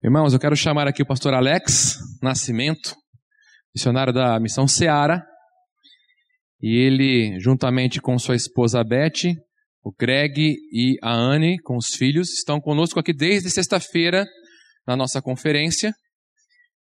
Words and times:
Irmãos, 0.00 0.32
eu 0.32 0.38
quero 0.38 0.54
chamar 0.54 0.86
aqui 0.86 1.02
o 1.02 1.06
pastor 1.06 1.34
Alex 1.34 1.98
Nascimento, 2.22 2.94
missionário 3.74 4.12
da 4.12 4.38
missão 4.38 4.68
Seara, 4.68 5.26
e 6.62 6.76
ele, 6.76 7.36
juntamente 7.40 8.00
com 8.00 8.16
sua 8.16 8.36
esposa 8.36 8.84
Beth, 8.84 9.34
o 9.82 9.92
Greg 9.92 10.54
e 10.72 10.96
a 11.02 11.12
Anne, 11.12 11.58
com 11.64 11.76
os 11.76 11.88
filhos, 11.96 12.32
estão 12.34 12.60
conosco 12.60 13.00
aqui 13.00 13.12
desde 13.12 13.50
sexta-feira 13.50 14.24
na 14.86 14.96
nossa 14.96 15.20
conferência. 15.20 15.92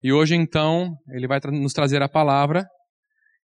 E 0.02 0.12
hoje, 0.12 0.34
então, 0.34 0.90
ele 1.10 1.28
vai 1.28 1.40
nos 1.52 1.72
trazer 1.72 2.02
a 2.02 2.10
palavra 2.10 2.66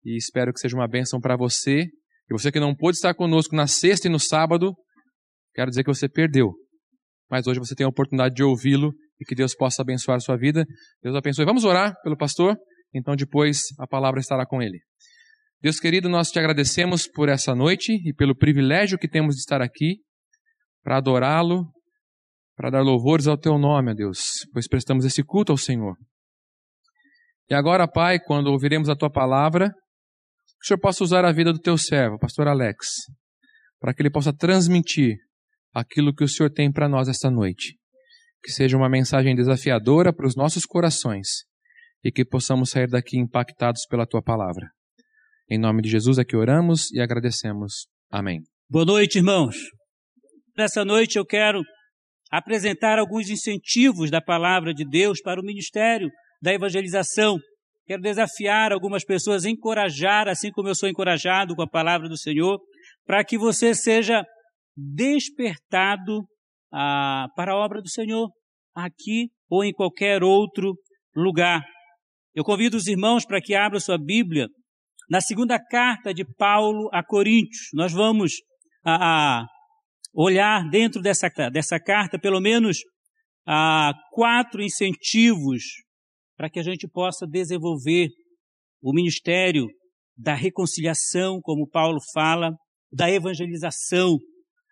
e 0.04 0.16
espero 0.16 0.52
que 0.52 0.60
seja 0.60 0.76
uma 0.76 0.86
bênção 0.86 1.18
para 1.18 1.36
você. 1.36 1.80
E 1.80 2.32
você 2.32 2.52
que 2.52 2.60
não 2.60 2.76
pôde 2.76 2.98
estar 2.98 3.12
conosco 3.12 3.56
na 3.56 3.66
sexta 3.66 4.06
e 4.06 4.10
no 4.10 4.20
sábado, 4.20 4.72
quero 5.52 5.68
dizer 5.68 5.82
que 5.82 5.92
você 5.92 6.08
perdeu. 6.08 6.52
Mas 7.28 7.48
hoje 7.48 7.58
você 7.58 7.74
tem 7.74 7.84
a 7.84 7.88
oportunidade 7.88 8.36
de 8.36 8.44
ouvi-lo 8.44 8.92
e 9.20 9.24
que 9.24 9.34
Deus 9.34 9.54
possa 9.54 9.82
abençoar 9.82 10.16
a 10.16 10.20
sua 10.20 10.36
vida. 10.36 10.64
Deus 11.02 11.16
abençoe. 11.16 11.44
Vamos 11.44 11.64
orar 11.64 11.94
pelo 12.02 12.16
pastor, 12.16 12.56
então 12.94 13.16
depois 13.16 13.62
a 13.78 13.86
palavra 13.86 14.20
estará 14.20 14.46
com 14.46 14.62
ele. 14.62 14.80
Deus 15.60 15.80
querido, 15.80 16.08
nós 16.08 16.30
te 16.30 16.38
agradecemos 16.38 17.08
por 17.08 17.28
essa 17.28 17.54
noite 17.54 17.92
e 18.08 18.14
pelo 18.14 18.36
privilégio 18.36 18.98
que 18.98 19.08
temos 19.08 19.34
de 19.34 19.40
estar 19.40 19.60
aqui 19.60 19.96
para 20.84 20.98
adorá-lo, 20.98 21.66
para 22.56 22.70
dar 22.70 22.82
louvores 22.82 23.26
ao 23.26 23.36
teu 23.36 23.58
nome, 23.58 23.90
ó 23.90 23.94
Deus, 23.94 24.20
pois 24.52 24.68
prestamos 24.68 25.04
esse 25.04 25.22
culto 25.24 25.50
ao 25.50 25.58
Senhor. 25.58 25.96
E 27.50 27.54
agora, 27.54 27.88
Pai, 27.88 28.20
quando 28.20 28.48
ouviremos 28.48 28.88
a 28.88 28.94
tua 28.94 29.10
palavra, 29.10 29.70
que 29.70 30.64
o 30.64 30.66
Senhor 30.66 30.78
possa 30.78 31.02
usar 31.02 31.24
a 31.24 31.32
vida 31.32 31.52
do 31.52 31.58
teu 31.58 31.76
servo, 31.76 32.18
pastor 32.18 32.46
Alex, 32.46 32.86
para 33.80 33.92
que 33.92 34.02
ele 34.02 34.10
possa 34.10 34.32
transmitir 34.32 35.16
aquilo 35.74 36.14
que 36.14 36.24
o 36.24 36.28
Senhor 36.28 36.50
tem 36.50 36.70
para 36.70 36.88
nós 36.88 37.08
esta 37.08 37.30
noite 37.30 37.77
que 38.42 38.50
seja 38.50 38.76
uma 38.76 38.88
mensagem 38.88 39.34
desafiadora 39.34 40.12
para 40.12 40.26
os 40.26 40.36
nossos 40.36 40.64
corações 40.64 41.44
e 42.04 42.12
que 42.12 42.24
possamos 42.24 42.70
sair 42.70 42.88
daqui 42.88 43.18
impactados 43.18 43.86
pela 43.88 44.06
tua 44.06 44.22
palavra. 44.22 44.68
Em 45.50 45.58
nome 45.58 45.82
de 45.82 45.88
Jesus 45.88 46.18
é 46.18 46.24
que 46.24 46.36
oramos 46.36 46.90
e 46.92 47.00
agradecemos. 47.00 47.88
Amém. 48.10 48.40
Boa 48.70 48.84
noite, 48.84 49.18
irmãos. 49.18 49.56
Nessa 50.56 50.84
noite 50.84 51.16
eu 51.16 51.24
quero 51.24 51.62
apresentar 52.30 52.98
alguns 52.98 53.30
incentivos 53.30 54.10
da 54.10 54.20
palavra 54.20 54.74
de 54.74 54.84
Deus 54.88 55.20
para 55.20 55.40
o 55.40 55.44
ministério 55.44 56.10
da 56.42 56.52
evangelização. 56.52 57.38
Quero 57.86 58.02
desafiar 58.02 58.72
algumas 58.72 59.04
pessoas, 59.04 59.44
encorajar, 59.44 60.28
assim 60.28 60.50
como 60.50 60.68
eu 60.68 60.74
sou 60.74 60.88
encorajado 60.88 61.54
com 61.54 61.62
a 61.62 61.68
palavra 61.68 62.08
do 62.08 62.18
Senhor, 62.18 62.60
para 63.06 63.24
que 63.24 63.38
você 63.38 63.74
seja 63.74 64.22
despertado 64.76 66.22
ah, 66.72 67.26
para 67.34 67.52
a 67.52 67.56
obra 67.56 67.80
do 67.80 67.88
Senhor, 67.88 68.30
aqui 68.74 69.30
ou 69.48 69.64
em 69.64 69.72
qualquer 69.72 70.22
outro 70.22 70.74
lugar. 71.14 71.62
Eu 72.34 72.44
convido 72.44 72.76
os 72.76 72.86
irmãos 72.86 73.24
para 73.24 73.40
que 73.40 73.54
abram 73.54 73.80
sua 73.80 73.98
Bíblia 73.98 74.48
na 75.10 75.20
segunda 75.20 75.58
carta 75.58 76.12
de 76.12 76.24
Paulo 76.36 76.88
a 76.92 77.02
Coríntios. 77.02 77.68
Nós 77.72 77.92
vamos 77.92 78.34
olhar 80.14 80.68
dentro 80.70 81.00
dessa, 81.00 81.28
dessa 81.50 81.80
carta 81.80 82.18
pelo 82.18 82.40
menos 82.40 82.78
ah, 83.46 83.92
quatro 84.12 84.62
incentivos 84.62 85.62
para 86.36 86.48
que 86.48 86.60
a 86.60 86.62
gente 86.62 86.86
possa 86.86 87.26
desenvolver 87.26 88.08
o 88.82 88.92
ministério 88.92 89.66
da 90.16 90.34
reconciliação, 90.34 91.40
como 91.42 91.68
Paulo 91.68 91.98
fala, 92.12 92.52
da 92.92 93.10
evangelização, 93.10 94.16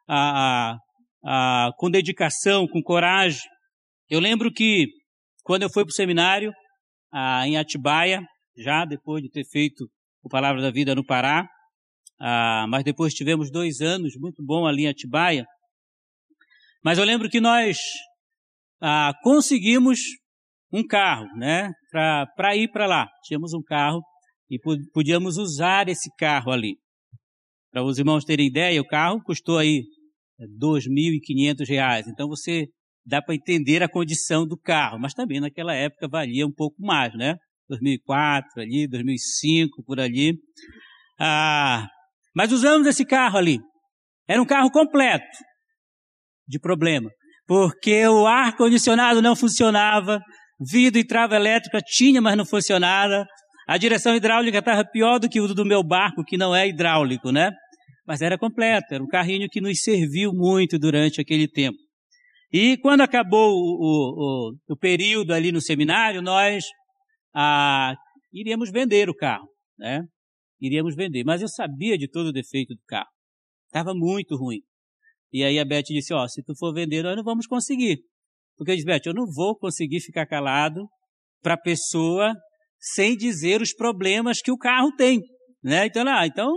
a, 0.08 0.76
ah, 1.26 1.72
com 1.76 1.90
dedicação, 1.90 2.68
com 2.68 2.80
coragem. 2.80 3.42
Eu 4.08 4.20
lembro 4.20 4.52
que 4.52 4.86
quando 5.42 5.62
eu 5.62 5.70
fui 5.70 5.84
para 5.84 5.90
o 5.90 5.94
seminário 5.94 6.52
ah, 7.12 7.46
em 7.46 7.56
Atibaia, 7.56 8.22
já 8.56 8.84
depois 8.84 9.22
de 9.22 9.30
ter 9.30 9.44
feito 9.44 9.88
o 10.22 10.28
Palavra 10.28 10.62
da 10.62 10.70
Vida 10.70 10.94
no 10.94 11.04
Pará, 11.04 11.48
ah, 12.20 12.66
mas 12.68 12.84
depois 12.84 13.12
tivemos 13.12 13.50
dois 13.50 13.80
anos 13.80 14.14
muito 14.16 14.42
bom 14.44 14.66
ali 14.66 14.84
em 14.84 14.88
Atibaia. 14.88 15.44
Mas 16.84 16.98
eu 16.98 17.04
lembro 17.04 17.28
que 17.28 17.40
nós 17.40 17.76
ah, 18.80 19.12
conseguimos 19.22 19.98
um 20.72 20.86
carro, 20.86 21.26
né, 21.36 21.72
para 21.90 22.56
ir 22.56 22.70
para 22.70 22.86
lá. 22.86 23.08
Tínhamos 23.24 23.52
um 23.52 23.62
carro 23.62 24.00
e 24.48 24.58
podíamos 24.92 25.38
usar 25.38 25.88
esse 25.88 26.08
carro 26.16 26.52
ali. 26.52 26.76
Para 27.72 27.82
os 27.82 27.98
irmãos 27.98 28.24
terem 28.24 28.46
ideia, 28.46 28.80
o 28.80 28.86
carro 28.86 29.22
custou 29.22 29.58
aí 29.58 29.82
R$ 30.38 30.46
2.500. 30.60 32.04
Então 32.08 32.28
você 32.28 32.66
dá 33.04 33.22
para 33.22 33.34
entender 33.34 33.82
a 33.82 33.88
condição 33.88 34.46
do 34.46 34.58
carro, 34.58 34.98
mas 34.98 35.14
também 35.14 35.40
naquela 35.40 35.74
época 35.74 36.08
valia 36.08 36.46
um 36.46 36.52
pouco 36.52 36.76
mais, 36.80 37.14
né? 37.14 37.36
2004 37.68 38.62
ali, 38.62 38.88
2005 38.88 39.82
por 39.84 40.00
ali. 40.00 40.34
Ah, 41.18 41.86
mas 42.34 42.52
usamos 42.52 42.86
esse 42.86 43.04
carro 43.04 43.38
ali. 43.38 43.58
Era 44.28 44.42
um 44.42 44.46
carro 44.46 44.70
completo 44.70 45.24
de 46.48 46.58
problema, 46.58 47.10
porque 47.46 48.06
o 48.06 48.26
ar 48.26 48.56
condicionado 48.56 49.22
não 49.22 49.36
funcionava, 49.36 50.20
vidro 50.60 51.00
e 51.00 51.06
trava 51.06 51.36
elétrica 51.36 51.80
tinha, 51.80 52.20
mas 52.20 52.36
não 52.36 52.44
funcionava. 52.44 53.24
A 53.68 53.78
direção 53.78 54.14
hidráulica 54.14 54.58
estava 54.58 54.84
pior 54.84 55.18
do 55.18 55.28
que 55.28 55.40
o 55.40 55.52
do 55.52 55.64
meu 55.64 55.82
barco, 55.82 56.24
que 56.24 56.36
não 56.36 56.54
é 56.54 56.68
hidráulico, 56.68 57.32
né? 57.32 57.52
Mas 58.06 58.22
era 58.22 58.38
completo, 58.38 58.94
era 58.94 59.02
um 59.02 59.08
carrinho 59.08 59.48
que 59.50 59.60
nos 59.60 59.80
serviu 59.80 60.32
muito 60.32 60.78
durante 60.78 61.20
aquele 61.20 61.48
tempo. 61.48 61.78
E 62.52 62.76
quando 62.78 63.00
acabou 63.00 63.52
o, 63.52 63.58
o, 63.58 64.50
o, 64.50 64.74
o 64.74 64.76
período 64.76 65.32
ali 65.32 65.50
no 65.50 65.60
seminário, 65.60 66.22
nós 66.22 66.64
ah, 67.34 67.94
iríamos 68.32 68.70
vender 68.70 69.10
o 69.10 69.14
carro, 69.14 69.48
né? 69.78 70.02
Iríamos 70.60 70.94
vender, 70.94 71.24
mas 71.24 71.42
eu 71.42 71.48
sabia 71.48 71.98
de 71.98 72.08
todo 72.08 72.28
o 72.28 72.32
defeito 72.32 72.74
do 72.74 72.80
carro. 72.86 73.10
Estava 73.66 73.92
muito 73.94 74.36
ruim. 74.36 74.60
E 75.32 75.44
aí 75.44 75.58
a 75.58 75.64
Beth 75.64 75.82
disse, 75.82 76.14
ó, 76.14 76.24
oh, 76.24 76.28
se 76.28 76.42
tu 76.42 76.54
for 76.56 76.72
vender, 76.72 77.02
nós 77.02 77.16
não 77.16 77.24
vamos 77.24 77.46
conseguir. 77.46 77.98
Porque 78.56 78.70
eu 78.70 78.76
disse, 78.76 78.86
Beth, 78.86 79.02
eu 79.04 79.12
não 79.12 79.26
vou 79.26 79.54
conseguir 79.58 80.00
ficar 80.00 80.24
calado 80.24 80.88
para 81.42 81.54
a 81.54 81.60
pessoa 81.60 82.32
sem 82.78 83.16
dizer 83.16 83.60
os 83.60 83.74
problemas 83.74 84.40
que 84.40 84.50
o 84.50 84.56
carro 84.56 84.94
tem. 84.96 85.20
Né? 85.62 85.86
Então, 85.86 86.08
ah, 86.08 86.26
então 86.26 86.50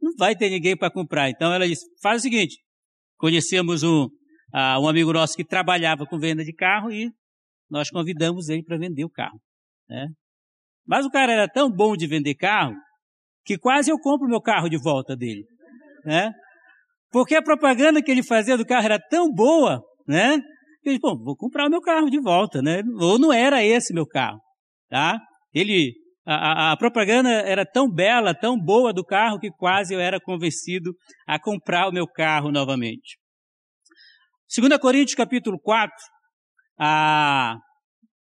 não 0.00 0.12
vai 0.18 0.36
ter 0.36 0.50
ninguém 0.50 0.76
para 0.76 0.90
comprar. 0.90 1.30
Então 1.30 1.52
ela 1.52 1.66
disse: 1.66 1.84
faz 2.02 2.20
o 2.20 2.22
seguinte: 2.22 2.58
conhecemos 3.16 3.82
um, 3.82 4.04
uh, 4.04 4.80
um 4.80 4.88
amigo 4.88 5.12
nosso 5.12 5.36
que 5.36 5.44
trabalhava 5.44 6.06
com 6.06 6.18
venda 6.18 6.44
de 6.44 6.52
carro 6.52 6.90
e 6.90 7.10
nós 7.70 7.90
convidamos 7.90 8.48
ele 8.48 8.62
para 8.62 8.78
vender 8.78 9.04
o 9.04 9.10
carro. 9.10 9.40
Né? 9.88 10.08
Mas 10.86 11.04
o 11.04 11.10
cara 11.10 11.32
era 11.32 11.48
tão 11.48 11.70
bom 11.70 11.96
de 11.96 12.06
vender 12.06 12.34
carro 12.34 12.74
que 13.44 13.58
quase 13.58 13.90
eu 13.90 13.98
compro 13.98 14.28
meu 14.28 14.40
carro 14.40 14.68
de 14.68 14.76
volta 14.76 15.16
dele. 15.16 15.44
Né? 16.04 16.32
Porque 17.10 17.34
a 17.34 17.42
propaganda 17.42 18.02
que 18.02 18.10
ele 18.10 18.22
fazia 18.22 18.56
do 18.56 18.66
carro 18.66 18.84
era 18.84 18.98
tão 18.98 19.32
boa, 19.32 19.80
né? 20.06 20.38
Que 20.82 20.90
ele, 20.90 20.98
bom, 20.98 21.16
vou 21.16 21.36
comprar 21.36 21.66
o 21.66 21.70
meu 21.70 21.80
carro 21.80 22.10
de 22.10 22.20
volta, 22.20 22.60
né? 22.60 22.82
Ou 23.00 23.18
não 23.18 23.32
era 23.32 23.64
esse 23.64 23.94
meu 23.94 24.06
carro, 24.06 24.40
tá? 24.88 25.18
Ele 25.54 25.94
a, 26.26 26.72
a, 26.72 26.76
propaganda 26.76 27.30
era 27.30 27.64
tão 27.64 27.88
bela, 27.88 28.34
tão 28.34 28.58
boa 28.58 28.92
do 28.92 29.04
carro, 29.04 29.38
que 29.38 29.50
quase 29.50 29.94
eu 29.94 30.00
era 30.00 30.20
convencido 30.20 30.92
a 31.26 31.38
comprar 31.38 31.88
o 31.88 31.92
meu 31.92 32.06
carro 32.06 32.50
novamente. 32.50 33.16
2 34.54 34.76
Coríntios 34.78 35.14
capítulo 35.14 35.56
4, 35.60 35.94
a, 36.80 37.56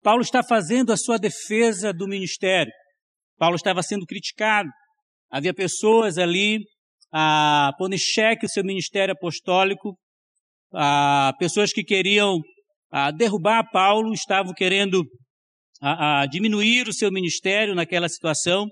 Paulo 0.03 0.23
está 0.23 0.43
fazendo 0.43 0.91
a 0.91 0.97
sua 0.97 1.19
defesa 1.19 1.93
do 1.93 2.09
ministério. 2.09 2.73
Paulo 3.39 3.57
estava 3.57 3.83
sendo 3.83 4.07
criticado. 4.07 4.71
Havia 5.31 5.53
pessoas 5.53 6.17
ali 6.17 6.61
a, 7.13 7.73
pondo 7.77 7.95
em 7.95 7.99
xeque 7.99 8.47
o 8.47 8.49
seu 8.49 8.65
ministério 8.65 9.13
apostólico. 9.13 9.99
A, 10.75 11.35
pessoas 11.39 11.73
que 11.73 11.85
queriam 11.85 12.41
a, 12.91 13.11
derrubar 13.11 13.71
Paulo, 13.71 14.15
estavam 14.15 14.55
querendo 14.55 15.05
a, 15.83 16.21
a 16.21 16.27
diminuir 16.27 16.87
o 16.87 16.93
seu 16.93 17.11
ministério 17.11 17.75
naquela 17.75 18.09
situação. 18.09 18.69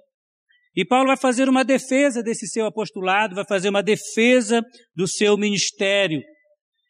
E 0.76 0.84
Paulo 0.84 1.08
vai 1.08 1.16
fazer 1.16 1.48
uma 1.48 1.64
defesa 1.64 2.22
desse 2.22 2.46
seu 2.46 2.64
apostolado, 2.66 3.34
vai 3.34 3.44
fazer 3.44 3.68
uma 3.68 3.82
defesa 3.82 4.62
do 4.94 5.08
seu 5.08 5.36
ministério. 5.36 6.20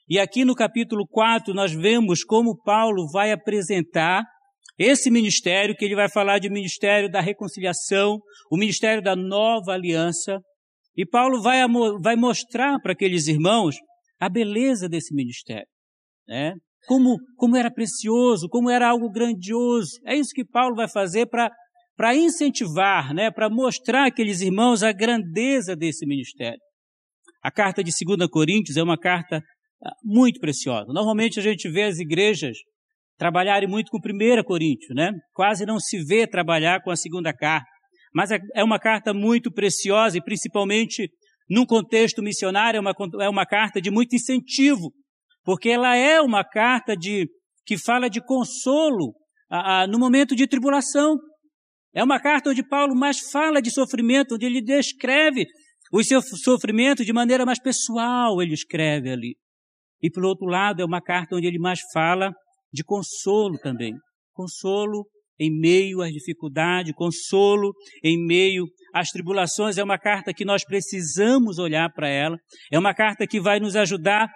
E 0.06 0.18
aqui 0.18 0.44
no 0.44 0.54
capítulo 0.54 1.06
4 1.08 1.54
nós 1.54 1.72
vemos 1.72 2.22
como 2.22 2.60
Paulo 2.62 3.08
vai 3.10 3.32
apresentar 3.32 4.22
esse 4.78 5.10
ministério, 5.10 5.74
que 5.74 5.84
ele 5.84 5.94
vai 5.94 6.10
falar 6.10 6.38
de 6.38 6.50
ministério 6.50 7.10
da 7.10 7.20
reconciliação, 7.20 8.18
o 8.50 8.56
ministério 8.56 9.02
da 9.02 9.16
nova 9.16 9.72
aliança. 9.72 10.38
E 10.96 11.06
Paulo 11.06 11.40
vai, 11.40 11.60
vai 12.02 12.16
mostrar 12.16 12.78
para 12.80 12.92
aqueles 12.92 13.26
irmãos 13.26 13.76
a 14.18 14.28
beleza 14.28 14.88
desse 14.88 15.14
ministério. 15.14 15.68
Né? 16.26 16.54
Como, 16.86 17.18
como 17.36 17.56
era 17.56 17.70
precioso, 17.70 18.48
como 18.48 18.70
era 18.70 18.88
algo 18.88 19.10
grandioso. 19.10 19.90
É 20.06 20.16
isso 20.16 20.32
que 20.34 20.44
Paulo 20.44 20.76
vai 20.76 20.88
fazer 20.88 21.26
para 21.26 22.16
incentivar, 22.16 23.14
né, 23.14 23.30
para 23.30 23.48
mostrar 23.48 24.06
àqueles 24.06 24.40
irmãos 24.40 24.82
a 24.82 24.92
grandeza 24.92 25.76
desse 25.76 26.06
ministério. 26.06 26.58
A 27.42 27.50
carta 27.50 27.82
de 27.82 27.90
2 27.90 28.28
Coríntios 28.30 28.76
é 28.76 28.82
uma 28.82 28.98
carta 28.98 29.42
ah, 29.84 29.92
muito 30.04 30.40
preciosa. 30.40 30.92
Normalmente 30.92 31.38
a 31.38 31.42
gente 31.42 31.68
vê 31.70 31.84
as 31.84 31.98
igrejas 31.98 32.56
trabalharem 33.16 33.68
muito 33.68 33.90
com 33.90 33.98
1 33.98 34.42
Coríntios, 34.44 34.94
né? 34.94 35.12
Quase 35.32 35.64
não 35.64 35.78
se 35.78 36.02
vê 36.04 36.26
trabalhar 36.26 36.82
com 36.82 36.90
a 36.90 36.96
segunda 36.96 37.32
carta. 37.32 37.68
Mas 38.14 38.30
é, 38.30 38.38
é 38.54 38.64
uma 38.64 38.78
carta 38.78 39.14
muito 39.14 39.52
preciosa 39.52 40.18
e 40.18 40.22
principalmente 40.22 41.08
num 41.48 41.66
contexto 41.66 42.22
missionário, 42.22 42.78
é 42.78 42.80
uma, 42.80 42.94
é 43.20 43.28
uma 43.28 43.44
carta 43.44 43.80
de 43.80 43.90
muito 43.90 44.14
incentivo, 44.14 44.92
porque 45.44 45.70
ela 45.70 45.96
é 45.96 46.20
uma 46.20 46.44
carta 46.44 46.96
de, 46.96 47.28
que 47.64 47.78
fala 47.78 48.08
de 48.08 48.20
consolo 48.24 49.14
a, 49.50 49.82
a, 49.82 49.86
no 49.86 49.98
momento 49.98 50.34
de 50.34 50.46
tribulação. 50.46 51.16
É 51.94 52.04
uma 52.04 52.20
carta 52.20 52.50
onde 52.50 52.66
Paulo 52.66 52.94
mais 52.94 53.18
fala 53.30 53.60
de 53.60 53.70
sofrimento, 53.70 54.34
onde 54.34 54.46
ele 54.46 54.62
descreve 54.62 55.46
o 55.92 56.02
seu 56.04 56.22
sofrimento 56.22 57.04
de 57.04 57.12
maneira 57.12 57.44
mais 57.44 57.60
pessoal, 57.60 58.40
ele 58.40 58.54
escreve 58.54 59.10
ali. 59.10 59.36
E, 60.00 60.10
por 60.10 60.24
outro 60.24 60.46
lado, 60.46 60.80
é 60.80 60.84
uma 60.84 61.02
carta 61.02 61.36
onde 61.36 61.46
ele 61.46 61.58
mais 61.58 61.80
fala 61.92 62.32
de 62.72 62.84
consolo 62.84 63.58
também. 63.58 63.92
Consolo 64.32 65.04
em 65.38 65.50
meio 65.50 66.02
às 66.02 66.12
dificuldades, 66.12 66.92
consolo 66.94 67.72
em 68.04 68.24
meio 68.24 68.66
às 68.94 69.08
tribulações. 69.08 69.78
É 69.78 69.84
uma 69.84 69.98
carta 69.98 70.32
que 70.32 70.44
nós 70.44 70.64
precisamos 70.64 71.58
olhar 71.58 71.90
para 71.92 72.08
ela. 72.08 72.36
É 72.70 72.78
uma 72.78 72.94
carta 72.94 73.26
que 73.26 73.40
vai 73.40 73.58
nos 73.58 73.74
ajudar 73.74 74.30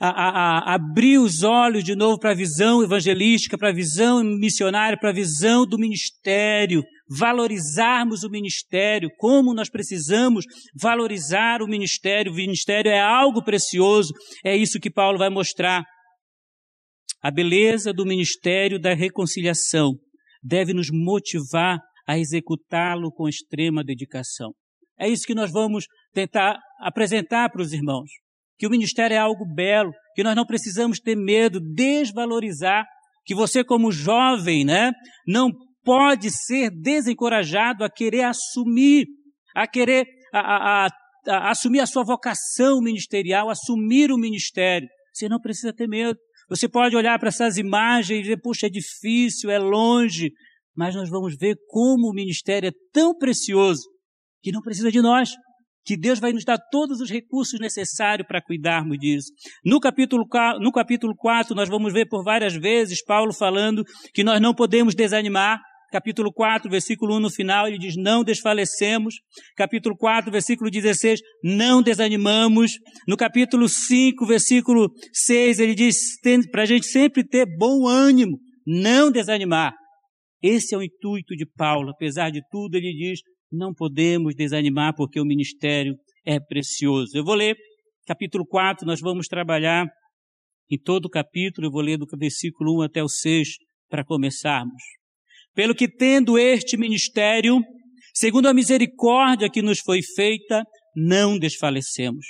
a, 0.00 0.08
a, 0.08 0.74
abrir 0.74 1.18
os 1.18 1.42
olhos 1.42 1.84
de 1.84 1.94
novo 1.94 2.18
para 2.18 2.30
a 2.30 2.34
visão 2.34 2.82
evangelística, 2.82 3.58
para 3.58 3.68
a 3.68 3.74
visão 3.74 4.24
missionária, 4.24 4.98
para 4.98 5.10
a 5.10 5.14
visão 5.14 5.66
do 5.66 5.78
ministério, 5.78 6.82
valorizarmos 7.06 8.22
o 8.22 8.30
ministério, 8.30 9.10
como 9.18 9.52
nós 9.52 9.68
precisamos 9.68 10.46
valorizar 10.80 11.60
o 11.60 11.68
ministério. 11.68 12.32
O 12.32 12.34
ministério 12.34 12.90
é 12.90 12.98
algo 12.98 13.44
precioso, 13.44 14.14
é 14.42 14.56
isso 14.56 14.80
que 14.80 14.90
Paulo 14.90 15.18
vai 15.18 15.28
mostrar. 15.28 15.84
A 17.22 17.30
beleza 17.30 17.92
do 17.92 18.06
ministério 18.06 18.80
da 18.80 18.94
reconciliação 18.94 19.92
deve 20.42 20.72
nos 20.72 20.88
motivar 20.90 21.78
a 22.06 22.18
executá-lo 22.18 23.12
com 23.12 23.28
extrema 23.28 23.84
dedicação. 23.84 24.54
É 24.98 25.06
isso 25.06 25.26
que 25.26 25.34
nós 25.34 25.52
vamos 25.52 25.84
tentar 26.14 26.58
apresentar 26.80 27.50
para 27.50 27.60
os 27.60 27.74
irmãos 27.74 28.10
que 28.60 28.66
o 28.66 28.70
ministério 28.70 29.14
é 29.14 29.18
algo 29.18 29.46
belo, 29.46 29.90
que 30.14 30.22
nós 30.22 30.36
não 30.36 30.44
precisamos 30.44 31.00
ter 31.00 31.16
medo, 31.16 31.58
desvalorizar, 31.58 32.84
que 33.24 33.34
você 33.34 33.64
como 33.64 33.90
jovem, 33.90 34.66
né, 34.66 34.92
não 35.26 35.50
pode 35.82 36.30
ser 36.30 36.70
desencorajado 36.70 37.82
a 37.82 37.88
querer 37.88 38.24
assumir, 38.24 39.06
a 39.56 39.66
querer 39.66 40.04
a, 40.30 40.40
a, 40.40 40.88
a, 41.26 41.50
assumir 41.50 41.80
a 41.80 41.86
sua 41.86 42.04
vocação 42.04 42.82
ministerial, 42.82 43.48
assumir 43.48 44.12
o 44.12 44.18
ministério. 44.18 44.86
Você 45.10 45.26
não 45.26 45.40
precisa 45.40 45.72
ter 45.72 45.88
medo. 45.88 46.18
Você 46.50 46.68
pode 46.68 46.94
olhar 46.94 47.18
para 47.18 47.30
essas 47.30 47.56
imagens 47.56 48.18
e 48.18 48.22
dizer, 48.24 48.42
puxa, 48.42 48.66
é 48.66 48.70
difícil, 48.70 49.48
é 49.48 49.58
longe, 49.58 50.32
mas 50.76 50.94
nós 50.94 51.08
vamos 51.08 51.34
ver 51.34 51.56
como 51.66 52.10
o 52.10 52.14
ministério 52.14 52.68
é 52.68 52.72
tão 52.92 53.16
precioso 53.16 53.88
que 54.42 54.52
não 54.52 54.60
precisa 54.60 54.92
de 54.92 55.00
nós 55.00 55.30
que 55.84 55.96
Deus 55.96 56.18
vai 56.18 56.32
nos 56.32 56.44
dar 56.44 56.58
todos 56.70 57.00
os 57.00 57.10
recursos 57.10 57.58
necessários 57.58 58.26
para 58.26 58.42
cuidarmos 58.42 58.98
disso. 58.98 59.32
No 59.64 59.80
capítulo, 59.80 60.24
no 60.60 60.72
capítulo 60.72 61.14
4, 61.16 61.54
nós 61.54 61.68
vamos 61.68 61.92
ver 61.92 62.06
por 62.06 62.22
várias 62.22 62.54
vezes 62.54 63.04
Paulo 63.04 63.32
falando 63.32 63.84
que 64.14 64.24
nós 64.24 64.40
não 64.40 64.54
podemos 64.54 64.94
desanimar. 64.94 65.60
Capítulo 65.90 66.32
4, 66.32 66.70
versículo 66.70 67.16
1 67.16 67.20
no 67.20 67.30
final, 67.30 67.66
ele 67.66 67.76
diz: 67.76 67.96
Não 67.96 68.22
desfalecemos. 68.22 69.16
Capítulo 69.56 69.96
4, 69.96 70.30
versículo 70.30 70.70
16, 70.70 71.20
não 71.42 71.82
desanimamos. 71.82 72.72
No 73.08 73.16
capítulo 73.16 73.68
5, 73.68 74.24
versículo 74.24 74.88
6, 75.12 75.58
ele 75.58 75.74
diz 75.74 75.96
para 76.52 76.62
a 76.62 76.66
gente 76.66 76.86
sempre 76.86 77.26
ter 77.26 77.44
bom 77.58 77.88
ânimo, 77.88 78.38
não 78.64 79.10
desanimar. 79.10 79.74
Esse 80.40 80.76
é 80.76 80.78
o 80.78 80.82
intuito 80.82 81.34
de 81.34 81.44
Paulo. 81.44 81.90
Apesar 81.90 82.30
de 82.30 82.40
tudo, 82.52 82.76
ele 82.76 82.92
diz: 82.92 83.20
não 83.50 83.72
podemos 83.74 84.34
desanimar 84.34 84.94
porque 84.94 85.20
o 85.20 85.24
ministério 85.24 85.94
é 86.24 86.38
precioso. 86.38 87.16
Eu 87.16 87.24
vou 87.24 87.34
ler 87.34 87.56
capítulo 88.06 88.44
4, 88.46 88.86
nós 88.86 89.00
vamos 89.00 89.26
trabalhar 89.28 89.86
em 90.70 90.78
todo 90.78 91.06
o 91.06 91.10
capítulo, 91.10 91.66
eu 91.66 91.70
vou 91.70 91.80
ler 91.80 91.96
do 91.96 92.06
versículo 92.18 92.80
1 92.80 92.82
até 92.82 93.02
o 93.02 93.08
6 93.08 93.48
para 93.88 94.04
começarmos. 94.04 94.82
Pelo 95.54 95.74
que 95.74 95.88
tendo 95.88 96.38
este 96.38 96.76
ministério, 96.76 97.60
segundo 98.14 98.46
a 98.46 98.54
misericórdia 98.54 99.50
que 99.50 99.62
nos 99.62 99.80
foi 99.80 100.00
feita, 100.02 100.64
não 100.94 101.38
desfalecemos. 101.38 102.24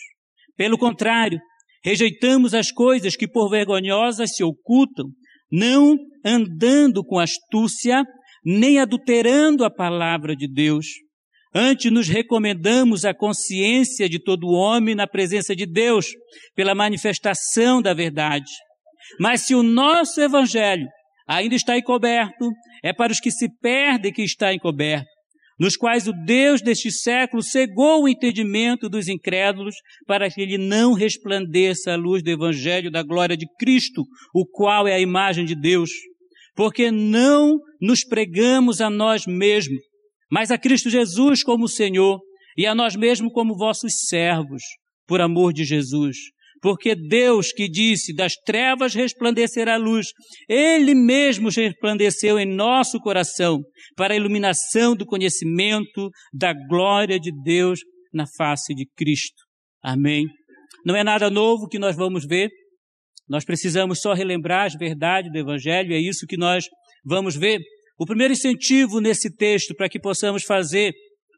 Pelo 0.56 0.78
contrário, 0.78 1.38
rejeitamos 1.84 2.54
as 2.54 2.70
coisas 2.70 3.16
que 3.16 3.28
por 3.28 3.50
vergonhosas 3.50 4.34
se 4.34 4.42
ocultam, 4.42 5.06
não 5.50 5.96
andando 6.24 7.04
com 7.04 7.18
astúcia, 7.18 8.04
nem 8.44 8.78
adulterando 8.78 9.64
a 9.64 9.70
palavra 9.70 10.34
de 10.34 10.46
Deus, 10.46 10.86
Antes 11.54 11.90
nos 11.90 12.08
recomendamos 12.08 13.04
a 13.04 13.12
consciência 13.12 14.08
de 14.08 14.18
todo 14.18 14.50
homem 14.50 14.94
na 14.94 15.06
presença 15.06 15.54
de 15.54 15.66
Deus, 15.66 16.06
pela 16.54 16.74
manifestação 16.74 17.82
da 17.82 17.92
verdade. 17.92 18.50
Mas 19.18 19.42
se 19.42 19.54
o 19.54 19.62
nosso 19.62 20.20
evangelho 20.20 20.86
ainda 21.26 21.56
está 21.56 21.76
encoberto, 21.76 22.50
é 22.82 22.92
para 22.92 23.12
os 23.12 23.18
que 23.18 23.30
se 23.30 23.48
perdem 23.60 24.12
que 24.12 24.22
está 24.22 24.54
encoberto, 24.54 25.08
nos 25.58 25.76
quais 25.76 26.08
o 26.08 26.12
Deus 26.24 26.62
deste 26.62 26.90
século 26.90 27.42
cegou 27.42 28.04
o 28.04 28.08
entendimento 28.08 28.88
dos 28.88 29.08
incrédulos, 29.08 29.74
para 30.06 30.30
que 30.30 30.40
ele 30.40 30.56
não 30.56 30.94
resplandeça 30.94 31.92
a 31.92 31.96
luz 31.96 32.22
do 32.22 32.30
evangelho 32.30 32.90
da 32.90 33.02
glória 33.02 33.36
de 33.36 33.46
Cristo, 33.58 34.06
o 34.32 34.46
qual 34.46 34.88
é 34.88 34.94
a 34.94 35.00
imagem 35.00 35.44
de 35.44 35.54
Deus. 35.54 35.90
Porque 36.54 36.90
não 36.90 37.58
nos 37.80 38.04
pregamos 38.04 38.80
a 38.80 38.88
nós 38.88 39.26
mesmos, 39.26 39.80
mas 40.30 40.50
a 40.50 40.58
Cristo 40.58 40.88
Jesus 40.88 41.42
como 41.42 41.68
Senhor 41.68 42.20
e 42.56 42.66
a 42.66 42.74
nós 42.74 42.94
mesmos 42.94 43.32
como 43.32 43.56
vossos 43.56 43.92
servos, 44.06 44.62
por 45.06 45.20
amor 45.20 45.52
de 45.52 45.64
Jesus. 45.64 46.16
Porque 46.62 46.94
Deus 46.94 47.52
que 47.52 47.68
disse, 47.68 48.14
das 48.14 48.34
trevas 48.34 48.94
resplandecerá 48.94 49.74
a 49.74 49.78
luz, 49.78 50.08
Ele 50.48 50.94
mesmo 50.94 51.48
resplandeceu 51.48 52.38
em 52.38 52.46
nosso 52.46 53.00
coração 53.00 53.60
para 53.96 54.12
a 54.12 54.16
iluminação 54.16 54.94
do 54.94 55.06
conhecimento 55.06 56.10
da 56.32 56.52
glória 56.52 57.18
de 57.18 57.30
Deus 57.42 57.80
na 58.12 58.26
face 58.36 58.74
de 58.74 58.86
Cristo. 58.94 59.42
Amém. 59.82 60.26
Não 60.84 60.94
é 60.94 61.02
nada 61.02 61.30
novo 61.30 61.66
que 61.66 61.78
nós 61.78 61.96
vamos 61.96 62.26
ver. 62.26 62.50
Nós 63.28 63.44
precisamos 63.44 64.00
só 64.00 64.12
relembrar 64.12 64.66
as 64.66 64.74
verdades 64.74 65.32
do 65.32 65.38
Evangelho, 65.38 65.94
é 65.94 65.98
isso 65.98 66.26
que 66.26 66.36
nós 66.36 66.66
vamos 67.04 67.36
ver 67.36 67.60
o 68.00 68.06
primeiro 68.06 68.32
incentivo 68.32 68.98
nesse 68.98 69.30
texto 69.30 69.74
para 69.74 69.86
que 69.86 70.00
possamos 70.00 70.42
fazer 70.42 70.94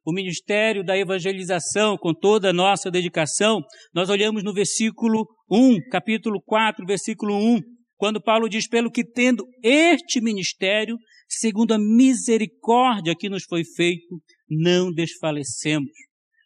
o 0.06 0.12
ministério 0.12 0.84
da 0.84 0.96
evangelização 0.96 1.98
com 1.98 2.14
toda 2.14 2.50
a 2.50 2.52
nossa 2.52 2.88
dedicação, 2.88 3.60
nós 3.92 4.08
olhamos 4.08 4.44
no 4.44 4.54
versículo 4.54 5.26
1, 5.50 5.88
capítulo 5.90 6.40
4, 6.40 6.86
versículo 6.86 7.34
1, 7.34 7.62
quando 7.96 8.22
Paulo 8.22 8.48
diz: 8.48 8.68
Pelo 8.68 8.92
que 8.92 9.04
tendo 9.04 9.44
este 9.60 10.20
ministério, 10.20 10.96
segundo 11.28 11.72
a 11.72 11.78
misericórdia 11.80 13.16
que 13.18 13.28
nos 13.28 13.42
foi 13.42 13.64
feito, 13.64 14.22
não 14.48 14.92
desfalecemos. 14.92 15.90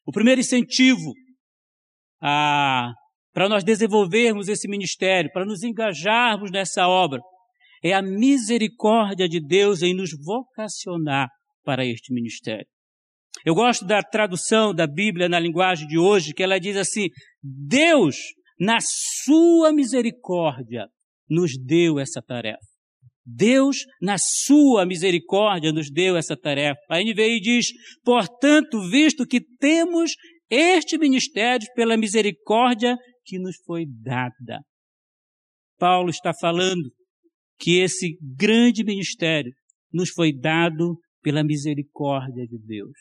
O 0.07 0.13
primeiro 0.13 0.41
incentivo 0.41 1.13
a, 2.23 2.91
para 3.35 3.51
nós 3.51 3.63
desenvolvermos 3.63 4.49
esse 4.49 4.67
ministério, 4.67 5.31
para 5.31 5.45
nos 5.45 5.63
engajarmos 5.63 6.51
nessa 6.51 6.89
obra, 6.89 7.21
é 7.89 7.93
a 7.93 8.03
misericórdia 8.03 9.29
de 9.29 9.41
Deus 9.41 9.81
em 9.81 9.95
nos 9.95 10.11
vocacionar 10.25 11.29
para 11.65 11.87
este 11.87 12.13
ministério. 12.13 12.67
Eu 13.45 13.55
gosto 13.55 13.85
da 13.85 14.03
tradução 14.03 14.75
da 14.75 14.89
Bíblia 14.89 15.29
na 15.29 15.39
linguagem 15.39 15.87
de 15.87 15.97
hoje, 15.97 16.35
que 16.35 16.43
ela 16.43 16.59
diz 16.59 16.77
assim: 16.77 17.09
Deus, 17.41 18.17
na 18.59 18.79
sua 18.81 19.73
misericórdia, 19.73 20.89
nos 21.29 21.53
deu 21.57 22.01
essa 22.01 22.21
tarefa. 22.21 22.59
Deus, 23.25 23.85
na 24.01 24.17
sua 24.19 24.85
misericórdia, 24.85 25.73
nos 25.73 25.89
deu 25.89 26.17
essa 26.17 26.37
tarefa. 26.37 26.81
A 26.91 27.01
NVI 27.01 27.41
diz: 27.41 27.67
portanto, 28.05 28.81
visto 28.91 29.25
que 29.25 29.41
temos 29.61 30.13
este 30.51 30.99
ministério 30.99 31.69
pela 31.77 31.97
misericórdia 31.97 32.97
que 33.25 33.39
nos 33.39 33.57
foi 33.65 33.85
dada. 33.87 34.61
Paulo 35.79 36.11
está 36.11 36.33
falando 36.35 36.96
que 37.59 37.79
esse 37.79 38.19
grande 38.37 38.85
ministério 38.85 39.53
nos 39.93 40.11
foi 40.11 40.33
dado 40.33 40.99
pela 41.23 41.43
misericórdia 41.43 42.47
de 42.47 42.59
Deus. 42.59 42.97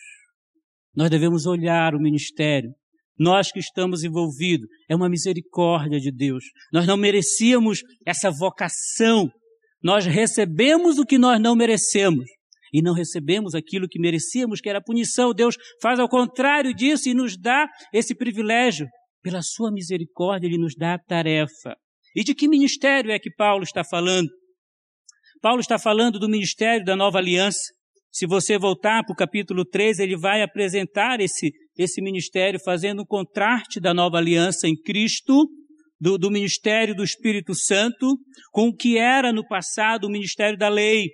Nós 0.95 1.09
devemos 1.09 1.45
olhar 1.45 1.93
o 1.93 1.99
ministério. 1.99 2.71
Nós 3.17 3.51
que 3.51 3.59
estamos 3.59 4.03
envolvidos, 4.03 4.67
é 4.89 4.95
uma 4.95 5.09
misericórdia 5.09 5.99
de 5.99 6.11
Deus. 6.11 6.43
Nós 6.71 6.85
não 6.85 6.97
merecíamos 6.97 7.81
essa 8.05 8.29
vocação. 8.29 9.29
Nós 9.81 10.05
recebemos 10.05 10.97
o 10.97 11.05
que 11.05 11.17
nós 11.17 11.39
não 11.39 11.55
merecemos 11.55 12.25
e 12.73 12.81
não 12.81 12.93
recebemos 12.93 13.55
aquilo 13.55 13.87
que 13.87 13.99
merecíamos, 13.99 14.59
que 14.59 14.69
era 14.69 14.81
punição. 14.81 15.33
Deus 15.33 15.55
faz 15.81 15.99
ao 15.99 16.09
contrário 16.09 16.73
disso 16.73 17.07
e 17.07 17.13
nos 17.13 17.37
dá 17.37 17.67
esse 17.93 18.15
privilégio. 18.15 18.87
Pela 19.21 19.41
sua 19.41 19.71
misericórdia, 19.71 20.47
Ele 20.47 20.57
nos 20.57 20.75
dá 20.75 20.95
a 20.95 20.99
tarefa. 20.99 21.75
E 22.15 22.23
de 22.23 22.35
que 22.35 22.47
ministério 22.47 23.11
é 23.11 23.19
que 23.19 23.31
Paulo 23.31 23.63
está 23.63 23.83
falando? 23.83 24.29
Paulo 25.45 25.61
está 25.61 25.77
falando 25.77 26.17
do 26.17 26.27
ministério 26.27 26.83
da 26.83 26.95
nova 26.95 27.19
aliança. 27.19 27.71
Se 28.11 28.25
você 28.25 28.57
voltar 28.57 29.03
para 29.03 29.13
o 29.13 29.15
capítulo 29.15 29.63
3, 29.63 29.99
ele 29.99 30.17
vai 30.17 30.41
apresentar 30.41 31.19
esse, 31.21 31.51
esse 31.77 32.01
ministério, 32.01 32.59
fazendo 32.65 33.03
um 33.03 33.05
contraste 33.05 33.79
da 33.79 33.93
nova 33.93 34.17
aliança 34.17 34.67
em 34.67 34.75
Cristo, 34.75 35.47
do, 36.01 36.17
do 36.17 36.31
ministério 36.31 36.95
do 36.95 37.03
Espírito 37.03 37.53
Santo, 37.53 38.17
com 38.51 38.69
o 38.69 38.75
que 38.75 38.97
era 38.97 39.31
no 39.31 39.47
passado 39.47 40.05
o 40.05 40.09
ministério 40.09 40.57
da 40.57 40.67
lei. 40.67 41.09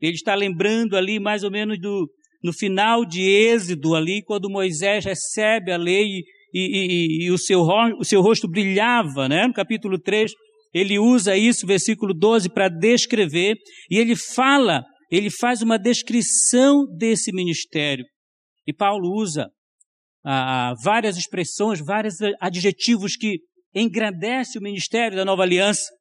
Ele 0.00 0.14
está 0.14 0.36
lembrando 0.36 0.96
ali 0.96 1.18
mais 1.18 1.42
ou 1.42 1.50
menos 1.50 1.76
do, 1.80 2.08
no 2.44 2.52
final 2.52 3.04
de 3.04 3.22
Êxodo 3.22 3.96
ali, 3.96 4.22
quando 4.24 4.48
Moisés 4.48 5.04
recebe 5.04 5.72
a 5.72 5.76
lei 5.76 6.06
e, 6.06 6.22
e, 6.54 7.24
e, 7.24 7.30
o, 7.32 7.36
seu, 7.36 7.62
o 7.98 8.04
seu 8.04 8.20
rosto 8.22 8.46
brilhava, 8.46 9.28
né? 9.28 9.48
No 9.48 9.52
capítulo 9.52 9.98
3, 9.98 10.30
ele 10.74 10.98
usa 10.98 11.36
isso, 11.36 11.66
versículo 11.66 12.12
12, 12.12 12.50
para 12.50 12.68
descrever, 12.68 13.56
e 13.88 13.96
ele 13.96 14.16
fala, 14.16 14.84
ele 15.10 15.30
faz 15.30 15.62
uma 15.62 15.78
descrição 15.78 16.84
desse 16.98 17.32
ministério. 17.32 18.04
E 18.66 18.72
Paulo 18.72 19.14
usa 19.16 19.48
ah, 20.24 20.74
várias 20.82 21.16
expressões, 21.16 21.80
vários 21.80 22.16
adjetivos 22.40 23.14
que 23.14 23.38
engrandece 23.74 24.58
o 24.58 24.62
ministério 24.62 25.16
da 25.16 25.24
nova 25.24 25.42
aliança. 25.42 25.92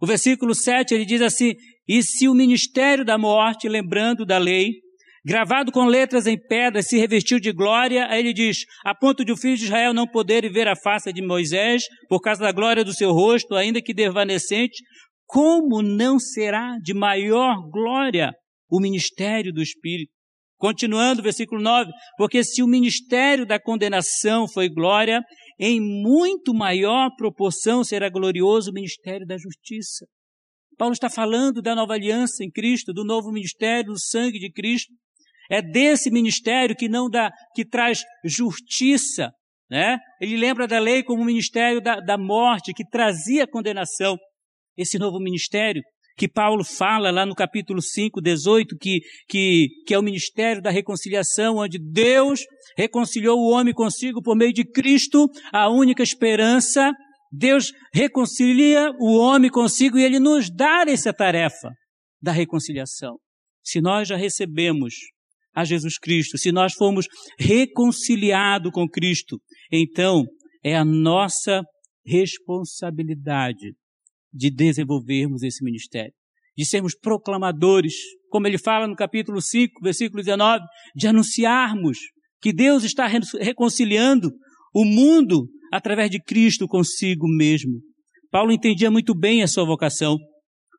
O 0.00 0.06
versículo 0.06 0.54
7 0.54 0.94
ele 0.94 1.04
diz 1.04 1.20
assim: 1.20 1.54
E 1.86 2.02
se 2.02 2.28
o 2.28 2.34
ministério 2.34 3.04
da 3.04 3.18
morte, 3.18 3.68
lembrando 3.68 4.24
da 4.24 4.38
lei, 4.38 4.72
gravado 5.26 5.72
com 5.72 5.86
letras 5.86 6.24
em 6.28 6.38
pedra, 6.38 6.80
se 6.82 6.96
revestiu 6.96 7.40
de 7.40 7.50
glória, 7.50 8.06
aí 8.06 8.20
ele 8.20 8.32
diz, 8.32 8.58
a 8.84 8.94
ponto 8.94 9.24
de 9.24 9.32
o 9.32 9.36
filho 9.36 9.56
de 9.56 9.64
Israel 9.64 9.92
não 9.92 10.06
poder 10.06 10.48
ver 10.52 10.68
a 10.68 10.76
face 10.76 11.12
de 11.12 11.20
Moisés, 11.20 11.82
por 12.08 12.20
causa 12.20 12.44
da 12.44 12.52
glória 12.52 12.84
do 12.84 12.94
seu 12.94 13.10
rosto, 13.10 13.56
ainda 13.56 13.82
que 13.82 13.92
desvanecente, 13.92 14.80
como 15.26 15.82
não 15.82 16.20
será 16.20 16.78
de 16.80 16.94
maior 16.94 17.56
glória 17.68 18.32
o 18.70 18.80
ministério 18.80 19.52
do 19.52 19.60
Espírito? 19.60 20.12
Continuando, 20.58 21.24
versículo 21.24 21.60
9, 21.60 21.90
porque 22.16 22.44
se 22.44 22.62
o 22.62 22.68
ministério 22.68 23.44
da 23.44 23.58
condenação 23.58 24.46
foi 24.46 24.68
glória, 24.68 25.20
em 25.58 25.80
muito 25.80 26.54
maior 26.54 27.10
proporção 27.16 27.82
será 27.82 28.08
glorioso 28.08 28.70
o 28.70 28.74
ministério 28.74 29.26
da 29.26 29.36
justiça. 29.36 30.06
Paulo 30.78 30.92
está 30.92 31.10
falando 31.10 31.60
da 31.60 31.74
nova 31.74 31.94
aliança 31.94 32.44
em 32.44 32.50
Cristo, 32.50 32.92
do 32.92 33.04
novo 33.04 33.32
ministério, 33.32 33.92
do 33.92 34.00
sangue 34.00 34.38
de 34.38 34.52
Cristo. 34.52 34.94
É 35.50 35.62
desse 35.62 36.10
ministério 36.10 36.76
que 36.76 36.88
não 36.88 37.08
dá, 37.08 37.30
que 37.54 37.64
traz 37.64 38.02
justiça, 38.24 39.30
né? 39.70 39.98
Ele 40.20 40.36
lembra 40.36 40.66
da 40.66 40.78
lei 40.78 41.02
como 41.02 41.22
o 41.22 41.26
ministério 41.26 41.80
da, 41.80 42.00
da 42.00 42.16
morte, 42.16 42.72
que 42.72 42.88
trazia 42.88 43.46
condenação. 43.46 44.16
Esse 44.76 44.98
novo 44.98 45.18
ministério 45.18 45.82
que 46.16 46.28
Paulo 46.28 46.64
fala 46.64 47.10
lá 47.10 47.26
no 47.26 47.34
capítulo 47.34 47.82
5, 47.82 48.20
18, 48.22 48.76
que, 48.78 49.00
que, 49.28 49.68
que 49.86 49.94
é 49.94 49.98
o 49.98 50.02
ministério 50.02 50.62
da 50.62 50.70
reconciliação, 50.70 51.56
onde 51.58 51.78
Deus 51.78 52.40
reconciliou 52.76 53.38
o 53.38 53.50
homem 53.50 53.74
consigo 53.74 54.22
por 54.22 54.34
meio 54.34 54.52
de 54.52 54.64
Cristo, 54.64 55.28
a 55.52 55.68
única 55.68 56.02
esperança. 56.02 56.92
Deus 57.30 57.70
reconcilia 57.92 58.90
o 58.98 59.18
homem 59.18 59.50
consigo 59.50 59.98
e 59.98 60.04
ele 60.04 60.18
nos 60.18 60.48
dá 60.50 60.84
essa 60.86 61.12
tarefa 61.12 61.70
da 62.22 62.32
reconciliação. 62.32 63.18
Se 63.62 63.80
nós 63.80 64.08
já 64.08 64.16
recebemos 64.16 64.94
a 65.56 65.64
Jesus 65.64 65.98
Cristo, 65.98 66.36
se 66.36 66.52
nós 66.52 66.74
fomos 66.74 67.06
reconciliados 67.38 68.70
com 68.70 68.86
Cristo, 68.86 69.40
então 69.72 70.26
é 70.62 70.76
a 70.76 70.84
nossa 70.84 71.62
responsabilidade 72.04 73.72
de 74.30 74.50
desenvolvermos 74.50 75.42
esse 75.42 75.64
ministério, 75.64 76.12
de 76.56 76.66
sermos 76.66 76.94
proclamadores, 76.94 77.94
como 78.28 78.46
ele 78.46 78.58
fala 78.58 78.86
no 78.86 78.94
capítulo 78.94 79.40
5, 79.40 79.80
versículo 79.82 80.22
19, 80.22 80.62
de 80.94 81.06
anunciarmos 81.06 81.98
que 82.42 82.52
Deus 82.52 82.84
está 82.84 83.06
reconciliando 83.06 84.30
o 84.74 84.84
mundo 84.84 85.48
através 85.72 86.10
de 86.10 86.22
Cristo 86.22 86.68
consigo 86.68 87.26
mesmo. 87.26 87.80
Paulo 88.30 88.52
entendia 88.52 88.90
muito 88.90 89.14
bem 89.14 89.42
a 89.42 89.48
sua 89.48 89.64
vocação. 89.64 90.18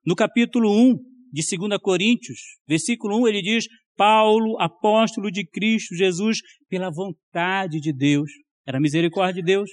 No 0.05 0.15
capítulo 0.15 0.71
1 0.71 0.95
de 1.31 1.57
2 1.57 1.79
Coríntios, 1.81 2.39
versículo 2.67 3.21
1, 3.21 3.27
ele 3.27 3.41
diz: 3.41 3.65
Paulo, 3.95 4.59
apóstolo 4.59 5.31
de 5.31 5.45
Cristo 5.45 5.95
Jesus, 5.95 6.39
pela 6.69 6.89
vontade 6.91 7.79
de 7.79 7.91
Deus. 7.91 8.29
Era 8.65 8.79
misericórdia 8.79 9.41
de 9.41 9.45
Deus. 9.45 9.69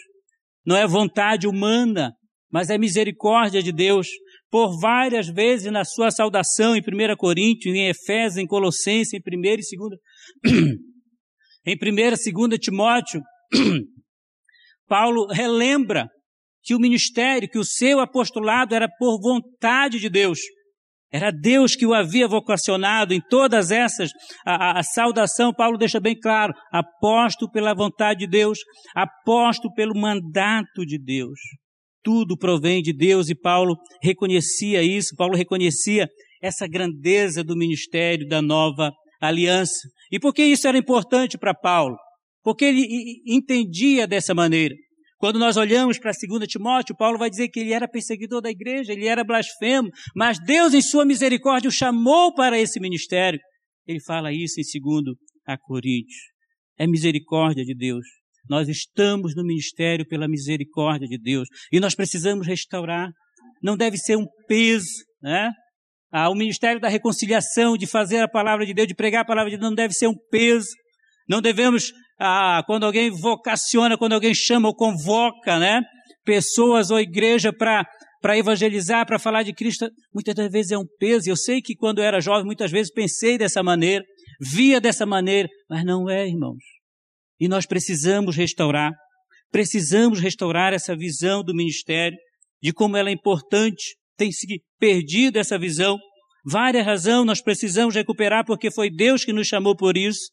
Não 0.64 0.76
é 0.76 0.86
vontade 0.86 1.46
humana, 1.46 2.12
mas 2.50 2.70
é 2.70 2.78
misericórdia 2.78 3.62
de 3.62 3.72
Deus. 3.72 4.08
Por 4.50 4.78
várias 4.80 5.28
vezes 5.28 5.70
na 5.72 5.84
sua 5.84 6.10
saudação 6.10 6.76
em 6.76 6.80
1 6.80 7.16
Coríntios, 7.16 7.74
em 7.74 7.88
Efésios, 7.88 8.38
em 8.38 8.46
Colossenses, 8.46 9.12
em 9.12 9.18
1 9.18 9.44
e 9.44 9.52
2 9.52 10.68
em 11.66 11.74
1 11.74 11.98
e 11.98 12.32
2 12.32 12.58
Timóteo, 12.60 13.20
Paulo 14.86 15.26
relembra 15.26 16.08
que 16.62 16.74
o 16.74 16.78
ministério, 16.78 17.48
que 17.48 17.58
o 17.58 17.64
seu 17.64 18.00
apostolado 18.00 18.74
era 18.74 18.88
por 18.98 19.20
vontade 19.20 19.98
de 19.98 20.08
Deus. 20.08 20.38
Era 21.14 21.30
Deus 21.30 21.76
que 21.76 21.86
o 21.86 21.94
havia 21.94 22.26
vocacionado 22.26 23.14
em 23.14 23.20
todas 23.20 23.70
essas. 23.70 24.10
A, 24.44 24.54
a, 24.54 24.80
a, 24.80 24.82
saudação, 24.82 25.54
Paulo 25.54 25.78
deixa 25.78 26.00
bem 26.00 26.18
claro: 26.18 26.52
aposto 26.72 27.48
pela 27.48 27.72
vontade 27.72 28.20
de 28.20 28.26
Deus, 28.26 28.58
aposto 28.96 29.72
pelo 29.74 29.96
mandato 29.96 30.84
de 30.84 30.98
Deus. 30.98 31.38
Tudo 32.02 32.36
provém 32.36 32.82
de 32.82 32.92
Deus 32.92 33.30
e 33.30 33.34
Paulo 33.34 33.76
reconhecia 34.02 34.82
isso, 34.82 35.14
Paulo 35.16 35.36
reconhecia 35.36 36.08
essa 36.42 36.66
grandeza 36.66 37.44
do 37.44 37.56
ministério 37.56 38.26
da 38.26 38.42
nova 38.42 38.90
aliança. 39.20 39.88
E 40.10 40.18
por 40.18 40.34
que 40.34 40.42
isso 40.42 40.66
era 40.66 40.76
importante 40.76 41.38
para 41.38 41.54
Paulo? 41.54 41.94
Porque 42.42 42.64
ele 42.64 43.22
entendia 43.24 44.04
dessa 44.04 44.34
maneira. 44.34 44.74
Quando 45.24 45.38
nós 45.38 45.56
olhamos 45.56 45.98
para 45.98 46.12
2 46.12 46.46
Timóteo, 46.46 46.94
Paulo 46.94 47.16
vai 47.16 47.30
dizer 47.30 47.48
que 47.48 47.58
ele 47.58 47.72
era 47.72 47.88
perseguidor 47.88 48.42
da 48.42 48.50
igreja, 48.50 48.92
ele 48.92 49.06
era 49.06 49.24
blasfemo, 49.24 49.88
mas 50.14 50.38
Deus, 50.38 50.74
em 50.74 50.82
sua 50.82 51.06
misericórdia, 51.06 51.66
o 51.66 51.72
chamou 51.72 52.34
para 52.34 52.58
esse 52.58 52.78
ministério. 52.78 53.40
Ele 53.86 54.02
fala 54.02 54.30
isso 54.34 54.60
em 54.60 54.64
2 55.02 55.16
a 55.46 55.56
Coríntios. 55.56 56.14
É 56.78 56.86
misericórdia 56.86 57.64
de 57.64 57.74
Deus. 57.74 58.04
Nós 58.50 58.68
estamos 58.68 59.34
no 59.34 59.42
ministério 59.42 60.06
pela 60.06 60.28
misericórdia 60.28 61.08
de 61.08 61.16
Deus 61.16 61.48
e 61.72 61.80
nós 61.80 61.94
precisamos 61.94 62.46
restaurar. 62.46 63.08
Não 63.62 63.78
deve 63.78 63.96
ser 63.96 64.18
um 64.18 64.26
peso, 64.46 64.92
né? 65.22 65.50
Ah, 66.12 66.28
o 66.28 66.34
ministério 66.34 66.82
da 66.82 66.88
reconciliação, 66.88 67.78
de 67.78 67.86
fazer 67.86 68.18
a 68.18 68.28
palavra 68.28 68.66
de 68.66 68.74
Deus, 68.74 68.88
de 68.88 68.94
pregar 68.94 69.22
a 69.22 69.26
palavra 69.26 69.50
de 69.50 69.56
Deus, 69.56 69.70
não 69.70 69.74
deve 69.74 69.94
ser 69.94 70.06
um 70.06 70.16
peso. 70.30 70.68
Não 71.26 71.40
devemos 71.40 71.94
ah, 72.18 72.62
quando 72.66 72.84
alguém 72.84 73.10
vocaciona, 73.10 73.98
quando 73.98 74.12
alguém 74.12 74.34
chama 74.34 74.68
ou 74.68 74.74
convoca, 74.74 75.58
né? 75.58 75.82
Pessoas 76.24 76.90
ou 76.90 77.00
igreja 77.00 77.52
para 77.52 77.84
para 78.24 78.38
evangelizar, 78.38 79.04
para 79.06 79.18
falar 79.18 79.42
de 79.42 79.52
Cristo, 79.52 79.86
muitas 80.10 80.34
das 80.34 80.50
vezes 80.50 80.72
é 80.72 80.78
um 80.78 80.86
peso. 80.98 81.28
Eu 81.28 81.36
sei 81.36 81.60
que 81.60 81.76
quando 81.76 81.98
eu 81.98 82.04
era 82.04 82.22
jovem, 82.22 82.46
muitas 82.46 82.70
vezes 82.70 82.90
pensei 82.90 83.36
dessa 83.36 83.62
maneira, 83.62 84.02
via 84.40 84.80
dessa 84.80 85.04
maneira, 85.04 85.46
mas 85.68 85.84
não 85.84 86.08
é, 86.08 86.26
irmãos. 86.26 86.64
E 87.38 87.46
nós 87.48 87.66
precisamos 87.66 88.34
restaurar, 88.34 88.92
precisamos 89.52 90.20
restaurar 90.20 90.72
essa 90.72 90.96
visão 90.96 91.44
do 91.44 91.54
ministério, 91.54 92.16
de 92.62 92.72
como 92.72 92.96
ela 92.96 93.10
é 93.10 93.12
importante, 93.12 93.94
tem 94.16 94.32
se 94.32 94.46
perdido 94.80 95.38
essa 95.38 95.58
visão. 95.58 95.98
Várias 96.46 96.86
razões 96.86 97.26
nós 97.26 97.42
precisamos 97.42 97.94
recuperar, 97.94 98.42
porque 98.46 98.70
foi 98.70 98.88
Deus 98.90 99.22
que 99.22 99.34
nos 99.34 99.46
chamou 99.46 99.76
por 99.76 99.98
isso. 99.98 100.30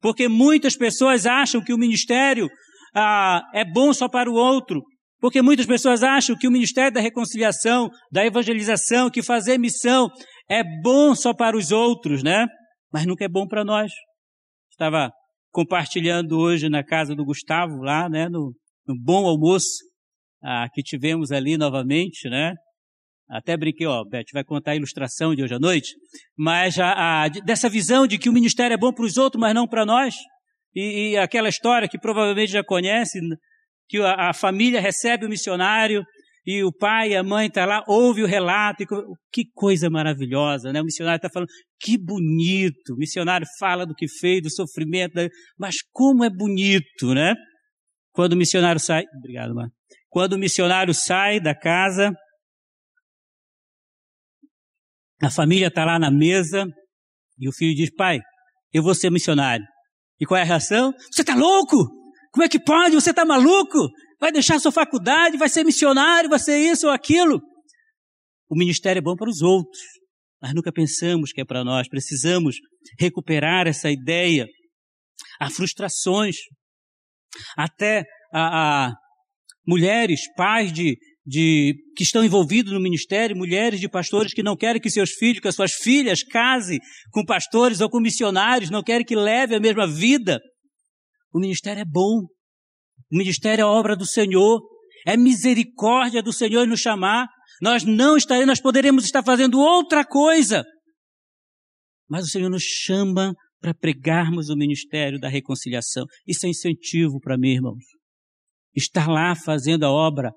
Porque 0.00 0.28
muitas 0.28 0.76
pessoas 0.76 1.26
acham 1.26 1.62
que 1.62 1.72
o 1.72 1.78
ministério 1.78 2.48
ah, 2.94 3.42
é 3.54 3.64
bom 3.64 3.92
só 3.92 4.08
para 4.08 4.30
o 4.30 4.34
outro. 4.34 4.82
Porque 5.20 5.42
muitas 5.42 5.66
pessoas 5.66 6.02
acham 6.02 6.36
que 6.36 6.46
o 6.46 6.50
ministério 6.50 6.92
da 6.92 7.00
reconciliação, 7.00 7.90
da 8.10 8.24
evangelização, 8.24 9.10
que 9.10 9.22
fazer 9.22 9.58
missão 9.58 10.08
é 10.48 10.62
bom 10.82 11.14
só 11.14 11.34
para 11.34 11.56
os 11.56 11.72
outros, 11.72 12.22
né? 12.22 12.46
Mas 12.92 13.04
nunca 13.04 13.24
é 13.24 13.28
bom 13.28 13.46
para 13.46 13.64
nós. 13.64 13.90
Estava 14.70 15.10
compartilhando 15.50 16.38
hoje 16.38 16.68
na 16.68 16.84
casa 16.84 17.14
do 17.14 17.24
Gustavo, 17.24 17.82
lá, 17.82 18.08
né, 18.08 18.28
no, 18.28 18.54
no 18.86 18.94
bom 18.96 19.26
almoço 19.26 19.66
ah, 20.42 20.68
que 20.72 20.82
tivemos 20.82 21.32
ali 21.32 21.56
novamente, 21.56 22.28
né? 22.28 22.54
Até 23.30 23.56
brinquei, 23.56 23.86
ó, 23.86 24.04
Beth 24.04 24.24
vai 24.32 24.42
contar 24.42 24.70
a 24.72 24.76
ilustração 24.76 25.34
de 25.34 25.42
hoje 25.42 25.54
à 25.54 25.58
noite, 25.58 25.94
mas 26.36 26.78
a, 26.78 27.24
a, 27.24 27.28
dessa 27.28 27.68
visão 27.68 28.06
de 28.06 28.16
que 28.16 28.28
o 28.28 28.32
ministério 28.32 28.72
é 28.74 28.78
bom 28.78 28.92
para 28.92 29.04
os 29.04 29.18
outros, 29.18 29.40
mas 29.40 29.54
não 29.54 29.66
para 29.66 29.84
nós, 29.84 30.14
e, 30.74 31.10
e, 31.10 31.16
aquela 31.16 31.48
história 31.48 31.88
que 31.88 31.98
provavelmente 31.98 32.52
já 32.52 32.64
conhece, 32.64 33.20
que 33.88 33.98
a, 33.98 34.30
a 34.30 34.32
família 34.32 34.80
recebe 34.80 35.26
o 35.26 35.28
missionário 35.28 36.04
e 36.46 36.62
o 36.64 36.72
pai 36.72 37.10
e 37.10 37.16
a 37.16 37.22
mãe 37.22 37.46
estão 37.48 37.64
tá 37.64 37.66
lá, 37.66 37.84
ouve 37.86 38.22
o 38.22 38.26
relato, 38.26 38.82
e, 38.82 38.86
que 39.30 39.44
coisa 39.54 39.90
maravilhosa, 39.90 40.72
né? 40.72 40.80
O 40.80 40.84
missionário 40.84 41.18
está 41.18 41.28
falando, 41.28 41.48
que 41.78 41.98
bonito, 41.98 42.94
o 42.94 42.96
missionário 42.96 43.46
fala 43.58 43.84
do 43.84 43.94
que 43.94 44.08
fez, 44.08 44.42
do 44.42 44.50
sofrimento, 44.50 45.14
mas 45.58 45.76
como 45.92 46.24
é 46.24 46.30
bonito, 46.30 47.12
né? 47.12 47.34
Quando 48.12 48.32
o 48.32 48.36
missionário 48.36 48.80
sai, 48.80 49.04
obrigado, 49.18 49.54
mano. 49.54 49.70
Quando 50.08 50.32
o 50.34 50.38
missionário 50.38 50.94
sai 50.94 51.38
da 51.38 51.54
casa, 51.54 52.14
A 55.22 55.30
família 55.30 55.66
está 55.68 55.84
lá 55.84 55.98
na 55.98 56.10
mesa 56.10 56.66
e 57.38 57.48
o 57.48 57.52
filho 57.52 57.74
diz: 57.74 57.90
Pai, 57.94 58.20
eu 58.72 58.82
vou 58.82 58.94
ser 58.94 59.10
missionário. 59.10 59.64
E 60.20 60.26
qual 60.26 60.38
é 60.38 60.42
a 60.42 60.46
reação? 60.46 60.92
Você 61.10 61.22
está 61.22 61.34
louco? 61.34 61.76
Como 62.32 62.44
é 62.44 62.48
que 62.48 62.58
pode? 62.58 62.94
Você 62.94 63.10
está 63.10 63.24
maluco? 63.24 63.88
Vai 64.20 64.32
deixar 64.32 64.58
sua 64.58 64.72
faculdade, 64.72 65.36
vai 65.36 65.48
ser 65.48 65.64
missionário, 65.64 66.28
vai 66.28 66.38
ser 66.38 66.58
isso 66.58 66.86
ou 66.86 66.92
aquilo. 66.92 67.40
O 68.48 68.56
ministério 68.56 68.98
é 68.98 69.02
bom 69.02 69.14
para 69.14 69.28
os 69.28 69.42
outros, 69.42 69.80
mas 70.40 70.54
nunca 70.54 70.72
pensamos 70.72 71.32
que 71.32 71.40
é 71.40 71.44
para 71.44 71.64
nós. 71.64 71.88
Precisamos 71.88 72.56
recuperar 72.98 73.66
essa 73.66 73.90
ideia. 73.90 74.46
Há 75.40 75.50
frustrações. 75.50 76.36
Até 77.56 78.04
a, 78.32 78.86
a 78.86 78.94
mulheres, 79.66 80.22
pais 80.34 80.72
de, 80.72 80.96
de, 81.28 81.74
que 81.94 82.02
estão 82.02 82.24
envolvidos 82.24 82.72
no 82.72 82.80
ministério, 82.80 83.36
mulheres 83.36 83.78
de 83.78 83.86
pastores 83.86 84.32
que 84.32 84.42
não 84.42 84.56
querem 84.56 84.80
que 84.80 84.88
seus 84.88 85.10
filhos, 85.10 85.40
que 85.40 85.48
as 85.48 85.54
suas 85.54 85.74
filhas 85.74 86.22
casem 86.22 86.78
com 87.10 87.22
pastores 87.22 87.82
ou 87.82 87.90
com 87.90 88.00
missionários, 88.00 88.70
não 88.70 88.82
querem 88.82 89.04
que 89.04 89.14
leve 89.14 89.54
a 89.54 89.60
mesma 89.60 89.86
vida. 89.86 90.40
O 91.30 91.38
ministério 91.38 91.82
é 91.82 91.84
bom. 91.84 92.22
O 93.12 93.18
ministério 93.18 93.60
é 93.60 93.66
obra 93.66 93.94
do 93.94 94.06
Senhor. 94.06 94.62
É 95.06 95.18
misericórdia 95.18 96.22
do 96.22 96.32
Senhor 96.32 96.66
nos 96.66 96.80
chamar. 96.80 97.28
Nós 97.60 97.84
não 97.84 98.16
estaremos, 98.16 98.46
nós 98.46 98.60
poderemos 98.62 99.04
estar 99.04 99.22
fazendo 99.22 99.60
outra 99.60 100.06
coisa. 100.06 100.64
Mas 102.08 102.24
o 102.24 102.28
Senhor 102.28 102.48
nos 102.48 102.62
chama 102.62 103.34
para 103.60 103.74
pregarmos 103.74 104.48
o 104.48 104.56
ministério 104.56 105.20
da 105.20 105.28
reconciliação. 105.28 106.06
Isso 106.26 106.46
é 106.46 106.48
incentivo 106.48 107.20
para 107.20 107.36
mim, 107.36 107.50
irmãos. 107.50 107.84
Estar 108.74 109.10
lá 109.10 109.34
fazendo 109.34 109.84
a 109.84 109.90
obra, 109.90 110.32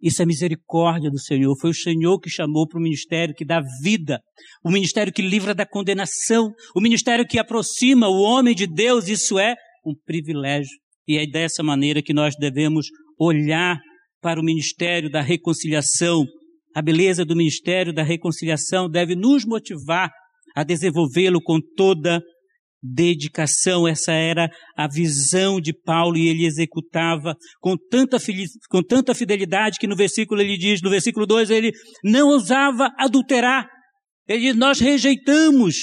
isso 0.00 0.22
é 0.22 0.26
misericórdia 0.26 1.10
do 1.10 1.18
Senhor. 1.18 1.54
Foi 1.58 1.70
o 1.70 1.74
Senhor 1.74 2.18
que 2.20 2.28
chamou 2.28 2.68
para 2.68 2.78
o 2.78 2.82
ministério 2.82 3.34
que 3.34 3.44
dá 3.44 3.62
vida, 3.82 4.20
o 4.64 4.70
ministério 4.70 5.12
que 5.12 5.22
livra 5.22 5.54
da 5.54 5.66
condenação, 5.66 6.52
o 6.74 6.80
ministério 6.80 7.26
que 7.26 7.38
aproxima 7.38 8.08
o 8.08 8.20
homem 8.20 8.54
de 8.54 8.66
Deus. 8.66 9.08
Isso 9.08 9.38
é 9.38 9.54
um 9.84 9.94
privilégio. 10.04 10.72
E 11.08 11.16
é 11.16 11.26
dessa 11.26 11.62
maneira 11.62 12.02
que 12.02 12.12
nós 12.12 12.34
devemos 12.36 12.86
olhar 13.18 13.78
para 14.20 14.40
o 14.40 14.44
ministério 14.44 15.10
da 15.10 15.22
reconciliação. 15.22 16.24
A 16.74 16.82
beleza 16.82 17.24
do 17.24 17.36
ministério 17.36 17.92
da 17.92 18.02
reconciliação 18.02 18.90
deve 18.90 19.14
nos 19.14 19.44
motivar 19.46 20.10
a 20.54 20.62
desenvolvê-lo 20.62 21.40
com 21.42 21.58
toda 21.76 22.20
dedicação. 22.82 23.86
Essa 23.86 24.12
era 24.12 24.48
a 24.76 24.88
visão 24.88 25.60
de 25.60 25.72
Paulo 25.72 26.16
e 26.16 26.28
ele 26.28 26.46
executava 26.46 27.34
com 27.60 27.76
tanta, 27.76 28.18
com 28.70 28.82
tanta 28.82 29.14
fidelidade 29.14 29.78
que 29.78 29.86
no 29.86 29.96
versículo 29.96 30.40
ele 30.40 30.56
diz, 30.56 30.82
no 30.82 30.90
versículo 30.90 31.26
2, 31.26 31.50
ele 31.50 31.72
não 32.04 32.28
ousava 32.28 32.90
adulterar. 32.98 33.68
Ele 34.28 34.40
diz, 34.40 34.56
nós 34.56 34.80
rejeitamos 34.80 35.76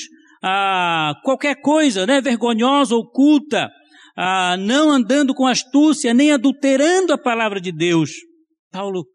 ah, 0.43 1.13
qualquer 1.23 1.55
coisa, 1.61 2.05
né, 2.05 2.19
vergonhosa, 2.19 2.95
oculta, 2.95 3.69
ah, 4.17 4.57
não 4.57 4.91
andando 4.91 5.33
com 5.33 5.47
astúcia, 5.47 6.13
nem 6.13 6.31
adulterando 6.31 7.13
a 7.13 7.17
palavra 7.17 7.61
de 7.61 7.71
Deus. 7.71 8.11
Paulo 8.71 9.05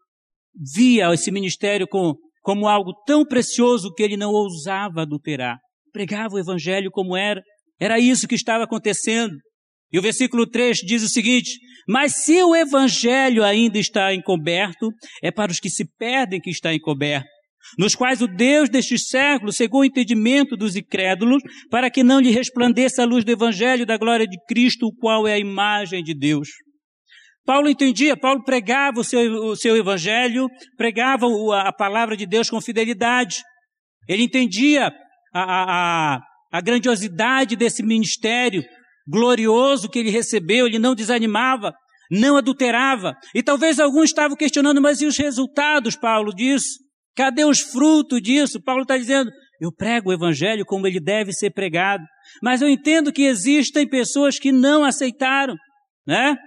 via 0.75 1.13
esse 1.13 1.31
ministério 1.31 1.87
com, 1.87 2.15
como 2.41 2.67
algo 2.67 2.93
tão 3.05 3.23
precioso 3.25 3.93
que 3.93 4.03
ele 4.03 4.17
não 4.17 4.31
ousava 4.31 5.01
adulterar. 5.01 5.57
Pregava 5.91 6.35
o 6.35 6.39
evangelho 6.39 6.89
como 6.91 7.15
era, 7.15 7.41
era 7.79 7.99
isso 7.99 8.27
que 8.27 8.35
estava 8.35 8.63
acontecendo. 8.63 9.33
E 9.91 9.97
o 9.97 10.01
versículo 10.01 10.47
3 10.47 10.77
diz 10.79 11.03
o 11.03 11.09
seguinte: 11.09 11.57
Mas 11.87 12.23
se 12.23 12.41
o 12.43 12.55
evangelho 12.55 13.43
ainda 13.43 13.79
está 13.79 14.13
encoberto, 14.13 14.89
é 15.23 15.31
para 15.31 15.51
os 15.51 15.59
que 15.59 15.69
se 15.69 15.85
perdem 15.97 16.39
que 16.39 16.49
está 16.49 16.73
encoberto, 16.73 17.27
nos 17.77 17.95
quais 17.95 18.21
o 18.21 18.27
Deus 18.27 18.69
deste 18.69 18.97
século 18.97 19.51
cegou 19.51 19.81
o 19.81 19.85
entendimento 19.85 20.55
dos 20.55 20.75
incrédulos, 20.75 21.41
para 21.69 21.89
que 21.89 22.03
não 22.03 22.19
lhe 22.19 22.31
resplandeça 22.31 23.01
a 23.01 23.05
luz 23.05 23.23
do 23.23 23.31
evangelho 23.31 23.85
da 23.85 23.97
glória 23.97 24.27
de 24.27 24.37
Cristo, 24.47 24.87
o 24.87 24.95
qual 24.95 25.27
é 25.27 25.33
a 25.33 25.39
imagem 25.39 26.03
de 26.03 26.13
Deus. 26.13 26.49
Paulo 27.45 27.67
entendia, 27.67 28.15
Paulo 28.15 28.43
pregava 28.43 28.99
o 28.99 29.03
seu, 29.03 29.21
o 29.45 29.55
seu 29.55 29.75
evangelho, 29.75 30.47
pregava 30.77 31.25
a 31.63 31.73
palavra 31.73 32.15
de 32.15 32.27
Deus 32.27 32.47
com 32.47 32.61
fidelidade. 32.61 33.41
Ele 34.07 34.23
entendia 34.23 34.91
a, 35.33 35.41
a, 35.41 36.15
a 36.15 36.19
a 36.51 36.61
grandiosidade 36.61 37.55
desse 37.55 37.83
ministério 37.83 38.63
glorioso 39.07 39.89
que 39.89 39.99
ele 39.99 40.09
recebeu, 40.09 40.67
ele 40.67 40.79
não 40.79 40.95
desanimava, 40.95 41.73
não 42.11 42.37
adulterava. 42.37 43.15
E 43.33 43.41
talvez 43.41 43.79
alguns 43.79 44.05
estavam 44.05 44.37
questionando, 44.37 44.81
mas 44.81 45.01
e 45.01 45.05
os 45.05 45.17
resultados, 45.17 45.95
Paulo, 45.95 46.33
disso? 46.33 46.79
Cadê 47.15 47.43
os 47.43 47.59
frutos 47.59 48.21
disso? 48.21 48.61
Paulo 48.63 48.83
está 48.83 48.97
dizendo, 48.97 49.31
eu 49.59 49.71
prego 49.73 50.09
o 50.09 50.13
evangelho 50.13 50.65
como 50.65 50.87
ele 50.87 50.99
deve 50.99 51.33
ser 51.33 51.51
pregado. 51.51 52.03
Mas 52.41 52.61
eu 52.61 52.69
entendo 52.69 53.11
que 53.11 53.23
existem 53.23 53.87
pessoas 53.87 54.39
que 54.39 54.51
não 54.51 54.83
aceitaram, 54.83 55.55
né? 56.07 56.37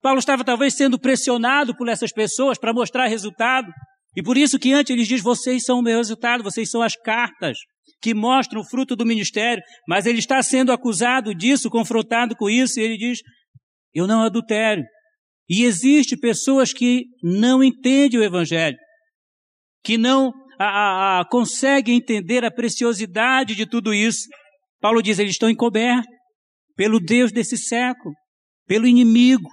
Paulo 0.00 0.20
estava 0.20 0.44
talvez 0.44 0.74
sendo 0.74 0.98
pressionado 0.98 1.76
por 1.76 1.88
essas 1.88 2.12
pessoas 2.12 2.56
para 2.56 2.72
mostrar 2.72 3.06
resultado. 3.06 3.70
E 4.16 4.22
por 4.22 4.38
isso 4.38 4.58
que 4.58 4.72
antes 4.72 4.90
ele 4.90 5.04
diz, 5.04 5.20
vocês 5.20 5.64
são 5.64 5.80
o 5.80 5.82
meu 5.82 5.98
resultado, 5.98 6.42
vocês 6.42 6.70
são 6.70 6.80
as 6.80 6.96
cartas 6.96 7.58
que 8.00 8.14
mostram 8.14 8.60
o 8.60 8.64
fruto 8.64 8.94
do 8.94 9.06
ministério, 9.06 9.62
mas 9.86 10.06
ele 10.06 10.18
está 10.18 10.42
sendo 10.42 10.72
acusado 10.72 11.34
disso, 11.34 11.70
confrontado 11.70 12.36
com 12.36 12.48
isso, 12.48 12.78
e 12.78 12.82
ele 12.82 12.96
diz: 12.96 13.20
Eu 13.94 14.06
não 14.06 14.22
adultério. 14.22 14.84
E 15.48 15.64
existe 15.64 16.16
pessoas 16.16 16.72
que 16.72 17.04
não 17.22 17.64
entendem 17.64 18.20
o 18.20 18.22
evangelho, 18.22 18.76
que 19.82 19.96
não 19.96 20.32
a, 20.58 20.66
a, 20.66 21.20
a, 21.20 21.24
conseguem 21.28 21.96
entender 21.96 22.44
a 22.44 22.50
preciosidade 22.50 23.54
de 23.54 23.64
tudo 23.64 23.94
isso. 23.94 24.26
Paulo 24.80 25.02
diz: 25.02 25.18
eles 25.18 25.32
estão 25.32 25.48
encobertos 25.48 26.06
pelo 26.76 27.00
Deus 27.00 27.32
desse 27.32 27.56
século, 27.56 28.14
pelo 28.66 28.86
inimigo. 28.86 29.48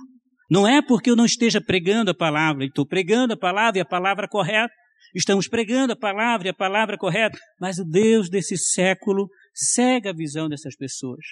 Não 0.49 0.67
é 0.67 0.81
porque 0.81 1.09
eu 1.09 1.15
não 1.15 1.25
esteja 1.25 1.59
pregando 1.59 2.11
a 2.11 2.15
palavra, 2.15 2.65
estou 2.65 2.85
pregando 2.85 3.33
a 3.33 3.37
palavra 3.37 3.79
e 3.79 3.81
a 3.81 3.85
palavra 3.85 4.27
correta, 4.27 4.71
Estamos 5.13 5.47
pregando 5.47 5.93
a 5.93 5.97
palavra 5.97 6.47
e 6.47 6.49
a 6.49 6.53
palavra 6.53 6.97
correta, 6.97 7.37
mas 7.59 7.77
o 7.77 7.85
Deus 7.85 8.29
desse 8.29 8.57
século 8.57 9.27
cega 9.53 10.09
a 10.09 10.15
visão 10.15 10.49
dessas 10.49 10.75
pessoas, 10.75 11.25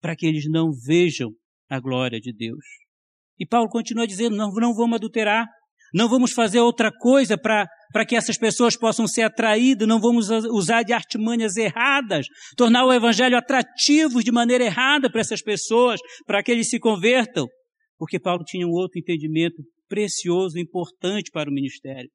para 0.00 0.16
que 0.16 0.26
eles 0.26 0.44
não 0.48 0.70
vejam 0.72 1.30
a 1.68 1.80
glória 1.80 2.20
de 2.20 2.32
Deus. 2.32 2.64
E 3.38 3.46
Paulo 3.46 3.68
continua 3.68 4.06
dizendo: 4.06 4.36
não, 4.36 4.52
não 4.52 4.74
vamos 4.74 4.96
adulterar, 4.96 5.46
não 5.92 6.08
vamos 6.08 6.32
fazer 6.32 6.60
outra 6.60 6.90
coisa 6.90 7.36
para 7.36 8.06
que 8.06 8.16
essas 8.16 8.38
pessoas 8.38 8.76
possam 8.76 9.06
ser 9.06 9.22
atraídas, 9.22 9.86
não 9.86 10.00
vamos 10.00 10.30
usar 10.30 10.82
de 10.82 10.92
artimanhas 10.92 11.56
erradas, 11.56 12.26
tornar 12.56 12.86
o 12.86 12.92
evangelho 12.92 13.36
atrativo 13.36 14.22
de 14.22 14.32
maneira 14.32 14.64
errada 14.64 15.10
para 15.10 15.20
essas 15.20 15.42
pessoas, 15.42 16.00
para 16.26 16.42
que 16.42 16.50
eles 16.50 16.70
se 16.70 16.78
convertam. 16.78 17.46
Porque 17.98 18.18
Paulo 18.18 18.42
tinha 18.44 18.66
um 18.66 18.72
outro 18.72 18.98
entendimento 18.98 19.62
precioso, 19.88 20.58
importante 20.58 21.30
para 21.30 21.50
o 21.50 21.52
ministério 21.52 22.08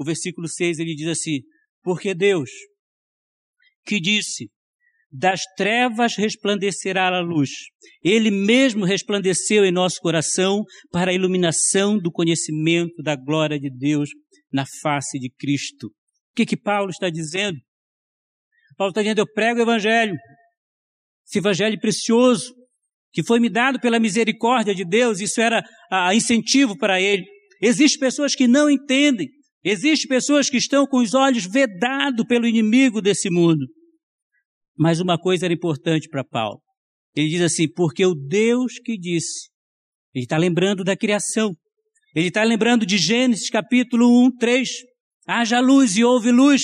o 0.00 0.04
versículo 0.04 0.48
6 0.48 0.78
ele 0.78 0.94
diz 0.94 1.08
assim: 1.08 1.40
Porque 1.82 2.14
Deus, 2.14 2.48
que 3.84 4.00
disse, 4.00 4.48
das 5.12 5.42
trevas 5.56 6.16
resplandecerá 6.16 7.08
a 7.08 7.20
luz. 7.20 7.50
Ele 8.02 8.30
mesmo 8.30 8.86
resplandeceu 8.86 9.62
em 9.62 9.70
nosso 9.70 10.00
coração 10.00 10.64
para 10.90 11.10
a 11.10 11.14
iluminação 11.14 11.98
do 11.98 12.10
conhecimento 12.10 13.02
da 13.02 13.14
glória 13.14 13.60
de 13.60 13.68
Deus 13.68 14.08
na 14.50 14.64
face 14.80 15.18
de 15.18 15.28
Cristo. 15.38 15.88
O 15.88 16.34
que 16.34 16.46
que 16.46 16.56
Paulo 16.56 16.88
está 16.88 17.10
dizendo? 17.10 17.58
Paulo 18.78 18.92
está 18.92 19.02
dizendo, 19.02 19.18
eu 19.18 19.30
prego 19.30 19.58
o 19.58 19.62
evangelho. 19.62 20.14
Esse 21.26 21.38
evangelho 21.38 21.78
precioso, 21.78 22.54
que 23.12 23.22
foi 23.22 23.38
me 23.38 23.50
dado 23.50 23.78
pela 23.78 24.00
misericórdia 24.00 24.74
de 24.74 24.84
Deus, 24.84 25.20
isso 25.20 25.42
era 25.42 25.62
a 25.90 26.14
incentivo 26.14 26.78
para 26.78 26.98
ele. 27.00 27.26
Existem 27.60 28.00
pessoas 28.00 28.34
que 28.34 28.48
não 28.48 28.70
entendem, 28.70 29.28
Existem 29.64 30.08
pessoas 30.08 30.48
que 30.48 30.56
estão 30.56 30.86
com 30.86 30.98
os 30.98 31.14
olhos 31.14 31.44
vedados 31.44 32.24
pelo 32.26 32.46
inimigo 32.46 33.00
desse 33.02 33.30
mundo. 33.30 33.66
Mas 34.76 35.00
uma 35.00 35.18
coisa 35.18 35.46
era 35.46 35.54
importante 35.54 36.08
para 36.08 36.24
Paulo. 36.24 36.60
Ele 37.14 37.28
diz 37.28 37.42
assim: 37.42 37.68
porque 37.68 38.04
o 38.06 38.14
Deus 38.14 38.78
que 38.82 38.96
disse, 38.96 39.50
ele 40.14 40.24
está 40.24 40.36
lembrando 40.36 40.82
da 40.82 40.96
criação. 40.96 41.54
Ele 42.14 42.28
está 42.28 42.42
lembrando 42.42 42.86
de 42.86 42.98
Gênesis 42.98 43.50
capítulo 43.50 44.26
1, 44.26 44.36
3. 44.36 44.68
Haja 45.26 45.60
luz 45.60 45.96
e 45.96 46.04
houve 46.04 46.32
luz. 46.32 46.62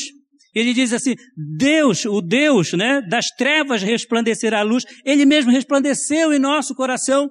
Ele 0.54 0.72
diz 0.72 0.92
assim: 0.92 1.14
Deus, 1.58 2.06
o 2.06 2.22
Deus, 2.22 2.72
né, 2.72 3.02
das 3.02 3.26
trevas 3.36 3.82
resplandecerá 3.82 4.60
a 4.60 4.64
luz. 4.64 4.84
Ele 5.04 5.26
mesmo 5.26 5.52
resplandeceu 5.52 6.32
em 6.32 6.38
nosso 6.38 6.74
coração. 6.74 7.28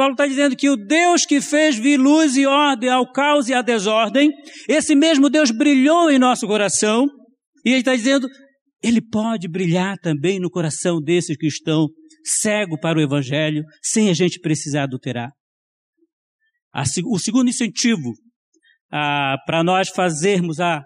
Paulo 0.00 0.14
está 0.14 0.26
dizendo 0.26 0.56
que 0.56 0.70
o 0.70 0.76
Deus 0.76 1.26
que 1.26 1.42
fez 1.42 1.76
vir 1.76 1.98
luz 2.00 2.34
e 2.34 2.46
ordem 2.46 2.88
ao 2.88 3.12
caos 3.12 3.50
e 3.50 3.52
à 3.52 3.60
desordem, 3.60 4.30
esse 4.66 4.94
mesmo 4.94 5.28
Deus 5.28 5.50
brilhou 5.50 6.10
em 6.10 6.18
nosso 6.18 6.46
coração, 6.46 7.06
e 7.66 7.68
ele 7.68 7.80
está 7.80 7.94
dizendo, 7.94 8.26
ele 8.82 9.02
pode 9.02 9.46
brilhar 9.46 9.98
também 9.98 10.40
no 10.40 10.48
coração 10.48 11.02
desses 11.02 11.36
que 11.36 11.46
estão 11.46 11.86
cegos 12.24 12.80
para 12.80 12.98
o 12.98 13.02
Evangelho, 13.02 13.62
sem 13.82 14.08
a 14.08 14.14
gente 14.14 14.40
precisar 14.40 14.84
adulterar. 14.84 15.32
o 17.04 17.18
segundo 17.18 17.50
incentivo 17.50 18.14
ah, 18.90 19.36
para 19.44 19.62
nós 19.62 19.90
fazermos 19.90 20.60
a 20.60 20.82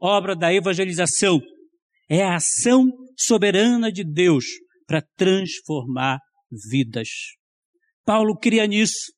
obra 0.00 0.34
da 0.34 0.54
evangelização 0.54 1.38
É 2.08 2.22
a 2.22 2.36
ação 2.36 2.86
soberana 3.14 3.92
de 3.92 4.04
Deus 4.04 4.46
para 4.86 5.02
transformar 5.18 6.18
vidas. 6.70 7.08
Paulo 8.08 8.34
cria 8.38 8.66
nisso. 8.66 9.12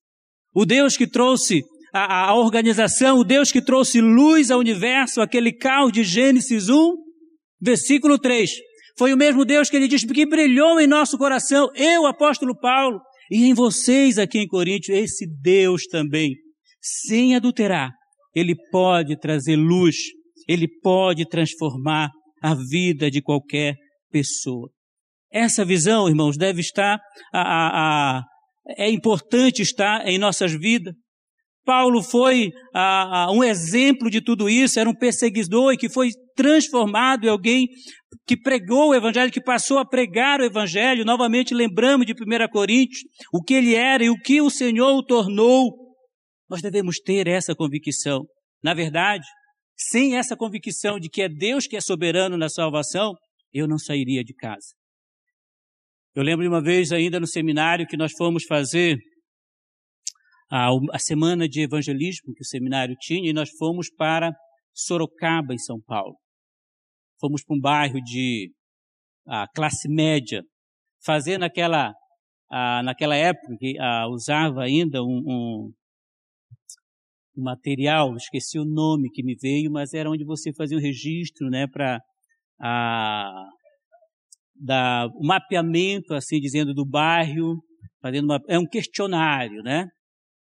O 0.53 0.66
Deus 0.66 0.96
que 0.96 1.07
trouxe 1.07 1.62
a, 1.94 2.31
a, 2.31 2.35
organização, 2.35 3.20
o 3.20 3.24
Deus 3.24 3.53
que 3.53 3.62
trouxe 3.62 4.00
luz 4.00 4.50
ao 4.50 4.59
universo, 4.59 5.20
aquele 5.20 5.53
caos 5.53 5.92
de 5.92 6.03
Gênesis 6.03 6.68
1, 6.68 6.96
versículo 7.61 8.18
3. 8.18 8.50
Foi 8.98 9.14
o 9.14 9.16
mesmo 9.16 9.44
Deus 9.44 9.70
que 9.70 9.76
ele 9.76 9.87
disse 9.87 10.09
que 10.09 10.26
brilhou 10.26 10.81
em 10.81 10.88
nosso 10.88 11.16
coração, 11.16 11.70
eu, 11.76 12.05
apóstolo 12.05 12.59
Paulo, 12.59 13.00
e 13.31 13.44
em 13.44 13.55
vocês 13.55 14.18
aqui 14.18 14.40
em 14.40 14.48
Coríntios, 14.48 14.98
esse 14.98 15.24
Deus 15.40 15.87
também, 15.87 16.35
sem 16.81 17.37
adulterar, 17.37 17.92
ele 18.35 18.57
pode 18.72 19.16
trazer 19.20 19.55
luz, 19.55 19.94
ele 20.48 20.66
pode 20.83 21.29
transformar 21.29 22.11
a 22.42 22.57
vida 22.57 23.09
de 23.09 23.22
qualquer 23.22 23.76
pessoa. 24.11 24.68
Essa 25.33 25.64
visão, 25.64 26.09
irmãos, 26.09 26.37
deve 26.37 26.61
estar, 26.61 26.98
a, 27.33 27.40
a, 27.40 28.18
a, 28.18 28.22
é 28.76 28.90
importante 28.90 29.62
estar 29.62 30.06
em 30.06 30.18
nossas 30.18 30.52
vidas. 30.52 30.94
Paulo 31.64 32.02
foi 32.02 32.50
um 33.33 33.44
exemplo 33.44 34.11
de 34.11 34.20
tudo 34.20 34.48
isso, 34.48 34.80
era 34.80 34.88
um 34.88 34.94
perseguidor 34.94 35.72
e 35.72 35.76
que 35.76 35.88
foi 35.88 36.09
transformado 36.35 37.26
em 37.26 37.28
alguém 37.28 37.68
que 38.26 38.37
pregou 38.37 38.88
o 38.88 38.94
evangelho, 38.94 39.30
que 39.30 39.42
passou 39.42 39.78
a 39.78 39.85
pregar 39.85 40.40
o 40.40 40.44
evangelho. 40.44 41.04
Novamente 41.04 41.54
lembramos 41.54 42.06
de 42.06 42.12
1 42.12 42.48
Coríntios, 42.50 43.02
o 43.33 43.42
que 43.42 43.54
ele 43.54 43.74
era 43.74 44.02
e 44.02 44.11
o 44.11 44.16
que 44.16 44.40
o 44.40 44.50
Senhor 44.50 44.96
o 44.96 45.04
tornou. 45.04 45.70
Nós 46.48 46.62
devemos 46.62 46.98
ter 46.98 47.28
essa 47.28 47.54
convicção. 47.54 48.24
Na 48.64 48.74
verdade, 48.74 49.24
sem 49.76 50.16
essa 50.16 50.37
convicção 50.37 50.98
de 50.98 51.09
que 51.09 51.22
é 51.22 51.28
Deus 51.28 51.66
que 51.66 51.76
é 51.76 51.80
soberano 51.80 52.37
na 52.37 52.48
salvação, 52.48 53.14
eu 53.52 53.68
não 53.68 53.78
sairia 53.78 54.24
de 54.24 54.35
casa. 54.35 54.80
Eu 56.12 56.25
lembro 56.25 56.42
de 56.42 56.49
uma 56.49 56.61
vez 56.61 56.90
ainda 56.90 57.20
no 57.20 57.27
seminário 57.27 57.87
que 57.87 57.96
nós 57.96 58.12
fomos 58.12 58.42
fazer 58.44 58.99
a, 60.51 60.70
a 60.92 60.99
semana 60.99 61.49
de 61.49 61.62
evangelismo 61.62 62.35
que 62.35 62.42
o 62.42 62.46
seminário 62.46 62.96
tinha 62.99 63.31
e 63.31 63.33
nós 63.33 63.49
fomos 63.57 63.88
para 63.96 64.33
Sorocaba, 64.75 65.55
em 65.55 65.59
São 65.59 65.81
Paulo. 65.81 66.16
Fomos 67.20 67.44
para 67.44 67.57
um 67.57 67.61
bairro 67.61 68.01
de 68.03 68.51
a, 69.25 69.46
classe 69.55 69.88
média, 69.88 70.42
fazer 71.05 71.38
naquela, 71.38 71.92
a, 72.51 72.83
naquela 72.83 73.14
época 73.14 73.57
que 73.61 73.77
usava 74.11 74.64
ainda 74.64 75.05
um, 75.05 75.23
um, 75.25 75.73
um, 77.37 77.42
material, 77.44 78.16
esqueci 78.16 78.59
o 78.59 78.64
nome 78.64 79.11
que 79.12 79.23
me 79.23 79.37
veio, 79.40 79.70
mas 79.70 79.94
era 79.94 80.11
onde 80.11 80.25
você 80.25 80.53
fazia 80.53 80.77
um 80.77 80.81
registro, 80.81 81.49
né, 81.49 81.68
para 81.68 82.01
da, 84.61 85.07
o 85.14 85.27
mapeamento, 85.27 86.14
assim 86.14 86.38
dizendo, 86.38 86.75
do 86.75 86.85
bairro, 86.85 87.57
fazendo 88.03 88.25
uma, 88.25 88.40
é 88.49 88.59
um 88.59 88.66
questionário, 88.66 89.62
né? 89.62 89.87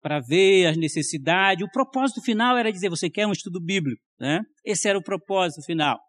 Para 0.02 0.20
ver 0.20 0.68
as 0.68 0.78
necessidades. 0.78 1.66
O 1.66 1.72
propósito 1.72 2.22
final 2.22 2.58
era 2.58 2.72
dizer, 2.72 2.90
você 2.90 3.10
quer 3.10 3.28
um 3.28 3.32
estudo 3.32 3.62
bíblico, 3.62 4.02
né? 4.20 4.42
Esse 4.66 4.90
era 4.90 4.98
o 4.98 5.04
propósito 5.04 5.64
final. 5.66 6.00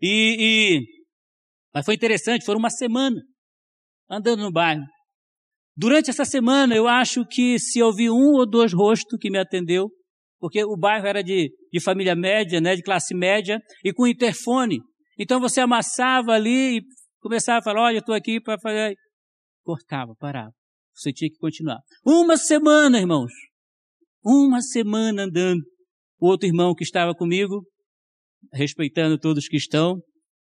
E, 0.00 0.36
e 0.38 1.02
mas 1.74 1.84
foi 1.84 1.94
interessante, 1.94 2.44
foram 2.44 2.58
uma 2.58 2.70
semana 2.70 3.20
andando 4.10 4.42
no 4.42 4.52
bairro. 4.52 4.84
Durante 5.76 6.10
essa 6.10 6.24
semana, 6.24 6.74
eu 6.74 6.86
acho 6.86 7.24
que 7.26 7.58
se 7.58 7.78
eu 7.78 7.92
vi 7.92 8.10
um 8.10 8.32
ou 8.34 8.48
dois 8.48 8.72
rostos 8.72 9.18
que 9.18 9.30
me 9.30 9.38
atendeu, 9.38 9.88
porque 10.38 10.62
o 10.64 10.76
bairro 10.76 11.06
era 11.06 11.22
de, 11.22 11.50
de 11.72 11.80
família 11.80 12.14
média, 12.14 12.60
né, 12.60 12.76
de 12.76 12.82
classe 12.82 13.14
média, 13.14 13.58
e 13.82 13.92
com 13.92 14.06
interfone. 14.06 14.80
Então 15.18 15.40
você 15.40 15.60
amassava 15.60 16.32
ali 16.32 16.78
e 16.78 16.82
Começava 17.22 17.60
a 17.60 17.62
falar, 17.62 17.82
olha, 17.82 17.96
eu 17.96 18.00
estou 18.00 18.14
aqui 18.14 18.40
para 18.40 18.58
fazer. 18.58 18.96
Cortava, 19.62 20.12
parava. 20.18 20.52
Você 20.92 21.12
tinha 21.12 21.30
que 21.30 21.38
continuar. 21.38 21.78
Uma 22.04 22.36
semana, 22.36 22.98
irmãos. 22.98 23.32
Uma 24.24 24.60
semana 24.60 25.22
andando. 25.22 25.62
O 26.18 26.26
outro 26.26 26.48
irmão 26.48 26.74
que 26.74 26.82
estava 26.82 27.14
comigo, 27.14 27.64
respeitando 28.52 29.18
todos 29.18 29.46
que 29.46 29.56
estão, 29.56 30.00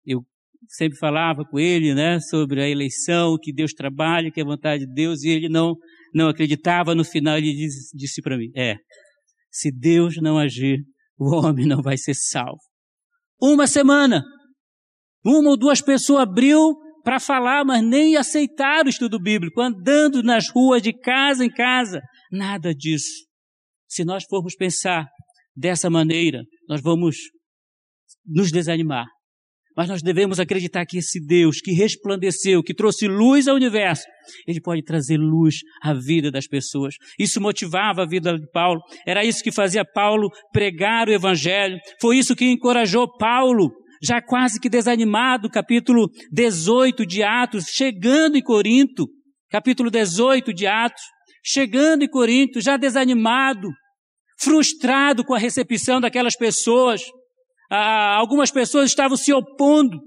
eu 0.05 0.21
sempre 0.69 0.97
falava 0.97 1.43
com 1.45 1.59
ele, 1.59 1.93
né, 1.93 2.19
sobre 2.21 2.61
a 2.61 2.69
eleição, 2.69 3.37
que 3.41 3.53
Deus 3.53 3.73
trabalha, 3.73 4.31
que 4.31 4.39
é 4.39 4.45
vontade 4.45 4.85
de 4.85 4.93
Deus, 4.93 5.21
e 5.23 5.29
ele 5.29 5.49
não, 5.49 5.75
não 6.13 6.29
acreditava. 6.29 6.95
No 6.95 7.03
final 7.03 7.37
ele 7.37 7.53
disse, 7.53 7.95
disse 7.95 8.21
para 8.21 8.37
mim, 8.37 8.49
é, 8.55 8.77
se 9.51 9.69
Deus 9.69 10.15
não 10.21 10.37
agir, 10.37 10.79
o 11.17 11.35
homem 11.35 11.65
não 11.67 11.81
vai 11.81 11.97
ser 11.97 12.15
salvo. 12.15 12.61
Uma 13.41 13.67
semana. 13.67 14.23
Uma 15.23 15.51
ou 15.51 15.57
duas 15.57 15.81
pessoas 15.81 16.23
abriu 16.23 16.75
para 17.03 17.19
falar, 17.19 17.65
mas 17.65 17.83
nem 17.83 18.15
aceitaram 18.15 18.87
o 18.87 18.89
estudo 18.89 19.19
bíblico, 19.19 19.61
andando 19.61 20.23
nas 20.23 20.49
ruas 20.49 20.81
de 20.81 20.93
casa 20.93 21.45
em 21.45 21.49
casa. 21.49 22.01
Nada 22.31 22.73
disso. 22.73 23.25
Se 23.87 24.03
nós 24.03 24.23
formos 24.27 24.55
pensar 24.55 25.07
dessa 25.55 25.89
maneira, 25.89 26.41
nós 26.67 26.81
vamos 26.81 27.17
nos 28.25 28.51
desanimar. 28.51 29.05
Mas 29.75 29.89
nós 29.89 30.03
devemos 30.03 30.39
acreditar 30.39 30.85
que 30.85 30.99
esse 30.99 31.19
Deus 31.19 31.59
que 31.59 31.71
resplandeceu, 31.71 32.61
que 32.61 32.75
trouxe 32.75 33.07
luz 33.07 33.47
ao 33.47 33.55
universo, 33.55 34.03
ele 34.47 34.61
pode 34.61 34.83
trazer 34.83 35.17
luz 35.17 35.55
à 35.81 35.93
vida 35.93 36.31
das 36.31 36.47
pessoas. 36.47 36.95
Isso 37.17 37.41
motivava 37.41 38.03
a 38.03 38.07
vida 38.07 38.37
de 38.37 38.47
Paulo. 38.51 38.79
Era 39.05 39.25
isso 39.25 39.43
que 39.43 39.51
fazia 39.51 39.83
Paulo 39.83 40.29
pregar 40.51 41.07
o 41.07 41.11
evangelho. 41.11 41.79
Foi 41.99 42.17
isso 42.17 42.35
que 42.35 42.45
encorajou 42.45 43.11
Paulo 43.17 43.71
já 44.03 44.21
quase 44.21 44.59
que 44.59 44.69
desanimado, 44.69 45.49
capítulo 45.49 46.09
18 46.29 47.05
de 47.05 47.23
Atos, 47.23 47.65
chegando 47.69 48.35
em 48.35 48.43
Corinto, 48.43 49.07
capítulo 49.49 49.89
18 49.89 50.53
de 50.53 50.67
Atos, 50.67 51.01
chegando 51.41 52.03
em 52.03 52.09
Corinto, 52.09 52.59
já 52.59 52.75
desanimado, 52.75 53.69
frustrado 54.37 55.23
com 55.23 55.33
a 55.33 55.39
recepção 55.39 56.01
daquelas 56.01 56.35
pessoas. 56.35 57.01
Ah, 57.71 58.17
algumas 58.17 58.51
pessoas 58.51 58.89
estavam 58.89 59.15
se 59.15 59.31
opondo. 59.31 59.97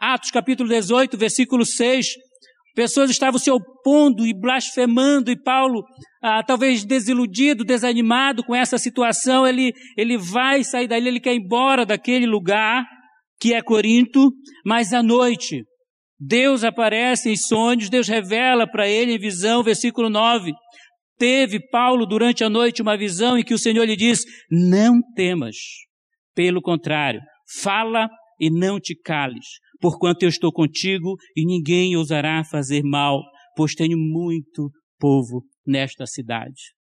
Atos 0.00 0.30
capítulo 0.30 0.70
18, 0.70 1.18
versículo 1.18 1.66
6. 1.66 2.06
Pessoas 2.74 3.10
estavam 3.10 3.38
se 3.38 3.50
opondo 3.50 4.26
e 4.26 4.32
blasfemando, 4.32 5.30
e 5.30 5.36
Paulo, 5.36 5.82
ah, 6.22 6.42
talvez 6.42 6.86
desiludido, 6.86 7.66
desanimado 7.66 8.42
com 8.44 8.54
essa 8.54 8.78
situação, 8.78 9.46
ele, 9.46 9.74
ele 9.98 10.16
vai 10.16 10.64
sair 10.64 10.88
dali, 10.88 11.08
ele 11.08 11.20
quer 11.20 11.34
ir 11.34 11.40
embora 11.40 11.84
daquele 11.84 12.24
lugar 12.24 12.86
que 13.40 13.54
é 13.54 13.62
Corinto, 13.62 14.30
mas 14.64 14.92
à 14.92 15.02
noite, 15.02 15.64
Deus 16.18 16.62
aparece 16.62 17.30
em 17.30 17.36
sonhos, 17.36 17.88
Deus 17.88 18.06
revela 18.06 18.70
para 18.70 18.86
ele 18.86 19.14
em 19.14 19.18
visão, 19.18 19.62
versículo 19.62 20.10
9. 20.10 20.52
Teve 21.18 21.60
Paulo 21.70 22.06
durante 22.06 22.44
a 22.44 22.50
noite 22.50 22.82
uma 22.82 22.96
visão 22.96 23.38
em 23.38 23.42
que 23.42 23.54
o 23.54 23.58
Senhor 23.58 23.84
lhe 23.84 23.96
diz: 23.96 24.24
Não 24.50 25.00
temas, 25.14 25.56
pelo 26.34 26.60
contrário, 26.60 27.20
fala 27.62 28.08
e 28.38 28.50
não 28.50 28.78
te 28.78 28.94
cales, 28.94 29.46
porquanto 29.80 30.22
eu 30.22 30.28
estou 30.28 30.52
contigo 30.52 31.16
e 31.36 31.44
ninguém 31.44 31.96
ousará 31.96 32.42
fazer 32.44 32.82
mal, 32.82 33.22
pois 33.56 33.74
tenho 33.74 33.98
muito 33.98 34.70
povo 34.98 35.44
nesta 35.66 36.06
cidade. 36.06 36.74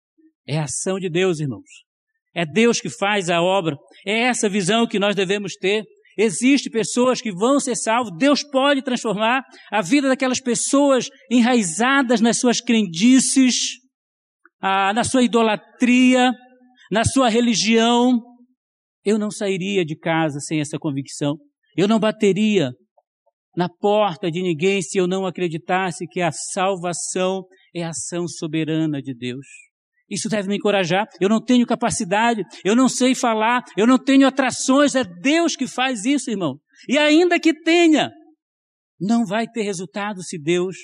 É 0.46 0.58
a 0.58 0.64
ação 0.64 0.98
de 0.98 1.08
Deus, 1.08 1.40
irmãos. 1.40 1.88
É 2.34 2.46
Deus 2.46 2.80
que 2.80 2.88
faz 2.88 3.30
a 3.30 3.42
obra. 3.42 3.76
É 4.06 4.20
essa 4.20 4.48
visão 4.48 4.86
que 4.86 4.98
nós 4.98 5.14
devemos 5.14 5.54
ter. 5.54 5.84
Existem 6.18 6.72
pessoas 6.72 7.20
que 7.20 7.30
vão 7.30 7.60
ser 7.60 7.76
salvas, 7.76 8.12
Deus 8.18 8.42
pode 8.42 8.82
transformar 8.82 9.44
a 9.70 9.80
vida 9.80 10.08
daquelas 10.08 10.40
pessoas 10.40 11.08
enraizadas 11.30 12.20
nas 12.20 12.40
suas 12.40 12.60
crendices, 12.60 13.54
ah, 14.60 14.92
na 14.92 15.04
sua 15.04 15.22
idolatria, 15.22 16.32
na 16.90 17.04
sua 17.04 17.28
religião. 17.28 18.20
Eu 19.04 19.16
não 19.16 19.30
sairia 19.30 19.84
de 19.84 19.96
casa 19.96 20.40
sem 20.40 20.60
essa 20.60 20.76
convicção. 20.76 21.36
Eu 21.76 21.86
não 21.86 22.00
bateria 22.00 22.72
na 23.56 23.68
porta 23.68 24.28
de 24.28 24.42
ninguém 24.42 24.82
se 24.82 24.98
eu 24.98 25.06
não 25.06 25.24
acreditasse 25.24 26.04
que 26.08 26.20
a 26.20 26.32
salvação 26.32 27.44
é 27.72 27.84
a 27.84 27.90
ação 27.90 28.26
soberana 28.26 29.00
de 29.00 29.14
Deus. 29.14 29.46
Isso 30.10 30.28
deve 30.28 30.48
me 30.48 30.56
encorajar. 30.56 31.06
Eu 31.20 31.28
não 31.28 31.42
tenho 31.42 31.66
capacidade, 31.66 32.42
eu 32.64 32.74
não 32.74 32.88
sei 32.88 33.14
falar, 33.14 33.62
eu 33.76 33.86
não 33.86 33.98
tenho 33.98 34.26
atrações. 34.26 34.94
É 34.94 35.04
Deus 35.04 35.54
que 35.54 35.66
faz 35.66 36.04
isso, 36.04 36.30
irmão. 36.30 36.58
E 36.88 36.96
ainda 36.96 37.38
que 37.38 37.52
tenha, 37.52 38.10
não 39.00 39.24
vai 39.24 39.46
ter 39.46 39.62
resultado 39.62 40.22
se 40.22 40.38
Deus 40.38 40.76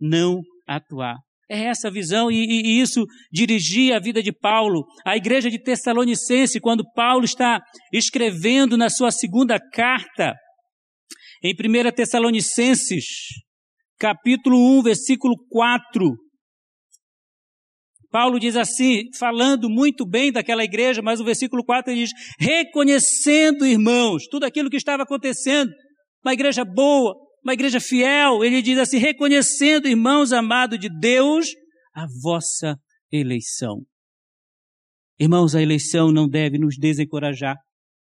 não 0.00 0.40
atuar. 0.66 1.16
É 1.48 1.66
essa 1.66 1.88
visão, 1.88 2.28
e, 2.28 2.34
e, 2.34 2.62
e, 2.66 2.80
isso 2.80 3.04
dirigia 3.30 3.96
a 3.96 4.00
vida 4.00 4.20
de 4.20 4.32
Paulo, 4.32 4.84
a 5.06 5.16
igreja 5.16 5.48
de 5.48 5.62
Tessalonicense, 5.62 6.60
quando 6.60 6.82
Paulo 6.92 7.24
está 7.24 7.60
escrevendo 7.92 8.76
na 8.76 8.90
sua 8.90 9.12
segunda 9.12 9.56
carta, 9.72 10.34
em 11.44 11.52
1 11.54 11.92
Tessalonicenses, 11.94 13.04
capítulo 13.96 14.78
1, 14.80 14.82
versículo 14.82 15.36
4. 15.48 16.16
Paulo 18.10 18.38
diz 18.38 18.56
assim, 18.56 19.04
falando 19.18 19.68
muito 19.68 20.06
bem 20.06 20.32
daquela 20.32 20.64
igreja, 20.64 21.02
mas 21.02 21.20
o 21.20 21.24
versículo 21.24 21.64
4 21.64 21.94
diz: 21.94 22.10
reconhecendo, 22.38 23.66
irmãos, 23.66 24.26
tudo 24.28 24.44
aquilo 24.44 24.70
que 24.70 24.76
estava 24.76 25.02
acontecendo, 25.02 25.70
uma 26.24 26.32
igreja 26.32 26.64
boa, 26.64 27.14
uma 27.44 27.54
igreja 27.54 27.80
fiel. 27.80 28.44
Ele 28.44 28.60
diz 28.62 28.78
assim: 28.78 28.98
reconhecendo, 28.98 29.86
irmãos 29.88 30.32
amados 30.32 30.78
de 30.78 30.88
Deus, 30.88 31.48
a 31.94 32.06
vossa 32.22 32.76
eleição. 33.12 33.82
Irmãos, 35.18 35.54
a 35.54 35.62
eleição 35.62 36.12
não 36.12 36.28
deve 36.28 36.58
nos 36.58 36.76
desencorajar, 36.76 37.56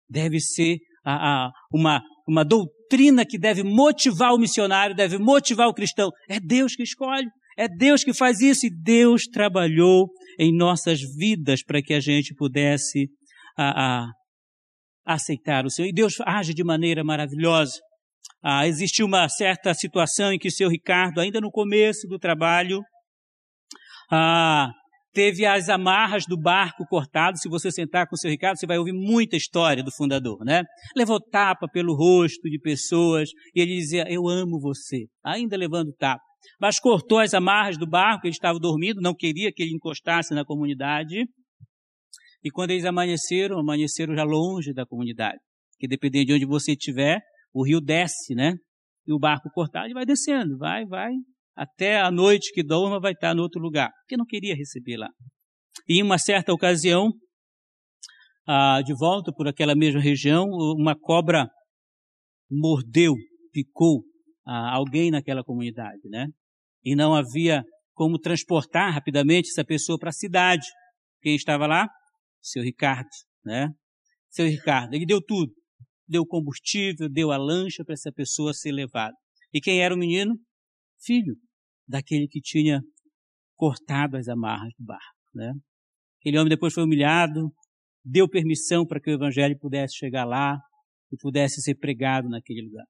deve 0.08 0.40
ser 0.40 0.78
a, 1.04 1.46
a, 1.46 1.50
uma, 1.72 2.02
uma 2.26 2.44
doutrina 2.44 3.24
que 3.24 3.38
deve 3.38 3.62
motivar 3.62 4.32
o 4.32 4.38
missionário, 4.38 4.96
deve 4.96 5.18
motivar 5.18 5.68
o 5.68 5.74
cristão. 5.74 6.10
É 6.28 6.40
Deus 6.40 6.74
que 6.74 6.82
escolhe, 6.82 7.28
é 7.56 7.68
Deus 7.68 8.04
que 8.04 8.12
faz 8.12 8.40
isso 8.40 8.66
e 8.66 8.70
Deus 8.70 9.22
trabalhou 9.24 10.08
em 10.38 10.54
nossas 10.54 11.00
vidas 11.00 11.62
para 11.64 11.80
que 11.80 11.94
a 11.94 12.00
gente 12.00 12.34
pudesse 12.34 13.08
a, 13.56 14.04
a, 14.04 14.12
aceitar 15.06 15.64
o 15.64 15.70
Senhor. 15.70 15.88
E 15.88 15.92
Deus 15.92 16.16
age 16.26 16.52
de 16.52 16.62
maneira 16.62 17.02
maravilhosa. 17.02 17.80
Ah, 18.42 18.66
existiu 18.66 19.06
uma 19.06 19.28
certa 19.28 19.72
situação 19.72 20.32
em 20.32 20.38
que 20.38 20.48
o 20.48 20.52
seu 20.52 20.68
Ricardo, 20.68 21.20
ainda 21.20 21.40
no 21.40 21.50
começo 21.50 22.06
do 22.06 22.18
trabalho, 22.18 22.82
ah, 24.12 24.70
teve 25.12 25.46
as 25.46 25.70
amarras 25.70 26.24
do 26.26 26.38
barco 26.38 26.84
cortado. 26.86 27.38
Se 27.38 27.48
você 27.48 27.72
sentar 27.72 28.06
com 28.06 28.14
o 28.14 28.18
seu 28.18 28.30
Ricardo, 28.30 28.58
você 28.58 28.66
vai 28.66 28.78
ouvir 28.78 28.92
muita 28.92 29.34
história 29.34 29.82
do 29.82 29.90
fundador, 29.90 30.44
né? 30.44 30.62
Levou 30.94 31.18
tapa 31.18 31.66
pelo 31.66 31.96
rosto 31.96 32.50
de 32.50 32.60
pessoas 32.60 33.30
e 33.54 33.60
ele 33.60 33.74
dizia: 33.74 34.04
Eu 34.08 34.28
amo 34.28 34.60
você, 34.60 35.06
ainda 35.24 35.56
levando 35.56 35.92
tapa. 35.98 36.22
Mas 36.60 36.78
cortou 36.78 37.18
as 37.18 37.34
amarras 37.34 37.76
do 37.76 37.86
barco, 37.86 38.26
ele 38.26 38.34
estava 38.34 38.58
dormindo, 38.58 39.00
não 39.00 39.14
queria 39.14 39.52
que 39.52 39.62
ele 39.62 39.74
encostasse 39.74 40.34
na 40.34 40.44
comunidade. 40.44 41.24
E 42.42 42.50
quando 42.50 42.70
eles 42.70 42.84
amanheceram, 42.84 43.58
amanheceram 43.58 44.14
já 44.14 44.24
longe 44.24 44.72
da 44.72 44.86
comunidade. 44.86 45.38
Que 45.78 45.86
dependendo 45.86 46.26
de 46.26 46.34
onde 46.34 46.46
você 46.46 46.72
estiver, 46.72 47.20
o 47.52 47.64
rio 47.64 47.80
desce, 47.80 48.34
né? 48.34 48.54
E 49.06 49.12
o 49.12 49.18
barco 49.18 49.50
cortado, 49.52 49.92
vai 49.94 50.04
descendo, 50.04 50.58
vai, 50.58 50.84
vai, 50.84 51.12
até 51.56 52.00
a 52.00 52.10
noite 52.10 52.52
que 52.52 52.62
dorma 52.62 53.00
vai 53.00 53.12
estar 53.12 53.34
no 53.34 53.42
outro 53.42 53.60
lugar, 53.60 53.90
porque 54.02 54.16
não 54.16 54.26
queria 54.26 54.54
receber 54.54 54.98
lá. 54.98 55.08
E 55.88 56.00
em 56.00 56.02
uma 56.02 56.18
certa 56.18 56.52
ocasião, 56.52 57.12
ah, 58.46 58.82
de 58.82 58.94
volta 58.94 59.32
por 59.32 59.48
aquela 59.48 59.74
mesma 59.74 60.00
região, 60.00 60.44
uma 60.44 60.94
cobra 60.94 61.48
mordeu, 62.50 63.14
picou 63.52 64.02
alguém 64.46 65.10
naquela 65.10 65.42
comunidade, 65.42 66.08
né? 66.08 66.28
E 66.84 66.94
não 66.94 67.14
havia 67.14 67.64
como 67.94 68.18
transportar 68.18 68.92
rapidamente 68.92 69.50
essa 69.50 69.64
pessoa 69.64 69.98
para 69.98 70.10
a 70.10 70.12
cidade. 70.12 70.66
Quem 71.20 71.34
estava 71.34 71.66
lá? 71.66 71.88
Seu 72.40 72.62
Ricardo, 72.62 73.08
né? 73.44 73.70
Seu 74.30 74.46
Ricardo, 74.46 74.94
ele 74.94 75.06
deu 75.06 75.20
tudo. 75.20 75.52
Deu 76.06 76.24
combustível, 76.24 77.08
deu 77.10 77.32
a 77.32 77.36
lancha 77.36 77.84
para 77.84 77.94
essa 77.94 78.12
pessoa 78.12 78.52
ser 78.54 78.70
levada. 78.70 79.14
E 79.52 79.60
quem 79.60 79.82
era 79.82 79.94
o 79.94 79.98
menino? 79.98 80.38
Filho 81.02 81.34
daquele 81.88 82.28
que 82.28 82.40
tinha 82.40 82.80
cortado 83.56 84.16
as 84.16 84.28
amarras 84.28 84.72
do 84.78 84.84
barco. 84.84 85.04
Né? 85.34 85.52
Aquele 86.20 86.38
homem 86.38 86.50
depois 86.50 86.74
foi 86.74 86.84
humilhado, 86.84 87.52
deu 88.04 88.28
permissão 88.28 88.86
para 88.86 89.00
que 89.00 89.10
o 89.10 89.14
evangelho 89.14 89.58
pudesse 89.58 89.96
chegar 89.96 90.24
lá 90.24 90.58
e 91.10 91.16
pudesse 91.16 91.60
ser 91.62 91.74
pregado 91.76 92.28
naquele 92.28 92.62
lugar. 92.62 92.84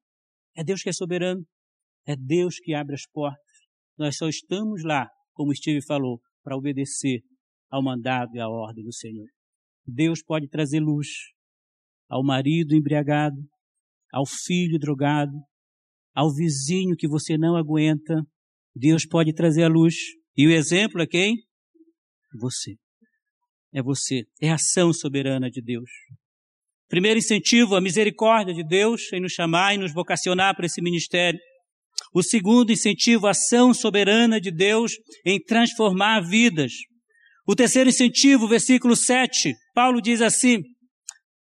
É 0.57 0.65
Deus 0.65 0.83
que 0.83 0.89
é 0.89 0.93
soberano, 0.93 1.47
é 2.07 2.17
Deus 2.17 2.59
que 2.59 2.75
abre 2.75 2.95
as 2.95 3.07
portas. 3.07 3.45
Nós 3.99 4.17
só 4.17 4.29
estamos 4.29 4.83
lá, 4.83 5.09
como 5.33 5.55
Steve 5.55 5.85
falou, 5.85 6.21
para 6.43 6.57
obedecer 6.57 7.21
ao 7.71 7.83
mandado 7.83 8.35
e 8.35 8.41
à 8.41 8.49
ordem 8.49 8.85
do 8.85 8.93
Senhor. 8.93 9.27
Deus 9.87 10.23
pode 10.23 10.49
trazer 10.49 10.81
luz 10.81 11.09
ao 12.09 12.25
marido 12.25 12.75
embriagado, 12.75 13.37
ao 14.13 14.25
filho 14.27 14.79
drogado, 14.79 15.37
ao 16.15 16.33
vizinho 16.33 16.97
que 16.97 17.07
você 17.07 17.37
não 17.37 17.57
aguenta, 17.57 18.23
Deus 18.75 19.07
pode 19.07 19.35
trazer 19.35 19.65
a 19.65 19.69
luz. 19.69 19.95
E 20.37 20.47
o 20.47 20.51
exemplo 20.51 21.03
é 21.03 21.07
quem? 21.07 21.37
Você. 22.41 22.77
É 23.73 23.83
você. 23.83 24.23
É 24.41 24.51
a 24.51 24.55
ação 24.55 24.93
soberana 24.93 25.51
de 25.51 25.61
Deus. 25.61 25.91
Primeiro 26.89 27.19
incentivo, 27.19 27.75
a 27.75 27.81
misericórdia 27.81 28.55
de 28.55 28.63
Deus 28.63 29.13
em 29.13 29.21
nos 29.21 29.33
chamar 29.33 29.75
e 29.75 29.79
nos 29.79 29.93
vocacionar 29.93 30.55
para 30.55 30.67
esse 30.67 30.81
ministério. 30.81 31.39
O 32.15 32.23
segundo 32.23 32.73
incentivo, 32.73 33.27
a 33.27 33.31
ação 33.31 33.75
soberana 33.75 34.41
de 34.41 34.51
Deus 34.51 34.93
em 35.25 35.43
transformar 35.43 36.21
vidas. 36.21 36.73
O 37.47 37.55
terceiro 37.55 37.91
incentivo, 37.91 38.49
versículo 38.49 38.95
7, 38.95 39.55
Paulo 39.75 40.01
diz 40.01 40.21
assim: 40.21 40.63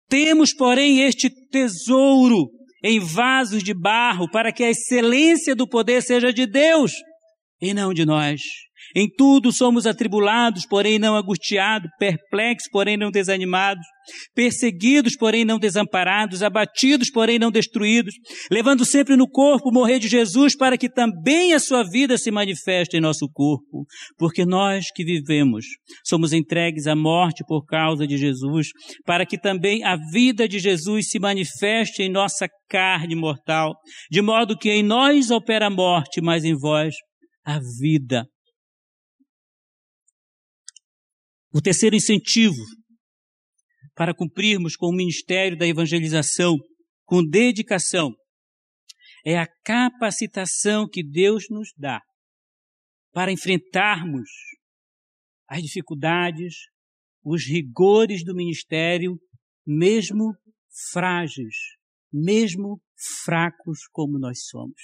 Temos, 0.07 0.53
porém, 0.53 1.01
este 1.01 1.29
tesouro 1.49 2.49
em 2.83 2.99
vasos 2.99 3.63
de 3.63 3.73
barro, 3.73 4.29
para 4.29 4.51
que 4.51 4.63
a 4.63 4.69
excelência 4.69 5.55
do 5.55 5.67
poder 5.67 6.01
seja 6.01 6.31
de 6.31 6.45
Deus 6.45 6.93
e 7.61 7.73
não 7.73 7.93
de 7.93 8.05
nós. 8.05 8.41
Em 8.95 9.07
tudo 9.07 9.51
somos 9.51 9.85
atribulados, 9.85 10.65
porém 10.65 10.97
não 10.97 11.15
angustiados, 11.15 11.89
perplexos, 11.99 12.69
porém 12.71 12.97
não 12.97 13.11
desanimados, 13.11 13.85
perseguidos, 14.33 15.15
porém 15.15 15.45
não 15.45 15.59
desamparados, 15.59 16.41
abatidos, 16.41 17.11
porém 17.11 17.37
não 17.37 17.51
destruídos, 17.51 18.13
levando 18.51 18.85
sempre 18.85 19.15
no 19.15 19.29
corpo 19.29 19.71
morrer 19.71 19.99
de 19.99 20.07
Jesus 20.07 20.55
para 20.55 20.77
que 20.77 20.89
também 20.89 21.53
a 21.53 21.59
sua 21.59 21.83
vida 21.83 22.17
se 22.17 22.31
manifeste 22.31 22.97
em 22.97 23.01
nosso 23.01 23.29
corpo. 23.31 23.85
Porque 24.17 24.45
nós 24.45 24.85
que 24.93 25.03
vivemos 25.03 25.65
somos 26.03 26.33
entregues 26.33 26.87
à 26.87 26.95
morte 26.95 27.43
por 27.47 27.65
causa 27.65 28.07
de 28.07 28.17
Jesus, 28.17 28.67
para 29.05 29.25
que 29.25 29.37
também 29.37 29.83
a 29.83 29.95
vida 30.11 30.47
de 30.47 30.59
Jesus 30.59 31.09
se 31.09 31.19
manifeste 31.19 32.01
em 32.01 32.09
nossa 32.09 32.47
carne 32.69 33.15
mortal, 33.15 33.75
de 34.11 34.21
modo 34.21 34.57
que 34.57 34.69
em 34.69 34.83
nós 34.83 35.31
opera 35.31 35.67
a 35.67 35.69
morte, 35.69 36.21
mas 36.21 36.43
em 36.43 36.55
vós 36.55 36.93
a 37.45 37.59
vida. 37.79 38.25
O 41.51 41.61
terceiro 41.61 41.95
incentivo 41.95 42.61
para 43.95 44.13
cumprirmos 44.13 44.75
com 44.75 44.87
o 44.87 44.95
ministério 44.95 45.57
da 45.57 45.67
evangelização 45.67 46.57
com 47.05 47.23
dedicação 47.23 48.13
é 49.25 49.37
a 49.37 49.47
capacitação 49.63 50.87
que 50.87 51.03
Deus 51.03 51.45
nos 51.49 51.73
dá 51.75 52.01
para 53.11 53.31
enfrentarmos 53.31 54.29
as 55.47 55.63
dificuldades, 55.63 56.53
os 57.23 57.43
rigores 57.45 58.23
do 58.23 58.35
ministério, 58.35 59.19
mesmo 59.65 60.35
frágeis, 60.91 61.55
mesmo 62.13 62.79
fracos 63.25 63.79
como 63.91 64.19
nós 64.19 64.45
somos. 64.45 64.81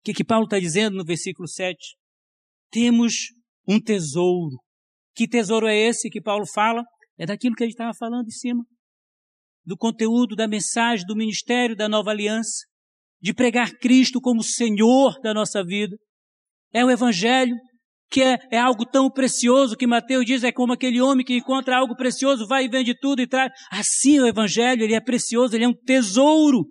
O 0.00 0.04
que, 0.04 0.14
que 0.14 0.24
Paulo 0.24 0.44
está 0.44 0.58
dizendo 0.58 0.96
no 0.96 1.04
versículo 1.04 1.46
7? 1.46 1.78
Temos 2.70 3.14
um 3.66 3.78
tesouro. 3.78 4.56
Que 5.18 5.26
tesouro 5.26 5.66
é 5.66 5.76
esse 5.76 6.08
que 6.08 6.20
Paulo 6.20 6.46
fala? 6.46 6.84
É 7.18 7.26
daquilo 7.26 7.56
que 7.56 7.64
a 7.64 7.66
gente 7.66 7.74
estava 7.74 7.92
falando 7.92 8.28
em 8.28 8.30
cima. 8.30 8.64
Do 9.66 9.76
conteúdo 9.76 10.36
da 10.36 10.46
mensagem 10.46 11.04
do 11.04 11.16
ministério 11.16 11.74
da 11.74 11.88
nova 11.88 12.10
aliança. 12.10 12.64
De 13.20 13.34
pregar 13.34 13.72
Cristo 13.80 14.20
como 14.20 14.44
Senhor 14.44 15.18
da 15.20 15.34
nossa 15.34 15.64
vida. 15.64 15.96
É 16.72 16.84
o 16.84 16.90
Evangelho, 16.90 17.56
que 18.08 18.22
é, 18.22 18.38
é, 18.52 18.58
algo 18.58 18.86
tão 18.86 19.10
precioso 19.10 19.76
que 19.76 19.88
Mateus 19.88 20.24
diz, 20.24 20.44
é 20.44 20.52
como 20.52 20.72
aquele 20.72 21.00
homem 21.00 21.26
que 21.26 21.36
encontra 21.36 21.76
algo 21.76 21.96
precioso, 21.96 22.46
vai 22.46 22.66
e 22.66 22.68
vende 22.68 22.96
tudo 22.96 23.20
e 23.20 23.26
traz. 23.26 23.50
Assim 23.72 24.20
o 24.20 24.26
Evangelho, 24.28 24.84
ele 24.84 24.94
é 24.94 25.00
precioso, 25.00 25.56
ele 25.56 25.64
é 25.64 25.68
um 25.68 25.74
tesouro. 25.74 26.64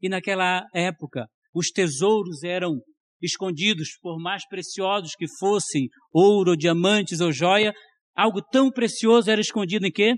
E 0.00 0.08
naquela 0.08 0.66
época, 0.72 1.26
os 1.54 1.70
tesouros 1.70 2.44
eram 2.44 2.80
escondidos, 3.22 3.96
por 4.00 4.20
mais 4.20 4.46
preciosos 4.46 5.14
que 5.14 5.26
fossem, 5.38 5.88
ouro, 6.12 6.56
diamantes 6.56 7.20
ou 7.20 7.32
joia, 7.32 7.72
algo 8.14 8.42
tão 8.42 8.70
precioso 8.70 9.30
era 9.30 9.40
escondido 9.40 9.86
em 9.86 9.92
quê? 9.92 10.14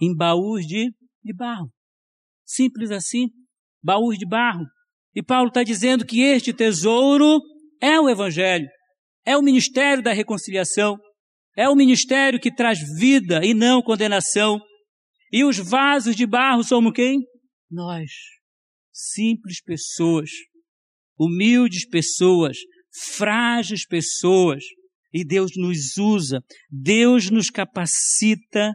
Em 0.00 0.14
baús 0.14 0.66
de, 0.66 0.90
de 1.22 1.32
barro. 1.34 1.70
Simples 2.44 2.90
assim, 2.90 3.28
baús 3.82 4.18
de 4.18 4.26
barro. 4.26 4.64
E 5.14 5.22
Paulo 5.22 5.48
está 5.48 5.62
dizendo 5.62 6.04
que 6.04 6.20
este 6.22 6.52
tesouro 6.52 7.40
é 7.80 7.98
o 8.00 8.08
Evangelho, 8.08 8.66
é 9.24 9.36
o 9.36 9.42
ministério 9.42 10.02
da 10.02 10.12
reconciliação, 10.12 10.98
é 11.56 11.68
o 11.68 11.74
ministério 11.74 12.40
que 12.40 12.54
traz 12.54 12.78
vida 12.98 13.44
e 13.44 13.54
não 13.54 13.82
condenação. 13.82 14.60
E 15.32 15.44
os 15.44 15.58
vasos 15.58 16.16
de 16.16 16.26
barro 16.26 16.62
somos 16.62 16.92
quem? 16.92 17.20
Nós, 17.70 18.10
simples 18.92 19.62
pessoas 19.62 20.30
humildes 21.20 21.86
pessoas, 21.86 22.56
frágeis 23.16 23.86
pessoas, 23.86 24.64
e 25.12 25.24
Deus 25.24 25.52
nos 25.56 25.98
usa, 25.98 26.40
Deus 26.70 27.30
nos 27.30 27.50
capacita 27.50 28.74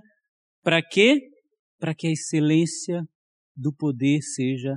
para 0.64 0.82
quê? 0.82 1.20
Para 1.80 1.96
que 1.96 2.08
a 2.08 2.12
excelência 2.12 3.02
do 3.56 3.74
poder 3.74 4.22
seja 4.22 4.76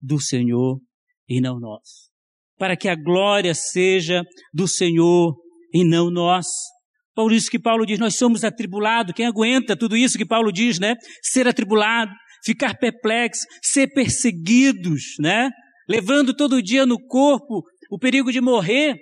do 0.00 0.20
Senhor 0.20 0.80
e 1.28 1.40
não 1.40 1.58
nós. 1.60 2.10
Para 2.56 2.76
que 2.76 2.88
a 2.88 2.94
glória 2.94 3.54
seja 3.54 4.22
do 4.54 4.68
Senhor 4.68 5.34
e 5.74 5.84
não 5.84 6.10
nós. 6.10 6.46
Por 7.14 7.32
isso 7.32 7.50
que 7.50 7.58
Paulo 7.58 7.84
diz, 7.84 7.98
nós 7.98 8.16
somos 8.16 8.44
atribulados. 8.44 9.12
Quem 9.14 9.26
aguenta 9.26 9.76
tudo 9.76 9.96
isso 9.96 10.16
que 10.16 10.26
Paulo 10.26 10.52
diz, 10.52 10.78
né? 10.78 10.94
Ser 11.22 11.48
atribulado, 11.48 12.12
ficar 12.44 12.78
perplexo, 12.78 13.46
ser 13.62 13.88
perseguidos, 13.88 15.16
né? 15.18 15.50
Levando 15.90 16.32
todo 16.32 16.62
dia 16.62 16.86
no 16.86 16.96
corpo 17.04 17.64
o 17.90 17.98
perigo 17.98 18.30
de 18.30 18.40
morrer. 18.40 18.96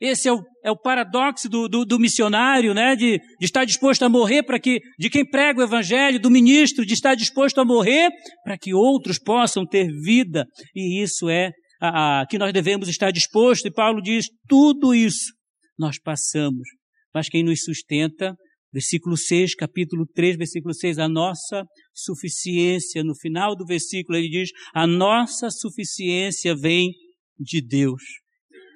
Esse 0.00 0.28
é 0.28 0.32
o, 0.32 0.42
é 0.64 0.70
o 0.70 0.78
paradoxo 0.78 1.46
do, 1.46 1.68
do, 1.68 1.84
do 1.84 1.98
missionário, 1.98 2.72
né? 2.72 2.96
De, 2.96 3.18
de, 3.18 3.44
estar 3.44 3.66
disposto 3.66 4.02
a 4.02 4.08
morrer 4.08 4.42
para 4.42 4.58
que, 4.58 4.80
de 4.98 5.10
quem 5.10 5.28
prega 5.28 5.60
o 5.60 5.62
evangelho, 5.62 6.18
do 6.18 6.30
ministro, 6.30 6.86
de 6.86 6.94
estar 6.94 7.14
disposto 7.14 7.60
a 7.60 7.66
morrer 7.66 8.08
para 8.42 8.56
que 8.56 8.72
outros 8.72 9.18
possam 9.18 9.66
ter 9.66 9.88
vida. 10.02 10.46
E 10.74 11.02
isso 11.02 11.28
é 11.28 11.50
a, 11.82 12.22
a, 12.22 12.26
que 12.26 12.38
nós 12.38 12.50
devemos 12.50 12.88
estar 12.88 13.10
dispostos. 13.10 13.66
E 13.66 13.70
Paulo 13.70 14.00
diz: 14.00 14.24
tudo 14.48 14.94
isso 14.94 15.34
nós 15.78 16.00
passamos, 16.00 16.66
mas 17.14 17.28
quem 17.28 17.44
nos 17.44 17.60
sustenta 17.60 18.34
Versículo 18.72 19.16
6, 19.16 19.56
capítulo 19.56 20.06
3, 20.14 20.36
versículo 20.36 20.72
6, 20.72 20.98
a 20.98 21.08
nossa 21.08 21.64
suficiência. 21.92 23.02
No 23.02 23.16
final 23.16 23.56
do 23.56 23.66
versículo 23.66 24.16
ele 24.16 24.28
diz: 24.28 24.50
a 24.72 24.86
nossa 24.86 25.50
suficiência 25.50 26.54
vem 26.54 26.92
de 27.38 27.60
Deus. 27.60 28.02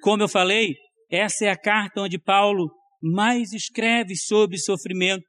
Como 0.01 0.21
eu 0.21 0.27
falei, 0.27 0.73
essa 1.09 1.45
é 1.45 1.49
a 1.49 1.57
carta 1.57 2.01
onde 2.01 2.19
Paulo 2.19 2.69
mais 3.01 3.53
escreve 3.53 4.15
sobre 4.15 4.57
sofrimento. 4.57 5.23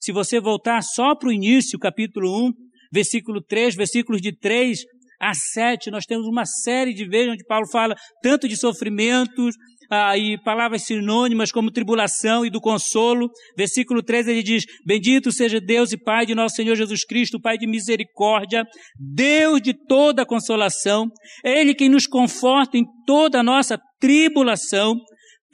Se 0.00 0.12
você 0.12 0.38
voltar 0.38 0.82
só 0.82 1.16
para 1.16 1.30
o 1.30 1.32
início, 1.32 1.78
capítulo 1.78 2.48
1, 2.48 2.52
versículo 2.92 3.42
3, 3.42 3.74
versículos 3.74 4.20
de 4.20 4.36
3 4.38 4.80
a 5.20 5.32
7, 5.32 5.90
nós 5.90 6.04
temos 6.04 6.26
uma 6.26 6.44
série 6.44 6.92
de 6.92 7.08
vezes 7.08 7.32
onde 7.32 7.44
Paulo 7.44 7.66
fala 7.70 7.94
tanto 8.22 8.46
de 8.46 8.56
sofrimentos, 8.56 9.54
ah, 9.94 10.18
e 10.18 10.36
palavras 10.42 10.82
sinônimas 10.82 11.52
como 11.52 11.70
tribulação 11.70 12.44
e 12.44 12.50
do 12.50 12.60
consolo. 12.60 13.30
Versículo 13.56 14.02
13 14.02 14.30
ele 14.30 14.42
diz: 14.42 14.64
Bendito 14.84 15.30
seja 15.30 15.60
Deus 15.60 15.92
e 15.92 15.96
Pai 15.96 16.26
de 16.26 16.34
nosso 16.34 16.56
Senhor 16.56 16.74
Jesus 16.74 17.04
Cristo, 17.04 17.40
Pai 17.40 17.56
de 17.56 17.66
misericórdia, 17.66 18.64
Deus 18.98 19.60
de 19.60 19.74
toda 19.86 20.26
consolação. 20.26 21.08
É 21.44 21.60
Ele 21.60 21.74
quem 21.74 21.88
nos 21.88 22.06
conforta 22.06 22.76
em 22.76 22.84
toda 23.06 23.40
a 23.40 23.42
nossa 23.42 23.78
tribulação, 24.00 24.96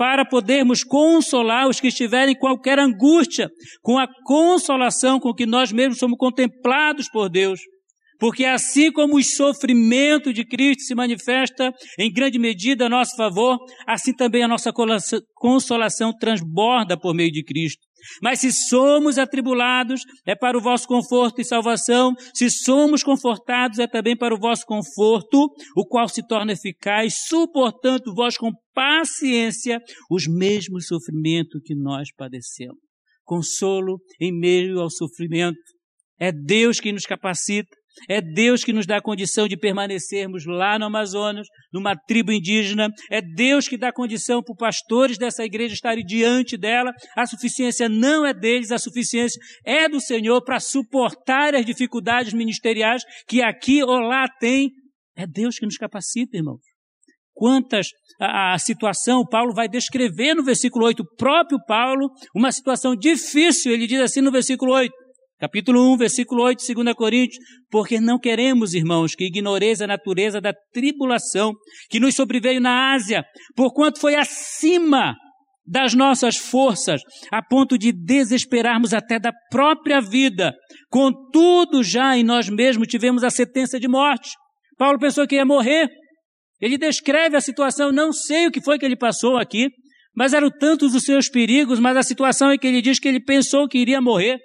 para 0.01 0.25
podermos 0.25 0.83
consolar 0.83 1.69
os 1.69 1.79
que 1.79 1.89
estiverem 1.89 2.33
em 2.33 2.39
qualquer 2.39 2.79
angústia, 2.79 3.51
com 3.83 3.99
a 3.99 4.09
consolação 4.25 5.21
com 5.21 5.35
que 5.35 5.45
nós 5.45 5.71
mesmos 5.71 5.99
somos 5.99 6.17
contemplados 6.17 7.07
por 7.11 7.29
Deus. 7.29 7.61
Porque 8.21 8.45
assim 8.45 8.93
como 8.93 9.17
o 9.17 9.25
sofrimento 9.25 10.33
de 10.33 10.45
Cristo 10.45 10.83
se 10.83 10.95
manifesta 10.95 11.73
em 11.99 12.13
grande 12.13 12.39
medida 12.39 12.87
a 12.87 12.89
nosso 12.89 13.17
favor, 13.17 13.59
assim 13.87 14.15
também 14.15 14.43
a 14.43 14.49
nossa 14.49 14.71
consolação 15.35 16.13
transborda 16.13 17.01
por 17.01 17.15
meio 17.15 17.33
de 17.33 17.43
Cristo. 17.43 17.81
Mas 18.23 18.41
se 18.41 18.53
somos 18.53 19.19
atribulados, 19.19 20.03
é 20.27 20.35
para 20.35 20.57
o 20.57 20.61
vosso 20.61 20.87
conforto 20.87 21.41
e 21.41 21.45
salvação. 21.45 22.15
Se 22.35 22.51
somos 22.51 23.03
confortados, 23.03 23.79
é 23.79 23.87
também 23.87 24.17
para 24.17 24.35
o 24.35 24.39
vosso 24.39 24.65
conforto, 24.67 25.49
o 25.77 25.87
qual 25.87 26.09
se 26.09 26.27
torna 26.27 26.53
eficaz, 26.53 27.27
suportando 27.27 28.15
vós 28.15 28.37
com 28.37 28.51
paciência 28.75 29.81
os 30.11 30.27
mesmos 30.27 30.87
sofrimentos 30.87 31.61
que 31.65 31.75
nós 31.75 32.09
padecemos. 32.15 32.79
Consolo 33.25 33.99
em 34.21 34.33
meio 34.33 34.81
ao 34.81 34.91
sofrimento. 34.91 35.59
É 36.19 36.33
Deus 36.33 36.81
que 36.81 36.93
nos 36.93 37.07
capacita 37.07 37.80
é 38.09 38.21
Deus 38.21 38.65
que 38.65 38.73
nos 38.73 38.87
dá 38.87 38.99
a 38.99 39.03
condição 39.03 39.49
de 39.49 39.57
permanecermos 39.57 40.45
lá 40.47 40.79
no 40.79 40.87
Amazonas, 40.87 41.47
numa 41.73 41.97
tribo 41.97 42.33
indígena. 42.33 42.89
É 43.11 43.21
Deus 43.21 43.69
que 43.69 43.77
dá 43.77 43.93
condição 43.93 44.43
para 44.43 44.53
os 44.53 44.59
pastores 44.59 45.19
dessa 45.19 45.45
igreja 45.45 45.75
estarem 45.75 46.05
diante 46.05 46.57
dela. 46.57 46.93
A 47.17 47.27
suficiência 47.27 47.89
não 47.89 48.25
é 48.25 48.33
deles, 48.33 48.71
a 48.71 48.79
suficiência 48.79 49.41
é 49.65 49.89
do 49.89 50.01
Senhor 50.01 50.43
para 50.43 50.61
suportar 50.61 51.55
as 51.55 51.65
dificuldades 51.65 52.33
ministeriais 52.33 53.03
que 53.29 53.43
aqui 53.43 53.83
ou 53.83 54.01
lá 54.01 54.27
tem. 54.29 54.71
É 55.17 55.27
Deus 55.27 55.59
que 55.59 55.67
nos 55.67 55.77
capacita, 55.77 56.37
irmãos. 56.37 56.61
Quantas 57.33 57.89
a, 58.21 58.55
a 58.55 58.59
situação, 58.59 59.25
Paulo 59.25 59.55
vai 59.55 59.69
descrever 59.69 60.35
no 60.35 60.45
versículo 60.45 60.85
8, 60.87 61.01
o 61.01 61.17
próprio 61.17 61.59
Paulo, 61.67 62.11
uma 62.35 62.53
situação 62.53 62.95
difícil, 62.95 63.73
ele 63.73 63.87
diz 63.87 64.01
assim 64.01 64.21
no 64.21 64.31
versículo 64.31 64.73
8: 64.73 64.93
Capítulo 65.41 65.91
1, 65.95 65.97
versículo 65.97 66.43
8, 66.43 66.63
2 66.75 66.95
Coríntios, 66.95 67.43
porque 67.71 67.99
não 67.99 68.19
queremos, 68.19 68.75
irmãos, 68.75 69.15
que 69.15 69.25
ignoreis 69.25 69.81
a 69.81 69.87
natureza 69.87 70.39
da 70.39 70.53
tribulação 70.71 71.55
que 71.89 71.99
nos 71.99 72.15
sobreveio 72.15 72.61
na 72.61 72.93
Ásia, 72.93 73.25
porquanto 73.57 73.99
foi 73.99 74.17
acima 74.17 75.17
das 75.67 75.95
nossas 75.95 76.37
forças, 76.37 77.01
a 77.33 77.43
ponto 77.43 77.79
de 77.79 77.91
desesperarmos 77.91 78.93
até 78.93 79.19
da 79.19 79.33
própria 79.51 79.99
vida. 80.01 80.53
Contudo, 80.91 81.83
já 81.83 82.19
em 82.19 82.23
nós 82.23 82.51
mesmos 82.51 82.87
tivemos 82.87 83.25
a 83.25 83.31
sentença 83.31 83.81
de 83.81 83.89
morte. 83.89 84.33
Paulo 84.77 84.99
pensou 84.99 85.27
que 85.27 85.37
ia 85.37 85.45
morrer. 85.47 85.89
Ele 86.61 86.77
descreve 86.77 87.35
a 87.35 87.41
situação, 87.41 87.91
não 87.91 88.13
sei 88.13 88.47
o 88.47 88.51
que 88.51 88.61
foi 88.61 88.79
que 88.79 88.85
ele 88.85 88.97
passou 88.97 89.39
aqui, 89.39 89.71
mas 90.15 90.35
eram 90.35 90.51
tantos 90.51 90.95
os 90.95 91.05
seus 91.05 91.31
perigos, 91.31 91.81
mas 91.81 91.97
a 91.97 92.03
situação 92.03 92.51
é 92.51 92.59
que 92.59 92.67
ele 92.67 92.83
diz 92.83 92.99
que 92.99 93.09
ele 93.09 93.25
pensou 93.25 93.67
que 93.67 93.79
iria 93.79 94.03
morrer. 94.03 94.39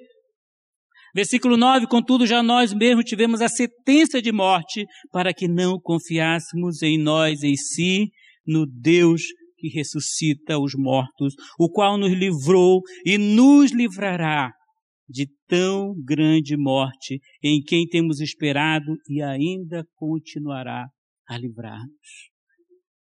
Versículo 1.16 1.56
9, 1.56 1.88
contudo, 1.88 2.28
já 2.28 2.44
nós 2.44 2.74
mesmos 2.74 3.06
tivemos 3.06 3.40
a 3.40 3.48
sentença 3.48 4.22
de 4.22 4.34
morte 4.34 4.86
para 5.14 5.34
que 5.34 5.48
não 5.48 5.80
confiássemos 5.80 6.82
em 6.82 7.02
nós, 7.02 7.42
em 7.42 7.56
si, 7.56 8.10
no 8.46 8.66
Deus 8.66 9.22
que 9.58 9.70
ressuscita 9.70 10.60
os 10.60 10.74
mortos, 10.76 11.34
o 11.58 11.70
qual 11.70 11.98
nos 11.98 12.12
livrou 12.12 12.82
e 13.06 13.18
nos 13.18 13.72
livrará 13.72 14.52
de 15.08 15.30
tão 15.48 15.94
grande 16.04 16.58
morte, 16.58 17.22
em 17.42 17.62
quem 17.62 17.88
temos 17.88 18.20
esperado 18.20 18.98
e 19.08 19.22
ainda 19.22 19.86
continuará 19.96 20.86
a 21.30 21.38
livrar-nos. 21.38 22.30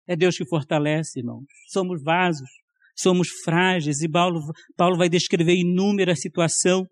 É 0.08 0.16
Deus 0.16 0.38
que 0.38 0.46
fortalece, 0.46 1.22
irmãos. 1.22 1.46
Somos 1.70 2.04
vasos, 2.04 2.50
somos 2.96 3.30
frágeis, 3.44 4.04
e 4.04 4.08
Paulo, 4.08 4.42
Paulo 4.78 4.96
vai 4.96 5.10
descrever 5.10 5.56
inúmeras 5.56 6.22
situações 6.22 6.86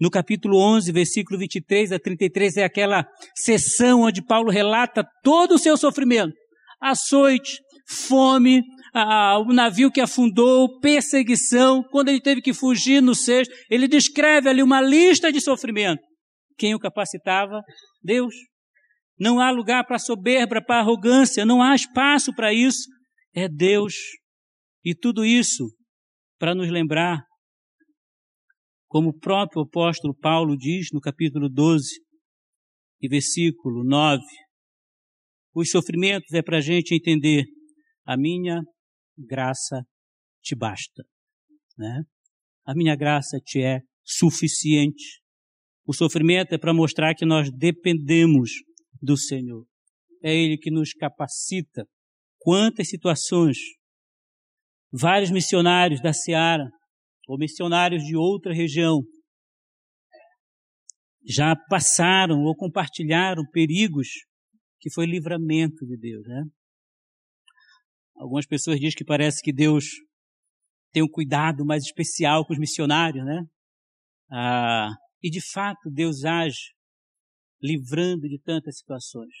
no 0.00 0.10
capítulo 0.10 0.58
11, 0.58 0.92
versículo 0.92 1.38
23 1.38 1.92
a 1.92 1.98
33, 1.98 2.56
é 2.58 2.64
aquela 2.64 3.06
sessão 3.34 4.02
onde 4.02 4.24
Paulo 4.24 4.50
relata 4.50 5.04
todo 5.22 5.54
o 5.54 5.58
seu 5.58 5.76
sofrimento. 5.76 6.34
Açoite, 6.80 7.58
fome, 7.88 8.62
o 9.46 9.52
navio 9.52 9.90
que 9.90 10.00
afundou, 10.00 10.78
perseguição, 10.80 11.82
quando 11.90 12.08
ele 12.08 12.20
teve 12.20 12.40
que 12.40 12.52
fugir 12.52 13.00
no 13.00 13.14
sexto, 13.14 13.52
ele 13.70 13.88
descreve 13.88 14.48
ali 14.48 14.62
uma 14.62 14.80
lista 14.80 15.32
de 15.32 15.40
sofrimento. 15.40 16.02
Quem 16.56 16.74
o 16.74 16.78
capacitava? 16.78 17.62
Deus. 18.02 18.34
Não 19.18 19.40
há 19.40 19.50
lugar 19.50 19.84
para 19.84 19.98
soberba, 19.98 20.62
para 20.64 20.80
arrogância, 20.80 21.44
não 21.44 21.60
há 21.60 21.74
espaço 21.74 22.32
para 22.34 22.52
isso. 22.52 22.88
É 23.34 23.48
Deus. 23.48 23.94
E 24.84 24.94
tudo 24.94 25.24
isso 25.24 25.64
para 26.38 26.54
nos 26.54 26.70
lembrar 26.70 27.24
como 28.88 29.10
o 29.10 29.18
próprio 29.18 29.62
apóstolo 29.62 30.14
Paulo 30.14 30.56
diz 30.56 30.88
no 30.92 31.00
capítulo 31.00 31.48
12 31.48 31.86
e 33.00 33.08
versículo 33.08 33.84
9. 33.84 34.22
Os 35.54 35.70
sofrimentos 35.70 36.32
é 36.32 36.42
para 36.42 36.58
a 36.58 36.60
gente 36.60 36.94
entender 36.94 37.44
a 38.04 38.16
minha 38.16 38.62
graça 39.16 39.82
te 40.42 40.54
basta, 40.56 41.04
né? 41.76 42.02
A 42.64 42.74
minha 42.74 42.96
graça 42.96 43.38
te 43.44 43.62
é 43.62 43.80
suficiente. 44.04 45.20
O 45.86 45.92
sofrimento 45.92 46.54
é 46.54 46.58
para 46.58 46.72
mostrar 46.72 47.14
que 47.14 47.26
nós 47.26 47.50
dependemos 47.50 48.50
do 49.00 49.16
Senhor. 49.16 49.66
É 50.22 50.34
Ele 50.34 50.56
que 50.56 50.70
nos 50.70 50.92
capacita. 50.92 51.86
Quantas 52.38 52.88
situações, 52.88 53.58
vários 54.92 55.30
missionários 55.30 56.00
da 56.00 56.12
Seara 56.12 56.70
ou 57.28 57.36
missionários 57.36 58.02
de 58.02 58.16
outra 58.16 58.54
região 58.54 59.02
já 61.28 61.54
passaram 61.68 62.42
ou 62.42 62.56
compartilharam 62.56 63.42
perigos 63.52 64.08
que 64.80 64.90
foi 64.90 65.04
livramento 65.04 65.84
de 65.86 65.98
Deus, 65.98 66.26
né? 66.26 66.44
Algumas 68.16 68.46
pessoas 68.46 68.80
dizem 68.80 68.96
que 68.96 69.04
parece 69.04 69.42
que 69.42 69.52
Deus 69.52 69.84
tem 70.90 71.02
um 71.02 71.08
cuidado 71.08 71.66
mais 71.66 71.84
especial 71.84 72.46
com 72.46 72.54
os 72.54 72.58
missionários, 72.58 73.24
né? 73.24 73.42
Ah, 74.32 74.90
e 75.22 75.30
de 75.30 75.40
fato 75.52 75.90
Deus 75.90 76.24
age 76.24 76.72
livrando 77.62 78.26
de 78.26 78.40
tantas 78.40 78.78
situações. 78.78 79.34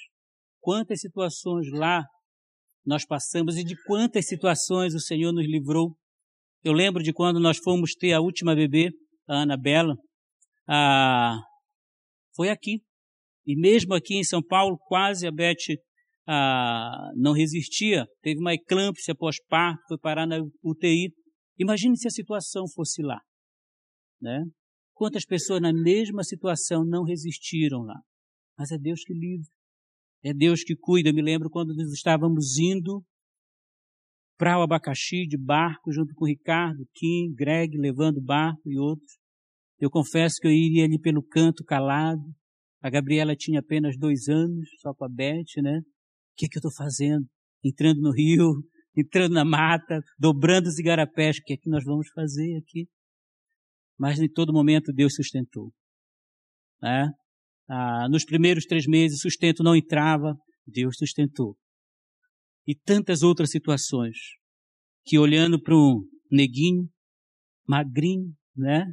Quantas 0.60 1.00
situações 1.00 1.70
lá 1.72 2.04
nós 2.84 3.06
passamos 3.06 3.56
e 3.56 3.64
de 3.64 3.74
quantas 3.84 4.26
situações 4.26 4.94
o 4.94 5.00
Senhor 5.00 5.32
nos 5.32 5.46
livrou 5.46 5.96
eu 6.64 6.72
lembro 6.72 7.02
de 7.02 7.12
quando 7.12 7.40
nós 7.40 7.58
fomos 7.58 7.94
ter 7.94 8.12
a 8.12 8.20
última 8.20 8.54
bebê, 8.54 8.90
a 9.28 9.42
Anabela, 9.42 9.96
ah, 10.68 11.38
foi 12.34 12.50
aqui. 12.50 12.82
E 13.46 13.56
mesmo 13.56 13.94
aqui 13.94 14.16
em 14.16 14.24
São 14.24 14.42
Paulo, 14.42 14.76
quase 14.78 15.26
a 15.26 15.30
Beth 15.32 15.76
ah, 16.26 17.10
não 17.16 17.32
resistia. 17.32 18.06
Teve 18.22 18.40
uma 18.40 18.54
eclâmpsia 18.54 19.14
pós-parto, 19.14 19.82
foi 19.88 19.98
parar 19.98 20.26
na 20.26 20.38
UTI. 20.62 21.12
Imagine 21.58 21.96
se 21.96 22.06
a 22.06 22.10
situação 22.10 22.64
fosse 22.74 23.02
lá. 23.02 23.20
Né? 24.20 24.44
Quantas 24.94 25.24
pessoas 25.24 25.60
na 25.60 25.72
mesma 25.72 26.22
situação 26.22 26.84
não 26.84 27.04
resistiram 27.04 27.82
lá? 27.82 27.98
Mas 28.58 28.70
é 28.70 28.78
Deus 28.78 29.02
que 29.04 29.14
livra. 29.14 29.46
É 30.22 30.34
Deus 30.34 30.62
que 30.62 30.76
cuida. 30.76 31.08
Eu 31.08 31.14
me 31.14 31.22
lembro 31.22 31.48
quando 31.48 31.74
nós 31.74 31.92
estávamos 31.92 32.58
indo 32.58 33.02
para 34.38 34.56
o 34.56 34.62
abacaxi 34.62 35.26
de 35.26 35.36
barco, 35.36 35.92
junto 35.92 36.14
com 36.14 36.24
o 36.24 36.28
Ricardo, 36.28 36.86
Kim, 36.94 37.34
Greg, 37.34 37.76
levando 37.76 38.22
barco 38.22 38.62
e 38.70 38.78
outros. 38.78 39.18
Eu 39.80 39.90
confesso 39.90 40.36
que 40.40 40.46
eu 40.46 40.52
iria 40.52 40.84
ali 40.84 40.98
pelo 40.98 41.22
canto 41.22 41.64
calado. 41.64 42.22
A 42.80 42.88
Gabriela 42.88 43.34
tinha 43.34 43.58
apenas 43.58 43.98
dois 43.98 44.28
anos, 44.28 44.68
só 44.80 44.94
com 44.94 45.04
a 45.04 45.08
Beth, 45.08 45.60
né? 45.60 45.78
O 45.78 45.82
que, 46.36 46.48
que 46.48 46.56
eu 46.56 46.60
estou 46.60 46.72
fazendo? 46.72 47.26
Entrando 47.64 48.00
no 48.00 48.12
rio, 48.12 48.62
entrando 48.96 49.34
na 49.34 49.44
mata, 49.44 50.00
dobrando 50.16 50.68
os 50.68 50.78
igarapés. 50.78 51.38
O 51.38 51.42
que 51.44 51.54
é 51.54 51.56
que 51.56 51.68
nós 51.68 51.84
vamos 51.84 52.08
fazer 52.14 52.56
aqui? 52.58 52.88
Mas 53.98 54.20
em 54.20 54.28
todo 54.28 54.52
momento 54.52 54.92
Deus 54.92 55.16
sustentou. 55.16 55.72
Né? 56.80 57.10
Ah, 57.68 58.08
nos 58.08 58.24
primeiros 58.24 58.64
três 58.66 58.86
meses, 58.86 59.20
sustento 59.20 59.64
não 59.64 59.74
entrava, 59.74 60.36
Deus 60.64 60.96
sustentou. 60.96 61.56
E 62.68 62.74
tantas 62.74 63.22
outras 63.22 63.50
situações 63.50 64.18
que 65.06 65.18
olhando 65.18 65.58
para 65.58 65.74
um 65.74 66.02
neguinho, 66.30 66.86
magrinho, 67.66 68.34
né? 68.54 68.84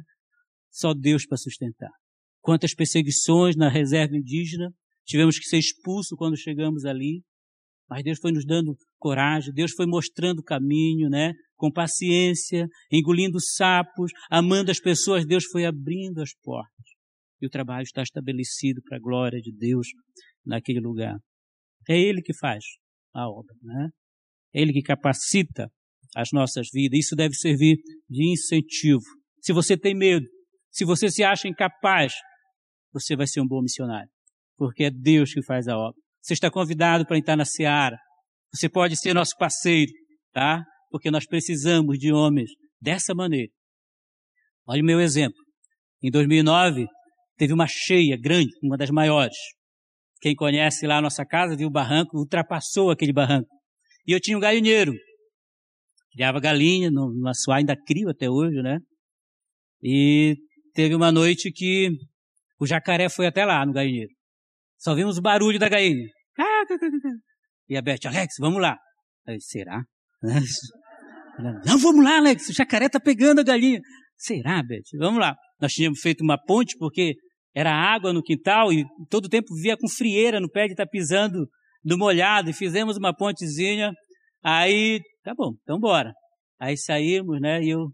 Só 0.70 0.94
Deus 0.94 1.26
para 1.26 1.36
sustentar. 1.36 1.90
Quantas 2.40 2.74
perseguições 2.74 3.54
na 3.54 3.68
reserva 3.68 4.16
indígena, 4.16 4.70
tivemos 5.04 5.38
que 5.38 5.44
ser 5.44 5.58
expulsos 5.58 6.16
quando 6.16 6.38
chegamos 6.38 6.86
ali, 6.86 7.22
mas 7.86 8.02
Deus 8.02 8.18
foi 8.18 8.32
nos 8.32 8.46
dando 8.46 8.74
coragem, 8.98 9.52
Deus 9.52 9.72
foi 9.72 9.84
mostrando 9.86 10.38
o 10.38 10.42
caminho, 10.42 11.10
né? 11.10 11.34
Com 11.54 11.70
paciência, 11.70 12.66
engolindo 12.90 13.38
sapos, 13.38 14.10
amando 14.30 14.70
as 14.70 14.80
pessoas, 14.80 15.26
Deus 15.26 15.44
foi 15.44 15.66
abrindo 15.66 16.22
as 16.22 16.32
portas 16.42 16.86
e 17.42 17.46
o 17.46 17.50
trabalho 17.50 17.84
está 17.84 18.02
estabelecido 18.02 18.80
para 18.82 18.96
a 18.96 19.00
glória 19.00 19.38
de 19.38 19.52
Deus 19.52 19.88
naquele 20.46 20.80
lugar. 20.80 21.18
É 21.86 21.98
Ele 21.98 22.22
que 22.22 22.32
faz 22.34 22.64
a 23.16 23.28
obra, 23.28 23.54
né? 23.62 23.88
Ele 24.52 24.72
que 24.72 24.82
capacita 24.82 25.70
as 26.14 26.28
nossas 26.32 26.68
vidas. 26.72 26.98
Isso 26.98 27.16
deve 27.16 27.34
servir 27.34 27.76
de 28.08 28.32
incentivo. 28.32 29.04
Se 29.40 29.52
você 29.52 29.76
tem 29.76 29.94
medo, 29.94 30.26
se 30.70 30.84
você 30.84 31.10
se 31.10 31.22
acha 31.24 31.48
incapaz, 31.48 32.14
você 32.92 33.16
vai 33.16 33.26
ser 33.26 33.40
um 33.40 33.46
bom 33.46 33.62
missionário, 33.62 34.08
porque 34.56 34.84
é 34.84 34.90
Deus 34.90 35.32
que 35.32 35.42
faz 35.42 35.68
a 35.68 35.76
obra. 35.76 36.00
Você 36.22 36.34
está 36.34 36.50
convidado 36.50 37.06
para 37.06 37.18
entrar 37.18 37.36
na 37.36 37.44
seara. 37.44 37.98
Você 38.52 38.68
pode 38.68 38.96
ser 38.96 39.14
nosso 39.14 39.36
parceiro, 39.38 39.92
tá? 40.32 40.64
Porque 40.90 41.10
nós 41.10 41.26
precisamos 41.26 41.98
de 41.98 42.12
homens 42.12 42.50
dessa 42.80 43.14
maneira. 43.14 43.52
Olha 44.66 44.82
o 44.82 44.84
meu 44.84 45.00
exemplo. 45.00 45.38
Em 46.02 46.10
2009, 46.10 46.86
teve 47.36 47.52
uma 47.52 47.66
cheia 47.68 48.16
grande, 48.20 48.50
uma 48.62 48.76
das 48.76 48.90
maiores. 48.90 49.36
Quem 50.20 50.34
conhece 50.34 50.86
lá 50.86 50.98
a 50.98 51.02
nossa 51.02 51.24
casa 51.24 51.56
viu 51.56 51.68
o 51.68 51.70
barranco, 51.70 52.18
ultrapassou 52.18 52.90
aquele 52.90 53.12
barranco. 53.12 53.48
E 54.06 54.12
eu 54.12 54.20
tinha 54.20 54.36
um 54.36 54.40
galinheiro. 54.40 54.92
Criava 56.12 56.40
galinha, 56.40 56.90
numa 56.90 57.34
suá, 57.34 57.56
ainda 57.56 57.76
crio 57.76 58.08
até 58.08 58.30
hoje, 58.30 58.62
né? 58.62 58.78
E 59.82 60.36
teve 60.72 60.94
uma 60.94 61.12
noite 61.12 61.52
que 61.52 61.90
o 62.58 62.66
jacaré 62.66 63.08
foi 63.08 63.26
até 63.26 63.44
lá 63.44 63.64
no 63.66 63.72
galinheiro. 63.72 64.10
Só 64.78 64.94
vimos 64.94 65.18
o 65.18 65.22
barulho 65.22 65.58
da 65.58 65.68
galinha. 65.68 66.08
E 67.68 67.76
a 67.76 67.82
Beth, 67.82 68.06
Alex, 68.06 68.36
vamos 68.38 68.62
lá. 68.62 68.78
Será? 69.40 69.82
Não, 71.66 71.78
vamos 71.78 72.02
lá, 72.02 72.16
Alex, 72.16 72.48
o 72.48 72.52
jacaré 72.54 72.88
tá 72.88 72.98
pegando 72.98 73.40
a 73.40 73.44
galinha. 73.44 73.80
Será, 74.16 74.62
Beth? 74.62 74.84
Vamos 74.98 75.20
lá. 75.20 75.36
Nós 75.60 75.72
tínhamos 75.72 76.00
feito 76.00 76.22
uma 76.22 76.38
ponte 76.38 76.76
porque 76.78 77.14
era 77.56 77.72
água 77.72 78.12
no 78.12 78.22
quintal 78.22 78.70
e 78.70 78.84
todo 79.08 79.30
tempo 79.30 79.54
via 79.54 79.78
com 79.78 79.88
frieira 79.88 80.38
no 80.38 80.50
pé 80.50 80.66
de 80.66 80.72
estar 80.72 80.84
tá 80.84 80.90
pisando 80.90 81.48
no 81.82 81.96
molhado 81.96 82.50
e 82.50 82.52
fizemos 82.52 82.98
uma 82.98 83.16
pontezinha. 83.16 83.92
Aí, 84.44 85.00
tá 85.24 85.32
bom, 85.34 85.52
então 85.62 85.80
bora. 85.80 86.12
Aí 86.60 86.76
saímos, 86.76 87.40
né, 87.40 87.62
e 87.62 87.70
eu 87.70 87.86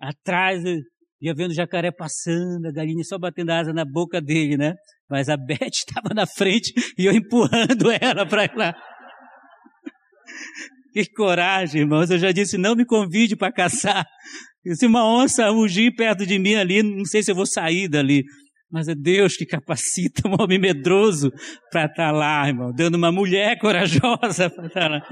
atrás 0.00 0.62
ia 1.20 1.34
vendo 1.34 1.50
o 1.50 1.54
jacaré 1.54 1.90
passando, 1.90 2.66
a 2.66 2.72
galinha 2.72 3.02
só 3.02 3.18
batendo 3.18 3.50
asa 3.50 3.72
na 3.72 3.84
boca 3.84 4.20
dele, 4.20 4.56
né? 4.56 4.74
Mas 5.10 5.28
a 5.28 5.34
Beth 5.36 5.66
estava 5.66 6.14
na 6.14 6.24
frente 6.24 6.72
e 6.96 7.06
eu 7.06 7.12
empurrando 7.12 7.90
ela 8.00 8.24
para 8.24 8.48
lá. 8.54 8.72
Que 10.90 11.04
coragem, 11.12 11.82
irmãos. 11.82 12.10
Eu 12.10 12.18
já 12.18 12.32
disse, 12.32 12.56
não 12.56 12.74
me 12.74 12.84
convide 12.84 13.36
para 13.36 13.52
caçar. 13.52 14.06
Se 14.74 14.86
uma 14.86 15.04
onça 15.04 15.48
rugir 15.50 15.94
perto 15.94 16.26
de 16.26 16.38
mim 16.38 16.54
ali, 16.54 16.82
não 16.82 17.04
sei 17.04 17.22
se 17.22 17.30
eu 17.30 17.34
vou 17.34 17.46
sair 17.46 17.88
dali. 17.88 18.24
Mas 18.70 18.86
é 18.88 18.94
Deus 18.94 19.36
que 19.36 19.46
capacita 19.46 20.28
um 20.28 20.36
homem 20.40 20.58
medroso 20.58 21.30
para 21.70 21.86
estar 21.86 21.94
tá 21.94 22.10
lá, 22.10 22.46
irmão, 22.46 22.72
dando 22.72 22.96
uma 22.96 23.10
mulher 23.10 23.58
corajosa 23.58 24.50
para 24.50 24.66
estar 24.66 24.80
tá 24.80 24.88
lá. 24.88 25.00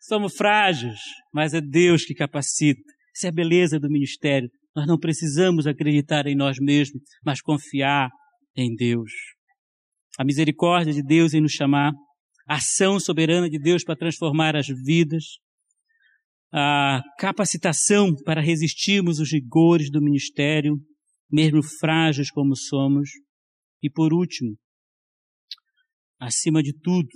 Somos 0.00 0.36
frágeis, 0.36 1.00
mas 1.32 1.54
é 1.54 1.60
Deus 1.60 2.04
que 2.04 2.14
capacita. 2.14 2.80
Essa 3.16 3.26
é 3.26 3.30
a 3.30 3.32
beleza 3.32 3.78
do 3.78 3.90
ministério. 3.90 4.48
Nós 4.74 4.86
não 4.86 4.98
precisamos 4.98 5.66
acreditar 5.66 6.26
em 6.26 6.36
nós 6.36 6.58
mesmos, 6.60 7.02
mas 7.24 7.40
confiar 7.40 8.08
em 8.56 8.74
Deus. 8.74 9.10
A 10.18 10.24
misericórdia 10.24 10.92
de 10.92 11.02
Deus 11.02 11.34
em 11.34 11.40
nos 11.40 11.52
chamar, 11.52 11.92
a 12.48 12.56
ação 12.56 12.98
soberana 12.98 13.48
de 13.48 13.58
Deus 13.58 13.84
para 13.84 13.96
transformar 13.96 14.56
as 14.56 14.66
vidas, 14.66 15.38
a 16.52 17.00
capacitação 17.18 18.14
para 18.24 18.40
resistirmos 18.40 19.20
os 19.20 19.32
rigores 19.32 19.90
do 19.90 20.02
ministério, 20.02 20.76
mesmo 21.30 21.62
frágeis 21.62 22.30
como 22.30 22.56
somos. 22.56 23.10
E 23.82 23.88
por 23.88 24.12
último, 24.12 24.56
acima 26.18 26.62
de 26.62 26.72
tudo, 26.72 27.08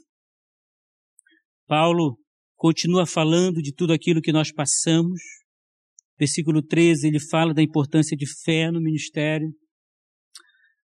Paulo 1.66 2.16
continua 2.56 3.06
falando 3.06 3.60
de 3.60 3.74
tudo 3.74 3.92
aquilo 3.92 4.20
que 4.22 4.32
nós 4.32 4.52
passamos. 4.52 5.20
Versículo 6.18 6.62
13, 6.62 7.08
ele 7.08 7.18
fala 7.18 7.52
da 7.52 7.62
importância 7.62 8.16
de 8.16 8.26
fé 8.44 8.70
no 8.70 8.80
ministério. 8.80 9.48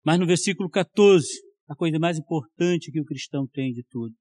Mas 0.06 0.20
no 0.20 0.28
versículo 0.28 0.70
14, 0.70 1.28
a 1.68 1.76
coisa 1.76 1.98
mais 2.00 2.18
importante 2.18 2.92
que 2.92 3.02
o 3.02 3.06
cristão 3.06 3.48
tem 3.52 3.74
de 3.74 3.84
tudo. 3.90 4.14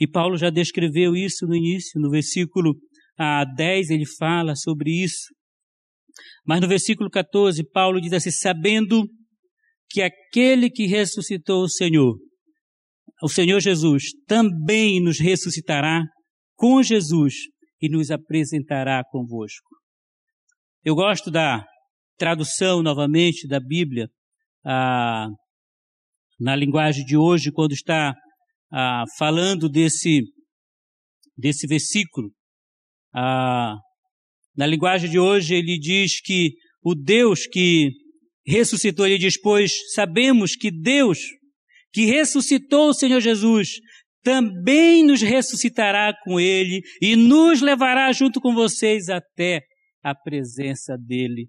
E 0.00 0.06
Paulo 0.08 0.38
já 0.38 0.48
descreveu 0.48 1.14
isso 1.14 1.46
no 1.46 1.54
início, 1.54 2.00
no 2.00 2.10
versículo 2.10 2.74
a 3.22 3.44
10 3.44 3.90
ele 3.90 4.06
fala 4.06 4.56
sobre 4.56 5.04
isso. 5.04 5.26
Mas 6.46 6.58
no 6.58 6.66
versículo 6.66 7.10
14, 7.10 7.62
Paulo 7.70 8.00
diz 8.00 8.14
assim: 8.14 8.30
sabendo 8.30 9.06
que 9.90 10.00
aquele 10.00 10.70
que 10.70 10.86
ressuscitou 10.86 11.64
o 11.64 11.68
Senhor, 11.68 12.16
o 13.22 13.28
Senhor 13.28 13.60
Jesus, 13.60 14.04
também 14.26 15.02
nos 15.02 15.20
ressuscitará 15.20 16.02
com 16.56 16.82
Jesus 16.82 17.34
e 17.78 17.90
nos 17.90 18.10
apresentará 18.10 19.02
convosco. 19.10 19.68
Eu 20.82 20.94
gosto 20.94 21.30
da 21.30 21.62
tradução 22.16 22.82
novamente 22.82 23.46
da 23.46 23.60
Bíblia 23.60 24.08
ah, 24.64 25.28
na 26.38 26.56
linguagem 26.56 27.04
de 27.04 27.18
hoje, 27.18 27.52
quando 27.52 27.72
está 27.72 28.14
ah, 28.72 29.04
falando 29.18 29.68
desse, 29.68 30.22
desse 31.36 31.66
versículo. 31.66 32.30
Ah, 33.14 33.76
na 34.56 34.66
linguagem 34.66 35.10
de 35.10 35.18
hoje, 35.18 35.54
ele 35.54 35.78
diz 35.78 36.20
que 36.20 36.52
o 36.82 36.94
Deus 36.94 37.46
que 37.46 37.90
ressuscitou, 38.46 39.06
ele 39.06 39.18
diz, 39.18 39.40
pois 39.40 39.72
sabemos 39.94 40.56
que 40.56 40.70
Deus 40.70 41.18
que 41.92 42.04
ressuscitou 42.04 42.90
o 42.90 42.94
Senhor 42.94 43.20
Jesus 43.20 43.80
também 44.22 45.04
nos 45.04 45.22
ressuscitará 45.22 46.12
com 46.24 46.38
ele 46.38 46.82
e 47.00 47.16
nos 47.16 47.60
levará 47.60 48.12
junto 48.12 48.40
com 48.40 48.54
vocês 48.54 49.08
até 49.08 49.62
a 50.02 50.14
presença 50.14 50.96
dele. 50.96 51.48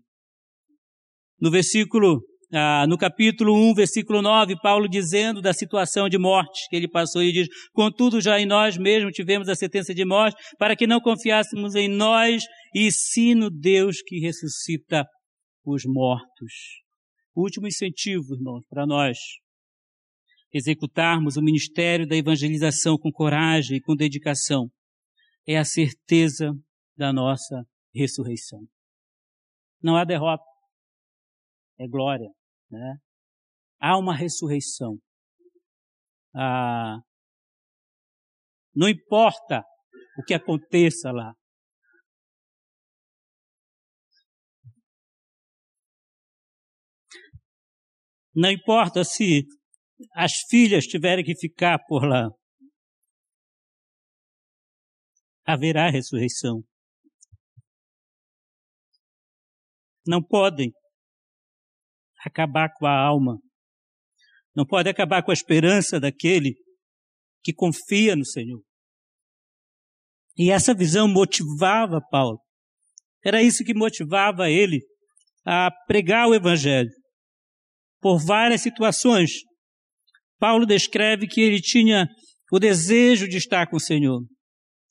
No 1.40 1.52
versículo 1.52 2.22
ah, 2.54 2.86
no 2.88 2.98
capítulo 2.98 3.54
1, 3.54 3.74
versículo 3.74 4.22
9, 4.22 4.60
Paulo 4.62 4.90
dizendo 4.90 5.42
da 5.42 5.54
situação 5.54 6.10
de 6.10 6.18
morte 6.18 6.68
que 6.70 6.76
ele 6.76 6.90
passou, 6.90 7.22
ele 7.22 7.32
diz, 7.32 7.48
contudo 7.72 8.20
já 8.20 8.40
em 8.40 8.46
nós 8.46 8.78
mesmos 8.78 9.14
tivemos 9.14 9.48
a 9.48 9.56
sentença 9.56 9.94
de 9.94 10.04
morte, 10.04 10.36
para 10.58 10.76
que 10.76 10.86
não 10.86 11.00
confiássemos 11.00 11.76
em 11.76 11.88
nós, 11.88 12.44
e 12.76 12.92
sim 12.92 13.36
no 13.36 13.50
Deus 13.50 14.02
que 14.02 14.20
ressuscita 14.20 15.06
os 15.66 15.84
mortos. 15.86 16.82
O 17.34 17.44
último 17.44 17.68
incentivo, 17.68 18.36
irmãos, 18.36 18.66
para 18.70 18.86
nós 18.86 19.18
executarmos 20.54 21.38
o 21.38 21.42
ministério 21.42 22.06
da 22.06 22.18
evangelização 22.18 22.98
com 22.98 23.12
coragem 23.12 23.78
e 23.78 23.82
com 23.82 23.96
dedicação 23.96 24.70
é 25.48 25.58
a 25.58 25.64
certeza 25.64 26.52
da 26.98 27.14
nossa 27.14 27.64
ressurreição. 27.96 28.60
Não 29.82 29.96
há 29.96 30.04
derrota, 30.04 30.44
é 31.80 31.88
glória. 31.88 32.30
Né? 32.72 32.98
Há 33.80 33.98
uma 33.98 34.16
ressurreição. 34.16 34.98
Ah, 36.34 37.00
não 38.74 38.88
importa 38.88 39.64
o 40.18 40.24
que 40.24 40.34
aconteça 40.34 41.12
lá. 41.12 41.34
Não 48.34 48.50
importa 48.50 49.04
se 49.04 49.46
as 50.16 50.32
filhas 50.50 50.86
tiverem 50.86 51.24
que 51.24 51.36
ficar 51.36 51.78
por 51.86 52.08
lá, 52.08 52.30
haverá 55.46 55.90
ressurreição. 55.90 56.64
Não 60.08 60.24
podem 60.24 60.72
acabar 62.26 62.70
com 62.74 62.86
a 62.86 62.98
alma. 62.98 63.38
Não 64.56 64.66
pode 64.66 64.90
acabar 64.90 65.24
com 65.24 65.32
a 65.32 65.34
esperança 65.34 66.00
daquele 66.00 66.56
que 67.44 67.54
confia 67.54 68.16
no 68.16 68.26
Senhor. 68.26 68.62
E 70.38 70.52
essa 70.52 70.74
visão 70.74 71.08
motivava 71.08 72.02
Paulo. 72.10 72.40
Era 73.24 73.42
isso 73.42 73.64
que 73.64 73.74
motivava 73.74 74.50
ele 74.50 74.80
a 75.46 75.70
pregar 75.88 76.28
o 76.28 76.36
Evangelho. 76.36 76.90
Por 78.00 78.18
várias 78.18 78.62
situações, 78.62 79.32
Paulo 80.40 80.66
descreve 80.66 81.28
que 81.28 81.42
ele 81.42 81.62
tinha 81.62 82.08
o 82.52 82.60
desejo 82.60 83.28
de 83.28 83.38
estar 83.38 83.68
com 83.68 83.78
o 83.78 83.82
Senhor. 83.82 84.22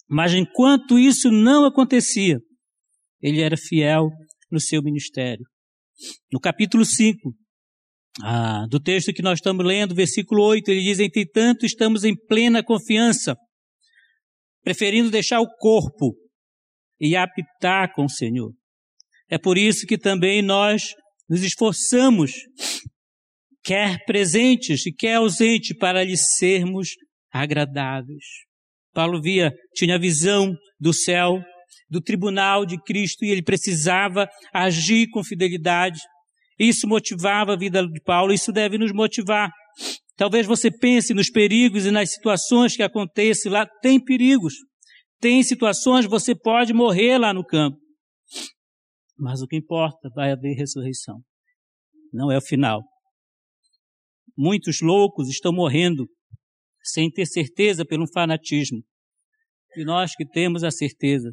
Mas 0.09 0.33
enquanto 0.33 0.99
isso 0.99 1.31
não 1.31 1.65
acontecia, 1.65 2.39
ele 3.21 3.41
era 3.41 3.57
fiel 3.57 4.09
no 4.51 4.61
seu 4.61 4.83
ministério. 4.83 5.45
No 6.33 6.41
capítulo 6.41 6.85
5 6.85 7.33
ah, 8.23 8.67
do 8.69 8.81
texto 8.81 9.13
que 9.13 9.23
nós 9.23 9.39
estamos 9.39 9.65
lendo, 9.65 9.95
versículo 9.95 10.43
8, 10.45 10.71
ele 10.71 10.83
diz: 10.83 10.99
Entretanto, 10.99 11.65
estamos 11.65 12.05
em 12.05 12.15
plena 12.15 12.63
confiança, 12.63 13.37
preferindo 14.63 15.11
deixar 15.11 15.41
o 15.41 15.49
corpo 15.59 16.15
e 17.01 17.17
habitar 17.17 17.93
com 17.95 18.05
o 18.05 18.11
Senhor. 18.11 18.53
É 19.29 19.39
por 19.39 19.57
isso 19.57 19.87
que 19.87 19.97
também 19.97 20.43
nós 20.43 20.95
nos 21.29 21.43
esforçamos, 21.43 22.33
quer 23.63 24.05
presentes 24.05 24.85
e 24.87 24.93
quer 24.93 25.15
ausente, 25.15 25.75
para 25.75 26.03
lhe 26.03 26.17
sermos 26.17 26.89
agradáveis. 27.33 28.25
Paulo 28.93 29.23
via, 29.23 29.53
tinha 29.75 29.99
visão 29.99 30.53
do 30.79 30.93
céu, 30.93 31.41
do 31.91 32.01
tribunal 32.01 32.65
de 32.65 32.81
Cristo 32.83 33.25
e 33.25 33.31
ele 33.31 33.43
precisava 33.43 34.29
agir 34.53 35.09
com 35.11 35.25
fidelidade. 35.25 36.01
Isso 36.59 36.87
motivava 36.87 37.55
a 37.55 37.59
vida 37.59 37.87
de 37.87 38.01
Paulo, 38.03 38.33
isso 38.33 38.53
deve 38.53 38.79
nos 38.79 38.93
motivar. 38.93 39.51
Talvez 40.17 40.47
você 40.47 40.71
pense 40.71 41.13
nos 41.15 41.31
perigos 41.31 41.87
e 41.87 41.91
nas 41.91 42.13
situações 42.13 42.77
que 42.77 42.83
acontecem 42.83 43.51
lá. 43.51 43.67
Tem 43.81 44.03
perigos, 44.03 44.55
tem 45.19 45.43
situações 45.43 46.07
você 46.07 46.35
pode 46.35 46.73
morrer 46.73 47.19
lá 47.19 47.35
no 47.35 47.45
campo. 47.45 47.79
Mas 49.19 49.43
o 49.43 49.47
que 49.47 49.57
importa, 49.57 50.09
vai 50.15 50.31
haver 50.31 50.55
ressurreição. 50.55 51.21
Não 52.13 52.31
é 52.31 52.39
o 52.39 52.43
final. 52.43 52.83
Muitos 54.37 54.81
loucos 54.81 55.29
estão 55.29 55.53
morrendo 55.53 56.07
sem 56.83 57.11
ter 57.11 57.27
certeza 57.27 57.85
pelo 57.85 58.07
fanatismo. 58.13 58.83
E 59.77 59.85
nós 59.85 60.15
que 60.15 60.27
temos 60.27 60.65
a 60.65 60.71
certeza, 60.71 61.31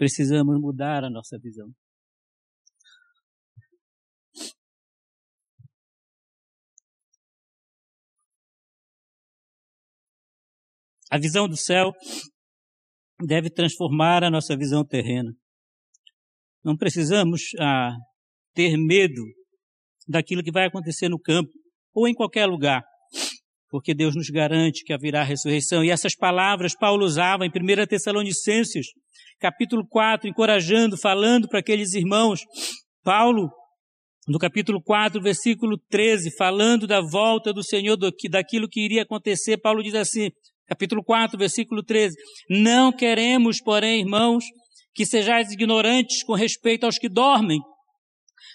Precisamos 0.00 0.58
mudar 0.58 1.04
a 1.04 1.10
nossa 1.10 1.38
visão. 1.38 1.68
A 11.10 11.18
visão 11.18 11.46
do 11.46 11.54
céu 11.54 11.92
deve 13.26 13.50
transformar 13.50 14.24
a 14.24 14.30
nossa 14.30 14.56
visão 14.56 14.82
terrena. 14.86 15.34
Não 16.64 16.78
precisamos 16.78 17.50
ah, 17.60 17.94
ter 18.54 18.78
medo 18.78 19.22
daquilo 20.08 20.42
que 20.42 20.50
vai 20.50 20.64
acontecer 20.64 21.10
no 21.10 21.20
campo 21.20 21.50
ou 21.92 22.08
em 22.08 22.14
qualquer 22.14 22.46
lugar, 22.46 22.82
porque 23.68 23.94
Deus 23.94 24.16
nos 24.16 24.30
garante 24.30 24.82
que 24.82 24.94
haverá 24.94 25.22
ressurreição. 25.22 25.84
E 25.84 25.90
essas 25.90 26.16
palavras 26.16 26.74
Paulo 26.74 27.04
usava 27.04 27.44
em 27.44 27.50
1 27.50 27.86
Tessalonicenses 27.86 28.86
capítulo 29.40 29.86
4, 29.88 30.28
encorajando, 30.28 30.98
falando 30.98 31.48
para 31.48 31.60
aqueles 31.60 31.94
irmãos. 31.94 32.40
Paulo, 33.02 33.50
no 34.28 34.38
capítulo 34.38 34.80
4, 34.82 35.20
versículo 35.20 35.78
13, 35.88 36.36
falando 36.36 36.86
da 36.86 37.00
volta 37.00 37.52
do 37.52 37.64
Senhor, 37.64 37.96
do, 37.96 38.12
daquilo 38.30 38.68
que 38.68 38.84
iria 38.84 39.02
acontecer, 39.02 39.56
Paulo 39.56 39.82
diz 39.82 39.94
assim, 39.94 40.30
capítulo 40.68 41.02
4, 41.02 41.38
versículo 41.38 41.82
13: 41.82 42.14
Não 42.50 42.92
queremos, 42.92 43.60
porém, 43.62 44.00
irmãos, 44.00 44.44
que 44.94 45.06
sejais 45.06 45.50
ignorantes 45.50 46.22
com 46.22 46.34
respeito 46.34 46.84
aos 46.84 46.98
que 46.98 47.08
dormem, 47.08 47.58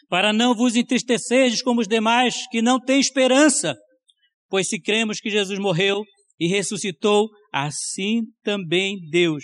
para 0.08 0.32
não 0.32 0.54
vos 0.54 0.76
entristeceres 0.76 1.64
como 1.64 1.82
os 1.82 1.88
demais 1.88 2.48
que 2.52 2.62
não 2.62 2.80
têm 2.80 3.00
esperança. 3.00 3.76
Pois 4.48 4.68
se 4.68 4.80
cremos 4.80 5.20
que 5.20 5.32
Jesus 5.32 5.58
morreu 5.58 6.04
e 6.40 6.48
ressuscitou, 6.48 7.28
assim 7.52 8.22
também 8.44 8.98
Deus 9.10 9.44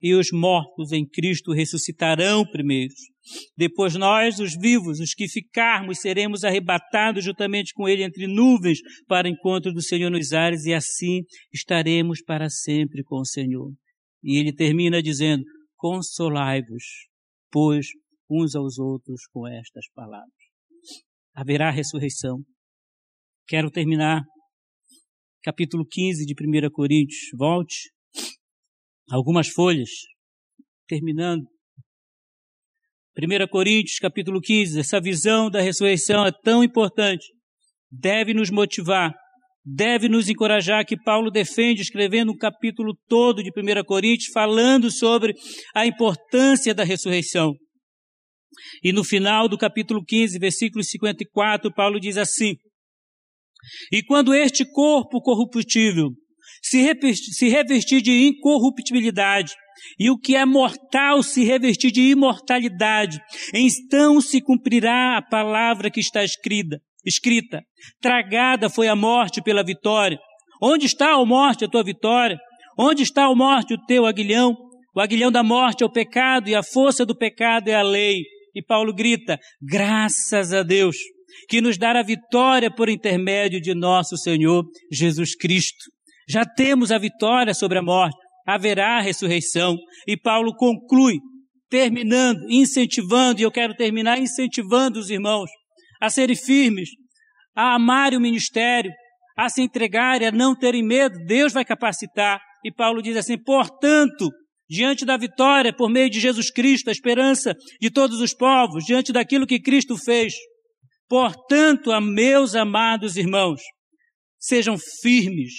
e 0.00 0.14
os 0.14 0.30
mortos 0.30 0.92
em 0.92 1.06
Cristo 1.06 1.52
ressuscitarão 1.52 2.44
primeiros. 2.44 2.94
Depois 3.56 3.94
nós, 3.94 4.38
os 4.38 4.54
vivos, 4.54 5.00
os 5.00 5.14
que 5.14 5.28
ficarmos, 5.28 6.00
seremos 6.00 6.44
arrebatados 6.44 7.24
juntamente 7.24 7.72
com 7.74 7.88
ele 7.88 8.04
entre 8.04 8.26
nuvens 8.26 8.78
para 9.08 9.28
encontro 9.28 9.72
do 9.72 9.82
Senhor 9.82 10.10
nos 10.10 10.32
ares 10.32 10.64
e 10.64 10.74
assim 10.74 11.22
estaremos 11.52 12.22
para 12.22 12.48
sempre 12.48 13.02
com 13.02 13.20
o 13.20 13.26
Senhor. 13.26 13.72
E 14.22 14.38
ele 14.38 14.52
termina 14.52 15.02
dizendo: 15.02 15.44
Consolai-vos, 15.76 16.84
pois, 17.50 17.86
uns 18.30 18.54
aos 18.54 18.78
outros 18.78 19.26
com 19.32 19.46
estas 19.46 19.86
palavras. 19.94 20.30
Haverá 21.34 21.70
ressurreição. 21.70 22.42
Quero 23.46 23.70
terminar 23.70 24.22
capítulo 25.42 25.86
15 25.86 26.24
de 26.26 26.34
1 26.34 26.70
Coríntios. 26.70 27.20
Volte 27.36 27.90
algumas 29.10 29.48
folhas, 29.48 29.90
terminando. 30.86 31.44
1 33.18 33.48
Coríntios 33.48 33.98
capítulo 33.98 34.40
15, 34.40 34.78
essa 34.78 35.00
visão 35.00 35.48
da 35.48 35.60
ressurreição 35.60 36.26
é 36.26 36.32
tão 36.44 36.62
importante, 36.62 37.24
deve 37.90 38.34
nos 38.34 38.50
motivar, 38.50 39.14
deve 39.64 40.08
nos 40.08 40.28
encorajar, 40.28 40.84
que 40.84 41.00
Paulo 41.02 41.30
defende 41.30 41.80
escrevendo 41.80 42.32
um 42.32 42.36
capítulo 42.36 42.94
todo 43.08 43.42
de 43.42 43.50
1 43.50 43.84
Coríntios, 43.84 44.30
falando 44.32 44.90
sobre 44.90 45.34
a 45.74 45.86
importância 45.86 46.74
da 46.74 46.84
ressurreição. 46.84 47.54
E 48.82 48.92
no 48.92 49.02
final 49.02 49.48
do 49.48 49.56
capítulo 49.56 50.04
15, 50.04 50.38
versículo 50.38 50.84
54, 50.84 51.72
Paulo 51.72 51.98
diz 51.98 52.16
assim: 52.16 52.54
E 53.92 54.02
quando 54.02 54.34
este 54.34 54.64
corpo 54.70 55.20
corruptível 55.22 56.10
se 56.68 57.48
revestir 57.48 58.00
de 58.00 58.26
incorruptibilidade, 58.26 59.54
e 59.98 60.10
o 60.10 60.18
que 60.18 60.34
é 60.34 60.44
mortal 60.44 61.22
se 61.22 61.44
revestir 61.44 61.90
de 61.90 62.00
imortalidade. 62.00 63.18
Então 63.54 64.20
se 64.20 64.40
cumprirá 64.40 65.18
a 65.18 65.22
palavra 65.22 65.90
que 65.90 66.00
está 66.00 66.24
escrita. 66.24 66.80
Escrita: 67.04 67.62
Tragada 68.00 68.68
foi 68.68 68.88
a 68.88 68.96
morte 68.96 69.42
pela 69.42 69.62
vitória. 69.62 70.18
Onde 70.60 70.86
está 70.86 71.12
a 71.12 71.24
morte 71.24 71.64
a 71.64 71.68
tua 71.68 71.84
vitória? 71.84 72.38
Onde 72.78 73.02
está 73.02 73.26
a 73.26 73.34
morte 73.34 73.74
o 73.74 73.86
teu 73.86 74.06
aguilhão? 74.06 74.56
O 74.94 75.00
aguilhão 75.00 75.30
da 75.30 75.42
morte 75.42 75.82
é 75.82 75.86
o 75.86 75.92
pecado 75.92 76.48
e 76.48 76.54
a 76.54 76.62
força 76.62 77.04
do 77.04 77.16
pecado 77.16 77.68
é 77.68 77.74
a 77.74 77.82
lei. 77.82 78.22
E 78.54 78.62
Paulo 78.62 78.92
grita: 78.94 79.38
Graças 79.62 80.52
a 80.52 80.62
Deus 80.62 80.96
que 81.48 81.60
nos 81.60 81.76
dará 81.76 82.02
vitória 82.02 82.70
por 82.70 82.88
intermédio 82.88 83.60
de 83.60 83.74
nosso 83.74 84.16
Senhor 84.16 84.64
Jesus 84.90 85.36
Cristo. 85.36 85.95
Já 86.28 86.44
temos 86.44 86.90
a 86.90 86.98
vitória 86.98 87.54
sobre 87.54 87.78
a 87.78 87.82
morte, 87.82 88.16
haverá 88.46 88.98
a 88.98 89.00
ressurreição. 89.00 89.76
E 90.06 90.16
Paulo 90.16 90.54
conclui, 90.56 91.18
terminando, 91.68 92.40
incentivando, 92.48 93.40
e 93.40 93.44
eu 93.44 93.50
quero 93.50 93.74
terminar 93.74 94.18
incentivando 94.18 94.98
os 94.98 95.10
irmãos 95.10 95.50
a 96.00 96.10
serem 96.10 96.36
firmes, 96.36 96.90
a 97.54 97.74
amarem 97.74 98.18
o 98.18 98.20
ministério, 98.20 98.92
a 99.36 99.48
se 99.48 99.62
entregarem, 99.62 100.28
a 100.28 100.32
não 100.32 100.54
terem 100.54 100.82
medo, 100.82 101.18
Deus 101.26 101.52
vai 101.52 101.64
capacitar. 101.64 102.40
E 102.64 102.72
Paulo 102.72 103.02
diz 103.02 103.16
assim: 103.16 103.36
portanto, 103.36 104.30
diante 104.68 105.04
da 105.04 105.16
vitória 105.16 105.74
por 105.74 105.90
meio 105.90 106.10
de 106.10 106.18
Jesus 106.18 106.50
Cristo, 106.50 106.88
a 106.88 106.92
esperança 106.92 107.54
de 107.80 107.90
todos 107.90 108.20
os 108.20 108.34
povos, 108.34 108.84
diante 108.84 109.12
daquilo 109.12 109.46
que 109.46 109.60
Cristo 109.60 109.96
fez, 109.96 110.34
portanto, 111.08 111.92
a 111.92 112.00
meus 112.00 112.54
amados 112.54 113.16
irmãos, 113.16 113.60
sejam 114.38 114.76
firmes, 115.02 115.52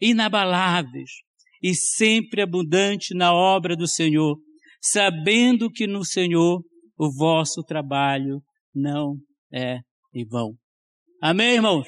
inabaláveis 0.00 1.10
e 1.62 1.74
sempre 1.74 2.42
abundantes 2.42 3.08
na 3.14 3.34
obra 3.34 3.76
do 3.76 3.86
Senhor, 3.86 4.36
sabendo 4.80 5.70
que 5.70 5.86
no 5.86 6.04
Senhor 6.04 6.62
o 6.98 7.10
vosso 7.12 7.62
trabalho 7.62 8.40
não 8.74 9.16
é 9.52 9.78
em 10.14 10.26
vão. 10.26 10.54
Amém, 11.22 11.54
irmãos? 11.54 11.86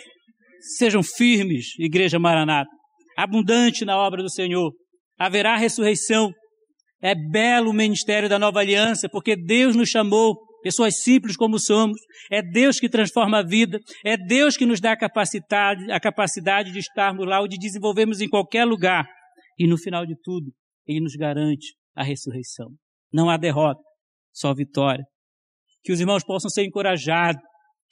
Sejam 0.76 1.02
firmes, 1.02 1.78
Igreja 1.78 2.18
Maranata, 2.18 2.70
abundante 3.16 3.84
na 3.84 3.96
obra 3.96 4.22
do 4.22 4.30
Senhor. 4.30 4.72
Haverá 5.18 5.56
ressurreição. 5.56 6.32
É 7.00 7.14
belo 7.14 7.70
o 7.70 7.74
ministério 7.74 8.28
da 8.28 8.38
nova 8.38 8.60
aliança, 8.60 9.08
porque 9.08 9.34
Deus 9.34 9.74
nos 9.74 9.88
chamou, 9.88 10.36
pessoas 10.62 11.02
simples 11.02 11.36
como 11.36 11.58
somos. 11.58 11.98
É 12.30 12.42
Deus 12.42 12.78
que 12.78 12.88
transforma 12.88 13.38
a 13.38 13.42
vida. 13.42 13.78
É 14.04 14.16
Deus 14.16 14.56
que 14.56 14.66
nos 14.66 14.80
dá 14.80 14.92
a 14.92 14.98
capacidade, 14.98 15.90
a 15.90 16.00
capacidade 16.00 16.72
de 16.72 16.78
estarmos 16.78 17.26
lá 17.26 17.40
ou 17.40 17.48
de 17.48 17.58
desenvolvermos 17.58 18.20
em 18.20 18.28
qualquer 18.28 18.64
lugar. 18.64 19.06
E 19.58 19.66
no 19.66 19.76
final 19.76 20.06
de 20.06 20.14
tudo, 20.22 20.52
Ele 20.86 21.00
nos 21.00 21.14
garante 21.14 21.74
a 21.94 22.02
ressurreição. 22.02 22.68
Não 23.12 23.28
há 23.28 23.36
derrota, 23.36 23.80
só 24.32 24.54
vitória. 24.54 25.04
Que 25.82 25.92
os 25.92 26.00
irmãos 26.00 26.24
possam 26.24 26.48
ser 26.48 26.64
encorajados 26.64 27.42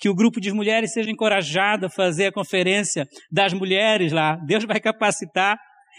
que 0.01 0.09
o 0.09 0.15
grupo 0.15 0.41
de 0.41 0.51
mulheres 0.51 0.93
seja 0.93 1.11
encorajado 1.11 1.87
a 1.87 1.91
fazer 1.91 2.29
a 2.29 2.33
conferência 2.33 3.07
das 3.31 3.53
mulheres 3.53 4.11
lá. 4.13 4.37
Deus 4.47 4.65
vai 4.65 4.81
capacitar. 4.81 5.59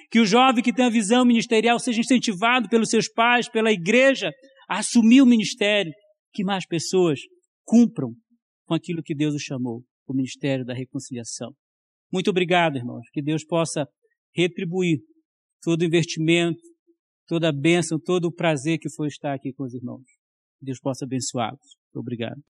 Que 0.10 0.20
o 0.20 0.26
jovem 0.26 0.64
que 0.64 0.74
tem 0.74 0.86
a 0.86 0.90
visão 0.90 1.24
ministerial 1.24 1.78
seja 1.80 2.02
incentivado 2.02 2.68
pelos 2.68 2.90
seus 2.90 3.08
pais, 3.08 3.48
pela 3.48 3.72
igreja, 3.72 4.32
a 4.68 4.80
assumir 4.80 5.22
o 5.22 5.26
ministério. 5.26 5.92
Que 6.34 6.44
mais 6.44 6.66
pessoas 6.66 7.20
cumpram 7.66 8.14
com 8.66 8.74
aquilo 8.74 9.04
que 9.04 9.16
Deus 9.16 9.36
os 9.36 9.42
chamou, 9.42 9.84
o 10.08 10.14
ministério 10.14 10.66
da 10.66 10.74
reconciliação. 10.74 11.54
Muito 12.12 12.30
obrigado, 12.30 12.78
irmãos. 12.78 13.04
Que 13.12 13.22
Deus 13.22 13.46
possa 13.46 13.86
retribuir 14.36 15.00
todo 15.62 15.82
o 15.82 15.86
investimento, 15.86 16.62
toda 17.28 17.50
a 17.50 17.54
bênção, 17.54 18.00
todo 18.00 18.26
o 18.26 18.34
prazer 18.34 18.78
que 18.80 18.90
foi 18.90 19.08
estar 19.08 19.34
aqui 19.34 19.54
com 19.54 19.64
os 19.64 19.74
irmãos. 19.74 20.04
Que 20.60 20.66
Deus 20.66 20.80
possa 20.80 21.06
abençoá-los. 21.06 21.78
Obrigado. 21.96 22.40